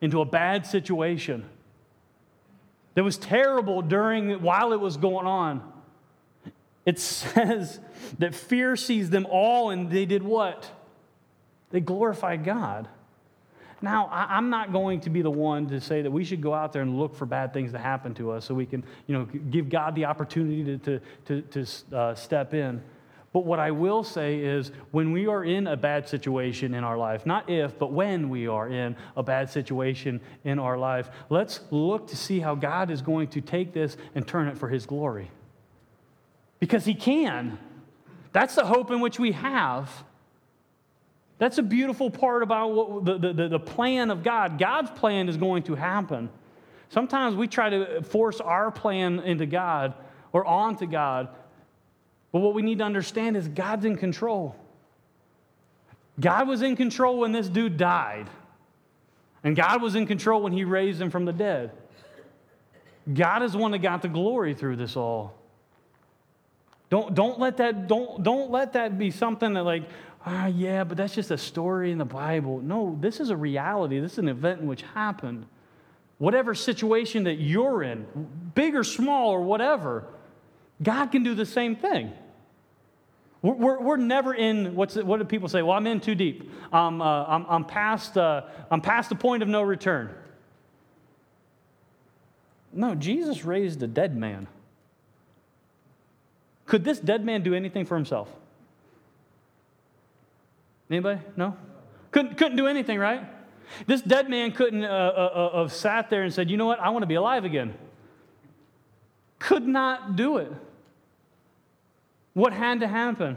into 0.00 0.20
a 0.20 0.24
bad 0.24 0.66
situation 0.66 1.48
that 2.94 3.04
was 3.04 3.16
terrible 3.16 3.82
during 3.82 4.42
while 4.42 4.72
it 4.72 4.80
was 4.80 4.96
going 4.96 5.26
on. 5.26 5.72
It 6.84 6.98
says 6.98 7.80
that 8.18 8.34
fear 8.34 8.76
seized 8.76 9.12
them 9.12 9.26
all, 9.30 9.70
and 9.70 9.90
they 9.90 10.06
did 10.06 10.22
what? 10.22 10.70
They 11.70 11.80
glorified 11.80 12.44
God. 12.44 12.88
Now, 13.80 14.08
I'm 14.10 14.50
not 14.50 14.72
going 14.72 15.00
to 15.02 15.10
be 15.10 15.22
the 15.22 15.30
one 15.30 15.68
to 15.68 15.80
say 15.80 16.02
that 16.02 16.10
we 16.10 16.24
should 16.24 16.40
go 16.40 16.52
out 16.52 16.72
there 16.72 16.82
and 16.82 16.98
look 16.98 17.14
for 17.14 17.26
bad 17.26 17.52
things 17.52 17.70
to 17.72 17.78
happen 17.78 18.12
to 18.14 18.32
us 18.32 18.44
so 18.44 18.52
we 18.52 18.66
can, 18.66 18.82
you 19.06 19.16
know, 19.16 19.24
give 19.24 19.68
God 19.68 19.94
the 19.94 20.06
opportunity 20.06 20.64
to, 20.64 20.78
to, 20.78 21.42
to, 21.42 21.64
to 21.64 21.96
uh, 21.96 22.14
step 22.16 22.54
in. 22.54 22.82
But 23.32 23.44
what 23.44 23.60
I 23.60 23.70
will 23.70 24.02
say 24.04 24.38
is 24.38 24.72
when 24.90 25.12
we 25.12 25.26
are 25.26 25.44
in 25.44 25.66
a 25.66 25.76
bad 25.76 26.08
situation 26.08 26.72
in 26.74 26.82
our 26.82 26.96
life, 26.96 27.26
not 27.26 27.50
if, 27.50 27.78
but 27.78 27.92
when 27.92 28.30
we 28.30 28.48
are 28.48 28.68
in 28.68 28.96
a 29.16 29.22
bad 29.22 29.50
situation 29.50 30.20
in 30.44 30.58
our 30.58 30.78
life, 30.78 31.10
let's 31.28 31.60
look 31.70 32.06
to 32.08 32.16
see 32.16 32.40
how 32.40 32.54
God 32.54 32.90
is 32.90 33.02
going 33.02 33.28
to 33.28 33.40
take 33.40 33.74
this 33.74 33.96
and 34.14 34.26
turn 34.26 34.48
it 34.48 34.56
for 34.56 34.68
His 34.68 34.86
glory. 34.86 35.30
Because 36.58 36.86
He 36.86 36.94
can. 36.94 37.58
That's 38.32 38.54
the 38.54 38.64
hope 38.64 38.90
in 38.90 39.00
which 39.00 39.18
we 39.18 39.32
have. 39.32 39.90
That's 41.38 41.58
a 41.58 41.62
beautiful 41.62 42.10
part 42.10 42.42
about 42.42 42.72
what, 42.72 43.04
the, 43.04 43.32
the, 43.32 43.48
the 43.48 43.60
plan 43.60 44.10
of 44.10 44.22
God. 44.22 44.58
God's 44.58 44.90
plan 44.90 45.28
is 45.28 45.36
going 45.36 45.64
to 45.64 45.74
happen. 45.74 46.30
Sometimes 46.88 47.36
we 47.36 47.46
try 47.46 47.70
to 47.70 48.02
force 48.02 48.40
our 48.40 48.70
plan 48.70 49.20
into 49.20 49.46
God 49.46 49.94
or 50.32 50.44
onto 50.44 50.86
God. 50.86 51.28
But 52.32 52.40
what 52.40 52.54
we 52.54 52.62
need 52.62 52.78
to 52.78 52.84
understand 52.84 53.36
is 53.36 53.48
God's 53.48 53.84
in 53.84 53.96
control. 53.96 54.54
God 56.20 56.48
was 56.48 56.62
in 56.62 56.76
control 56.76 57.18
when 57.18 57.32
this 57.32 57.48
dude 57.48 57.76
died. 57.76 58.28
And 59.44 59.54
God 59.54 59.80
was 59.80 59.94
in 59.94 60.06
control 60.06 60.42
when 60.42 60.52
he 60.52 60.64
raised 60.64 61.00
him 61.00 61.10
from 61.10 61.24
the 61.24 61.32
dead. 61.32 61.70
God 63.12 63.42
is 63.42 63.56
one 63.56 63.70
that 63.70 63.78
got 63.78 64.02
the 64.02 64.08
glory 64.08 64.54
through 64.54 64.76
this 64.76 64.96
all. 64.96 65.34
Don't, 66.90 67.14
don't, 67.14 67.38
let 67.38 67.58
that, 67.58 67.86
don't, 67.86 68.22
don't 68.22 68.50
let 68.50 68.72
that 68.72 68.98
be 68.98 69.10
something 69.10 69.54
that, 69.54 69.62
like, 69.62 69.84
ah, 70.26 70.46
yeah, 70.46 70.84
but 70.84 70.96
that's 70.96 71.14
just 71.14 71.30
a 71.30 71.38
story 71.38 71.92
in 71.92 71.98
the 71.98 72.04
Bible. 72.04 72.60
No, 72.60 72.96
this 73.00 73.20
is 73.20 73.30
a 73.30 73.36
reality. 73.36 74.00
This 74.00 74.12
is 74.12 74.18
an 74.18 74.28
event 74.28 74.60
in 74.60 74.66
which 74.66 74.82
happened. 74.94 75.46
Whatever 76.18 76.54
situation 76.54 77.24
that 77.24 77.34
you're 77.34 77.82
in, 77.82 78.06
big 78.54 78.74
or 78.74 78.82
small 78.82 79.30
or 79.30 79.42
whatever, 79.42 80.04
God 80.82 81.06
can 81.06 81.22
do 81.22 81.34
the 81.34 81.46
same 81.46 81.76
thing. 81.76 82.12
We're, 83.42 83.54
we're, 83.54 83.80
we're 83.80 83.96
never 83.96 84.34
in, 84.34 84.74
what's 84.74 84.96
it, 84.96 85.06
what 85.06 85.18
do 85.18 85.24
people 85.24 85.48
say? 85.48 85.62
Well, 85.62 85.76
I'm 85.76 85.86
in 85.86 86.00
too 86.00 86.14
deep. 86.14 86.50
Um, 86.72 87.00
uh, 87.00 87.24
I'm, 87.24 87.46
I'm, 87.48 87.64
past, 87.64 88.16
uh, 88.16 88.42
I'm 88.70 88.80
past 88.80 89.08
the 89.08 89.14
point 89.14 89.42
of 89.42 89.48
no 89.48 89.62
return. 89.62 90.14
No, 92.72 92.94
Jesus 92.94 93.44
raised 93.44 93.82
a 93.82 93.86
dead 93.86 94.16
man. 94.16 94.46
Could 96.66 96.84
this 96.84 96.98
dead 96.98 97.24
man 97.24 97.42
do 97.42 97.54
anything 97.54 97.86
for 97.86 97.94
himself? 97.94 98.28
Anybody? 100.90 101.20
No? 101.36 101.56
Couldn't, 102.10 102.36
couldn't 102.36 102.56
do 102.56 102.66
anything, 102.66 102.98
right? 102.98 103.24
This 103.86 104.00
dead 104.00 104.28
man 104.28 104.52
couldn't 104.52 104.84
uh, 104.84 104.88
uh, 104.88 105.48
uh, 105.52 105.62
have 105.62 105.72
sat 105.72 106.10
there 106.10 106.22
and 106.22 106.32
said, 106.32 106.50
you 106.50 106.56
know 106.56 106.66
what, 106.66 106.80
I 106.80 106.90
want 106.90 107.02
to 107.02 107.06
be 107.06 107.14
alive 107.14 107.44
again. 107.44 107.74
Could 109.38 109.66
not 109.66 110.16
do 110.16 110.38
it. 110.38 110.52
What 112.38 112.52
had 112.52 112.78
to 112.80 112.86
happen? 112.86 113.36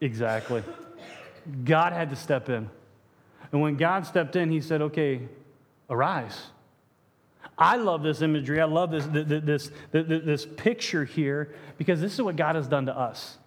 Exactly. 0.00 0.64
God 1.64 1.92
had 1.92 2.10
to 2.10 2.16
step 2.16 2.48
in. 2.48 2.68
And 3.52 3.60
when 3.60 3.76
God 3.76 4.06
stepped 4.06 4.34
in, 4.34 4.50
he 4.50 4.60
said, 4.60 4.82
okay, 4.82 5.20
arise. 5.88 6.48
I 7.56 7.76
love 7.76 8.02
this 8.02 8.22
imagery. 8.22 8.60
I 8.60 8.64
love 8.64 8.90
this, 8.90 9.06
this, 9.06 9.70
this, 9.92 10.02
this, 10.08 10.46
picture 10.46 11.04
here 11.04 11.54
because 11.76 12.00
this 12.00 12.12
is 12.12 12.20
what 12.20 12.34
God 12.34 12.56
has 12.56 12.66
done 12.66 12.86
to 12.86 12.98
us. 12.98 13.38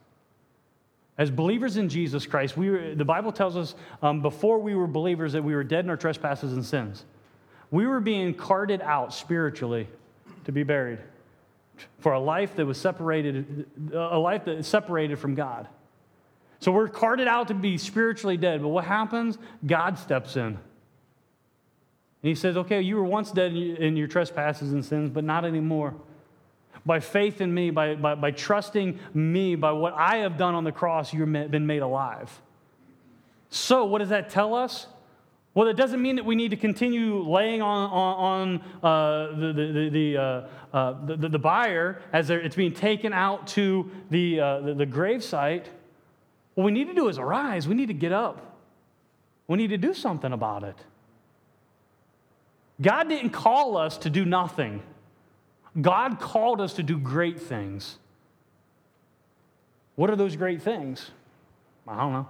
As 1.18 1.30
believers 1.30 1.76
in 1.76 1.90
Jesus 1.90 2.26
Christ, 2.26 2.56
we 2.56 2.70
were, 2.70 2.96
the 2.96 3.04
Bible 3.04 3.34
tells 3.34 3.58
us 3.58 3.76
um, 4.02 4.22
before 4.22 4.60
we 4.60 4.74
were 4.74 4.88
believers 4.88 5.34
that 5.34 5.44
we 5.44 5.54
were 5.54 5.66
dead 5.66 5.84
in 5.84 5.90
our 5.90 5.98
trespasses 5.98 6.54
and 6.54 6.66
sins. 6.66 7.04
We 7.72 7.86
were 7.86 8.00
being 8.00 8.36
carted 8.36 8.82
out 8.82 9.14
spiritually 9.14 9.90
to 10.46 10.54
be 10.54 10.64
buried 10.64 11.00
for 12.00 12.14
a 12.14 12.20
life 12.20 12.56
that 12.56 12.66
was 12.66 12.80
separated, 12.80 13.66
a 13.94 14.18
life 14.18 14.46
that 14.46 14.58
is 14.58 14.68
separated 14.68 15.20
from 15.20 15.36
God. 15.36 15.68
So 16.60 16.72
we're 16.72 16.88
carted 16.90 17.28
out 17.28 17.48
to 17.48 17.54
be 17.54 17.78
spiritually 17.78 18.38
dead. 18.38 18.62
But 18.62 18.70
what 18.70 18.86
happens? 18.86 19.38
God 19.66 19.98
steps 19.98 20.36
in. 20.36 20.44
And 20.44 20.58
he 22.22 22.36
says, 22.36 22.56
Okay, 22.58 22.82
you 22.82 22.98
were 22.98 23.04
once 23.04 23.32
dead 23.32 23.54
in 23.54 23.98
your 23.98 24.08
trespasses 24.08 24.74
and 24.74 24.86
sins, 24.86 25.10
but 25.10 25.24
not 25.24 25.44
anymore 25.46 25.96
by 26.86 27.00
faith 27.00 27.42
in 27.42 27.54
me, 27.54 27.70
by, 27.70 27.96
by, 27.96 28.16
by 28.16 28.32
trusting 28.32 29.00
me, 29.14 29.56
by 29.56 29.72
what 29.72 29.94
I 29.94 30.18
have 30.18 30.38
done 30.38 30.56
on 30.56 30.64
the 30.64 30.72
cross, 30.72 31.14
you've 31.14 31.32
been 31.32 31.68
made 31.68 31.82
alive. 31.82 32.42
So, 33.50 33.86
what 33.86 34.00
does 34.00 34.10
that 34.10 34.30
tell 34.30 34.54
us? 34.54 34.88
Well, 35.54 35.68
that 35.68 35.76
doesn't 35.76 36.02
mean 36.02 36.16
that 36.16 36.24
we 36.24 36.36
need 36.36 36.52
to 36.52 36.58
continue 36.58 37.28
laying 37.28 37.62
on, 37.62 37.90
on, 37.90 38.62
on 38.82 38.84
uh, 38.84 39.36
the, 39.36 39.54
the, 39.54 39.90
the, 39.90 40.18
uh, 40.18 40.48
uh, 40.74 41.06
the, 41.06 41.28
the, 41.28 41.40
buyer 41.40 42.02
as 42.14 42.30
it's 42.30 42.56
being 42.56 42.74
taken 42.74 43.12
out 43.12 43.48
to 43.48 43.92
the, 44.10 44.40
uh, 44.40 44.60
the, 44.62 44.74
the 44.76 44.86
gravesite. 44.86 45.66
What 46.56 46.64
we 46.64 46.72
need 46.72 46.88
to 46.88 46.94
do 46.94 47.10
is 47.10 47.18
arise. 47.18 47.68
We 47.68 47.76
need 47.76 47.88
to 47.88 47.94
get 47.94 48.14
up. 48.14 48.60
We 49.48 49.58
need 49.58 49.72
to 49.72 49.78
do 49.78 49.94
something 49.94 50.32
about 50.32 50.64
it. 50.64 50.78
God 52.82 53.10
didn't 53.10 53.32
call 53.32 53.76
us 53.76 53.98
to 54.00 54.10
do 54.10 54.24
nothing. 54.24 54.82
God 55.80 56.20
called 56.20 56.62
us 56.62 56.74
to 56.76 56.84
do 56.84 56.98
great 56.98 57.40
things. 57.40 57.98
What 59.96 60.10
are 60.10 60.16
those 60.16 60.38
great 60.38 60.62
things? 60.62 61.12
I 61.88 61.98
don't 61.98 62.14
know. 62.14 62.28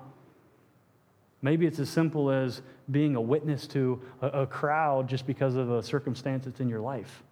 Maybe 1.42 1.66
it's 1.66 1.80
as 1.80 1.90
simple 1.90 2.30
as 2.30 2.62
being 2.92 3.16
a 3.16 3.22
witness 3.22 3.68
to 3.68 4.02
a, 4.22 4.28
a 4.28 4.48
crowd 4.48 5.08
just 5.08 5.26
because 5.26 5.56
of 5.56 5.72
a 5.72 5.82
circumstance 5.82 6.46
that's 6.46 6.60
in 6.60 6.70
your 6.70 6.82
life. 6.82 7.24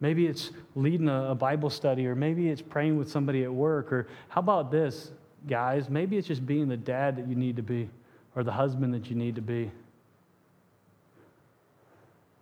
Maybe 0.00 0.26
it's 0.26 0.50
leading 0.74 1.08
a, 1.08 1.30
a 1.30 1.34
Bible 1.34 1.70
study, 1.70 2.06
or 2.06 2.14
maybe 2.14 2.48
it's 2.48 2.62
praying 2.62 2.96
with 2.96 3.10
somebody 3.10 3.44
at 3.44 3.52
work, 3.52 3.92
or 3.92 4.08
how 4.28 4.40
about 4.40 4.70
this, 4.70 5.10
guys? 5.48 5.90
Maybe 5.90 6.16
it's 6.16 6.28
just 6.28 6.46
being 6.46 6.68
the 6.68 6.76
dad 6.76 7.16
that 7.16 7.28
you 7.28 7.34
need 7.34 7.56
to 7.56 7.62
be, 7.62 7.88
or 8.34 8.42
the 8.42 8.52
husband 8.52 8.94
that 8.94 9.10
you 9.10 9.16
need 9.16 9.34
to 9.34 9.42
be. 9.42 9.70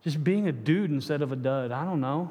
Just 0.05 0.23
being 0.23 0.47
a 0.47 0.53
dude 0.53 0.91
instead 0.91 1.23
of 1.23 1.33
a 1.33 1.37
dud. 1.37 1.73
I 1.73 1.85
don't 1.85 2.01
know. 2.01 2.31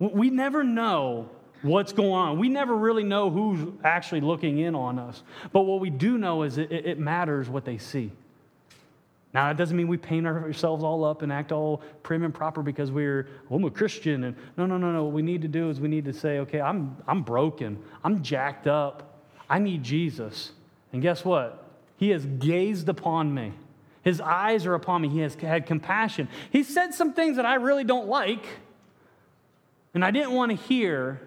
We 0.00 0.30
never 0.30 0.64
know 0.64 1.30
what's 1.62 1.92
going 1.92 2.12
on. 2.12 2.38
We 2.38 2.48
never 2.48 2.76
really 2.76 3.04
know 3.04 3.30
who's 3.30 3.66
actually 3.84 4.20
looking 4.20 4.58
in 4.58 4.74
on 4.74 4.98
us. 4.98 5.22
But 5.52 5.62
what 5.62 5.80
we 5.80 5.90
do 5.90 6.18
know 6.18 6.42
is 6.42 6.58
it, 6.58 6.70
it 6.70 6.98
matters 6.98 7.48
what 7.48 7.64
they 7.64 7.78
see. 7.78 8.12
Now, 9.34 9.48
that 9.48 9.56
doesn't 9.56 9.76
mean 9.76 9.88
we 9.88 9.96
paint 9.96 10.26
ourselves 10.26 10.84
all 10.84 11.04
up 11.04 11.22
and 11.22 11.32
act 11.32 11.52
all 11.52 11.82
prim 12.02 12.22
and 12.22 12.34
proper 12.34 12.62
because 12.62 12.90
we're, 12.90 13.28
well, 13.48 13.58
I'm 13.58 13.64
a 13.64 13.70
Christian. 13.70 14.24
And 14.24 14.36
no, 14.58 14.66
no, 14.66 14.76
no, 14.76 14.92
no. 14.92 15.04
What 15.04 15.14
we 15.14 15.22
need 15.22 15.40
to 15.42 15.48
do 15.48 15.70
is 15.70 15.80
we 15.80 15.88
need 15.88 16.04
to 16.04 16.12
say, 16.12 16.40
okay, 16.40 16.60
I'm, 16.60 16.96
I'm 17.08 17.22
broken. 17.22 17.78
I'm 18.04 18.22
jacked 18.22 18.66
up. 18.66 19.24
I 19.48 19.58
need 19.58 19.82
Jesus. 19.82 20.52
And 20.92 21.00
guess 21.00 21.24
what? 21.24 21.64
He 21.96 22.10
has 22.10 22.26
gazed 22.26 22.88
upon 22.88 23.32
me. 23.32 23.52
His 24.02 24.20
eyes 24.20 24.66
are 24.66 24.74
upon 24.74 25.00
me. 25.00 25.08
He 25.08 25.20
has 25.20 25.34
had 25.36 25.66
compassion. 25.66 26.28
He 26.50 26.62
said 26.62 26.92
some 26.92 27.14
things 27.14 27.36
that 27.36 27.46
I 27.46 27.54
really 27.54 27.84
don't 27.84 28.08
like, 28.08 28.44
and 29.94 30.04
I 30.04 30.10
didn't 30.10 30.32
want 30.32 30.50
to 30.50 30.56
hear, 30.56 31.20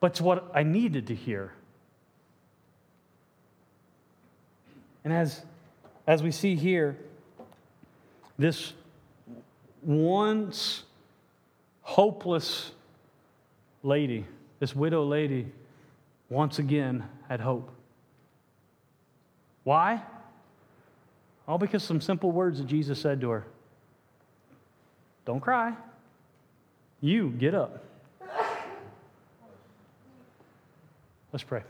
but 0.00 0.12
it's 0.12 0.20
what 0.20 0.50
I 0.54 0.62
needed 0.62 1.06
to 1.08 1.14
hear. 1.14 1.52
And 5.04 5.12
as, 5.12 5.42
as 6.06 6.22
we 6.22 6.30
see 6.30 6.56
here, 6.56 6.96
this 8.38 8.72
once 9.82 10.84
hopeless 11.82 12.72
lady, 13.82 14.26
this 14.58 14.74
widow 14.74 15.04
lady, 15.04 15.46
once 16.28 16.58
again 16.58 17.04
had 17.28 17.40
hope. 17.40 17.70
Why? 19.64 20.02
All 21.46 21.58
because 21.58 21.82
some 21.82 22.00
simple 22.00 22.30
words 22.30 22.58
that 22.58 22.66
Jesus 22.66 23.00
said 23.00 23.20
to 23.20 23.30
her 23.30 23.46
Don't 25.24 25.40
cry. 25.40 25.74
You 27.00 27.30
get 27.30 27.54
up. 27.54 27.89
Let's 31.32 31.44
pray. 31.44 31.62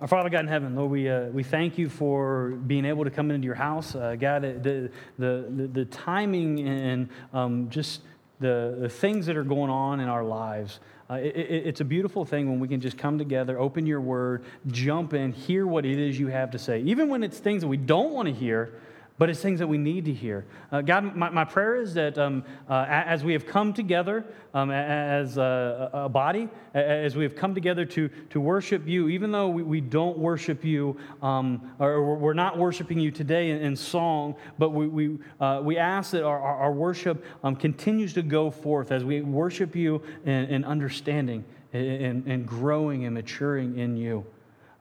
Our 0.00 0.08
Father 0.08 0.28
God 0.28 0.40
in 0.40 0.48
heaven, 0.48 0.74
Lord, 0.74 0.90
we, 0.90 1.08
uh, 1.08 1.28
we 1.28 1.42
thank 1.42 1.78
you 1.78 1.88
for 1.88 2.50
being 2.66 2.84
able 2.84 3.04
to 3.04 3.10
come 3.10 3.30
into 3.30 3.46
your 3.46 3.54
house. 3.54 3.94
Uh, 3.94 4.14
God, 4.14 4.42
the, 4.42 4.90
the, 5.16 5.46
the, 5.48 5.66
the 5.68 5.84
timing 5.86 6.68
and 6.68 7.08
um, 7.32 7.70
just 7.70 8.02
the, 8.40 8.76
the 8.80 8.88
things 8.88 9.24
that 9.26 9.36
are 9.36 9.44
going 9.44 9.70
on 9.70 10.00
in 10.00 10.08
our 10.08 10.24
lives. 10.24 10.80
Uh, 11.08 11.14
it, 11.14 11.36
it, 11.36 11.66
it's 11.68 11.80
a 11.80 11.84
beautiful 11.84 12.24
thing 12.24 12.50
when 12.50 12.58
we 12.58 12.66
can 12.66 12.80
just 12.80 12.98
come 12.98 13.16
together, 13.16 13.58
open 13.60 13.86
your 13.86 14.00
word, 14.00 14.44
jump 14.66 15.14
in, 15.14 15.32
hear 15.32 15.66
what 15.66 15.86
it 15.86 15.98
is 15.98 16.18
you 16.18 16.26
have 16.26 16.50
to 16.50 16.58
say. 16.58 16.80
Even 16.80 17.08
when 17.08 17.22
it's 17.22 17.38
things 17.38 17.62
that 17.62 17.68
we 17.68 17.76
don't 17.76 18.12
want 18.12 18.26
to 18.26 18.34
hear, 18.34 18.74
but 19.18 19.30
it's 19.30 19.40
things 19.40 19.58
that 19.60 19.66
we 19.66 19.78
need 19.78 20.04
to 20.04 20.12
hear. 20.12 20.44
Uh, 20.70 20.82
God, 20.82 21.16
my, 21.16 21.30
my 21.30 21.44
prayer 21.44 21.76
is 21.76 21.94
that 21.94 22.18
um, 22.18 22.44
uh, 22.68 22.84
as 22.88 23.24
we 23.24 23.32
have 23.32 23.46
come 23.46 23.72
together 23.72 24.24
um, 24.52 24.70
as 24.70 25.38
a, 25.38 25.90
a, 25.92 26.08
body, 26.08 26.48
as 26.74 27.16
we 27.16 27.22
have 27.22 27.34
come 27.34 27.54
together 27.54 27.84
to, 27.84 28.08
to 28.30 28.40
worship 28.40 28.86
you, 28.86 29.08
even 29.08 29.32
though 29.32 29.48
we, 29.48 29.62
we 29.62 29.80
don't 29.80 30.18
worship 30.18 30.64
you, 30.64 30.96
um, 31.22 31.72
or 31.78 32.16
we're 32.16 32.34
not 32.34 32.58
worshiping 32.58 33.00
you 33.00 33.10
today 33.10 33.50
in, 33.50 33.58
in 33.58 33.76
song, 33.76 34.34
but 34.58 34.70
we, 34.70 34.86
we, 34.86 35.18
uh, 35.40 35.60
we 35.62 35.78
ask 35.78 36.10
that 36.10 36.22
our, 36.22 36.38
our 36.38 36.72
worship 36.72 37.24
um, 37.42 37.56
continues 37.56 38.12
to 38.12 38.22
go 38.22 38.50
forth 38.50 38.92
as 38.92 39.02
we 39.04 39.22
worship 39.22 39.74
you 39.74 40.02
in, 40.24 40.44
in 40.46 40.64
understanding 40.64 41.44
and, 41.72 42.26
and 42.26 42.46
growing 42.46 43.04
and 43.04 43.14
maturing 43.14 43.78
in 43.78 43.96
you. 43.96 44.26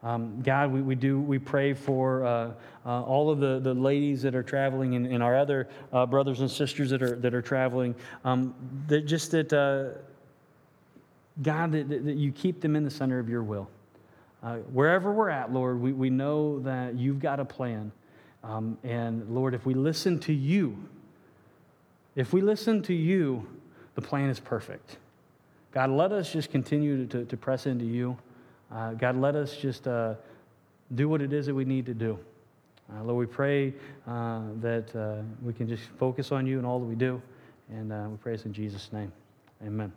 Um, 0.05 0.39
God, 0.43 0.71
we, 0.71 0.83
we 0.83 0.93
do, 0.93 1.19
we 1.19 1.39
pray 1.39 1.73
for 1.73 2.23
uh, 2.23 2.51
uh, 2.85 3.01
all 3.01 3.31
of 3.31 3.39
the, 3.39 3.59
the 3.59 3.73
ladies 3.73 4.21
that 4.21 4.35
are 4.35 4.43
traveling 4.43 4.93
and, 4.93 5.07
and 5.07 5.23
our 5.23 5.35
other 5.35 5.67
uh, 5.91 6.05
brothers 6.05 6.41
and 6.41 6.51
sisters 6.51 6.91
that 6.91 7.01
are, 7.01 7.15
that 7.15 7.33
are 7.33 7.41
traveling. 7.41 7.95
Um, 8.23 8.53
that 8.87 9.07
just 9.07 9.31
that, 9.31 9.51
uh, 9.51 9.97
God, 11.41 11.71
that, 11.71 11.89
that, 11.89 12.15
you 12.15 12.31
keep 12.31 12.61
them 12.61 12.75
in 12.75 12.83
the 12.83 12.91
center 12.91 13.17
of 13.17 13.27
your 13.27 13.41
will. 13.41 13.67
Uh, 14.43 14.57
wherever 14.71 15.11
we're 15.11 15.31
at, 15.31 15.51
Lord, 15.51 15.81
we, 15.81 15.91
we 15.91 16.11
know 16.11 16.59
that 16.59 16.93
you've 16.93 17.19
got 17.19 17.39
a 17.39 17.45
plan. 17.45 17.91
Um, 18.43 18.77
and 18.83 19.27
Lord, 19.33 19.55
if 19.55 19.65
we 19.65 19.73
listen 19.73 20.19
to 20.19 20.33
you, 20.33 20.77
if 22.15 22.31
we 22.31 22.41
listen 22.41 22.83
to 22.83 22.93
you, 22.93 23.47
the 23.95 24.01
plan 24.01 24.29
is 24.29 24.39
perfect. 24.39 24.97
God, 25.71 25.89
let 25.89 26.11
us 26.11 26.31
just 26.31 26.51
continue 26.51 27.07
to, 27.07 27.25
to 27.25 27.37
press 27.37 27.65
into 27.65 27.85
you. 27.85 28.19
Uh, 28.71 28.93
God, 28.93 29.17
let 29.17 29.35
us 29.35 29.55
just 29.55 29.87
uh, 29.87 30.15
do 30.93 31.09
what 31.09 31.21
it 31.21 31.33
is 31.33 31.45
that 31.45 31.55
we 31.55 31.65
need 31.65 31.85
to 31.85 31.93
do. 31.93 32.17
Uh, 32.93 33.03
Lord, 33.03 33.17
we 33.17 33.33
pray 33.33 33.73
uh, 34.07 34.41
that 34.61 34.95
uh, 34.95 35.23
we 35.41 35.53
can 35.53 35.67
just 35.67 35.83
focus 35.97 36.31
on 36.31 36.45
you 36.45 36.59
in 36.59 36.65
all 36.65 36.79
that 36.79 36.85
we 36.85 36.95
do. 36.95 37.21
And 37.69 37.91
uh, 37.91 38.07
we 38.09 38.17
pray 38.17 38.33
this 38.33 38.45
in 38.45 38.53
Jesus' 38.53 38.91
name. 38.93 39.11
Amen. 39.65 39.91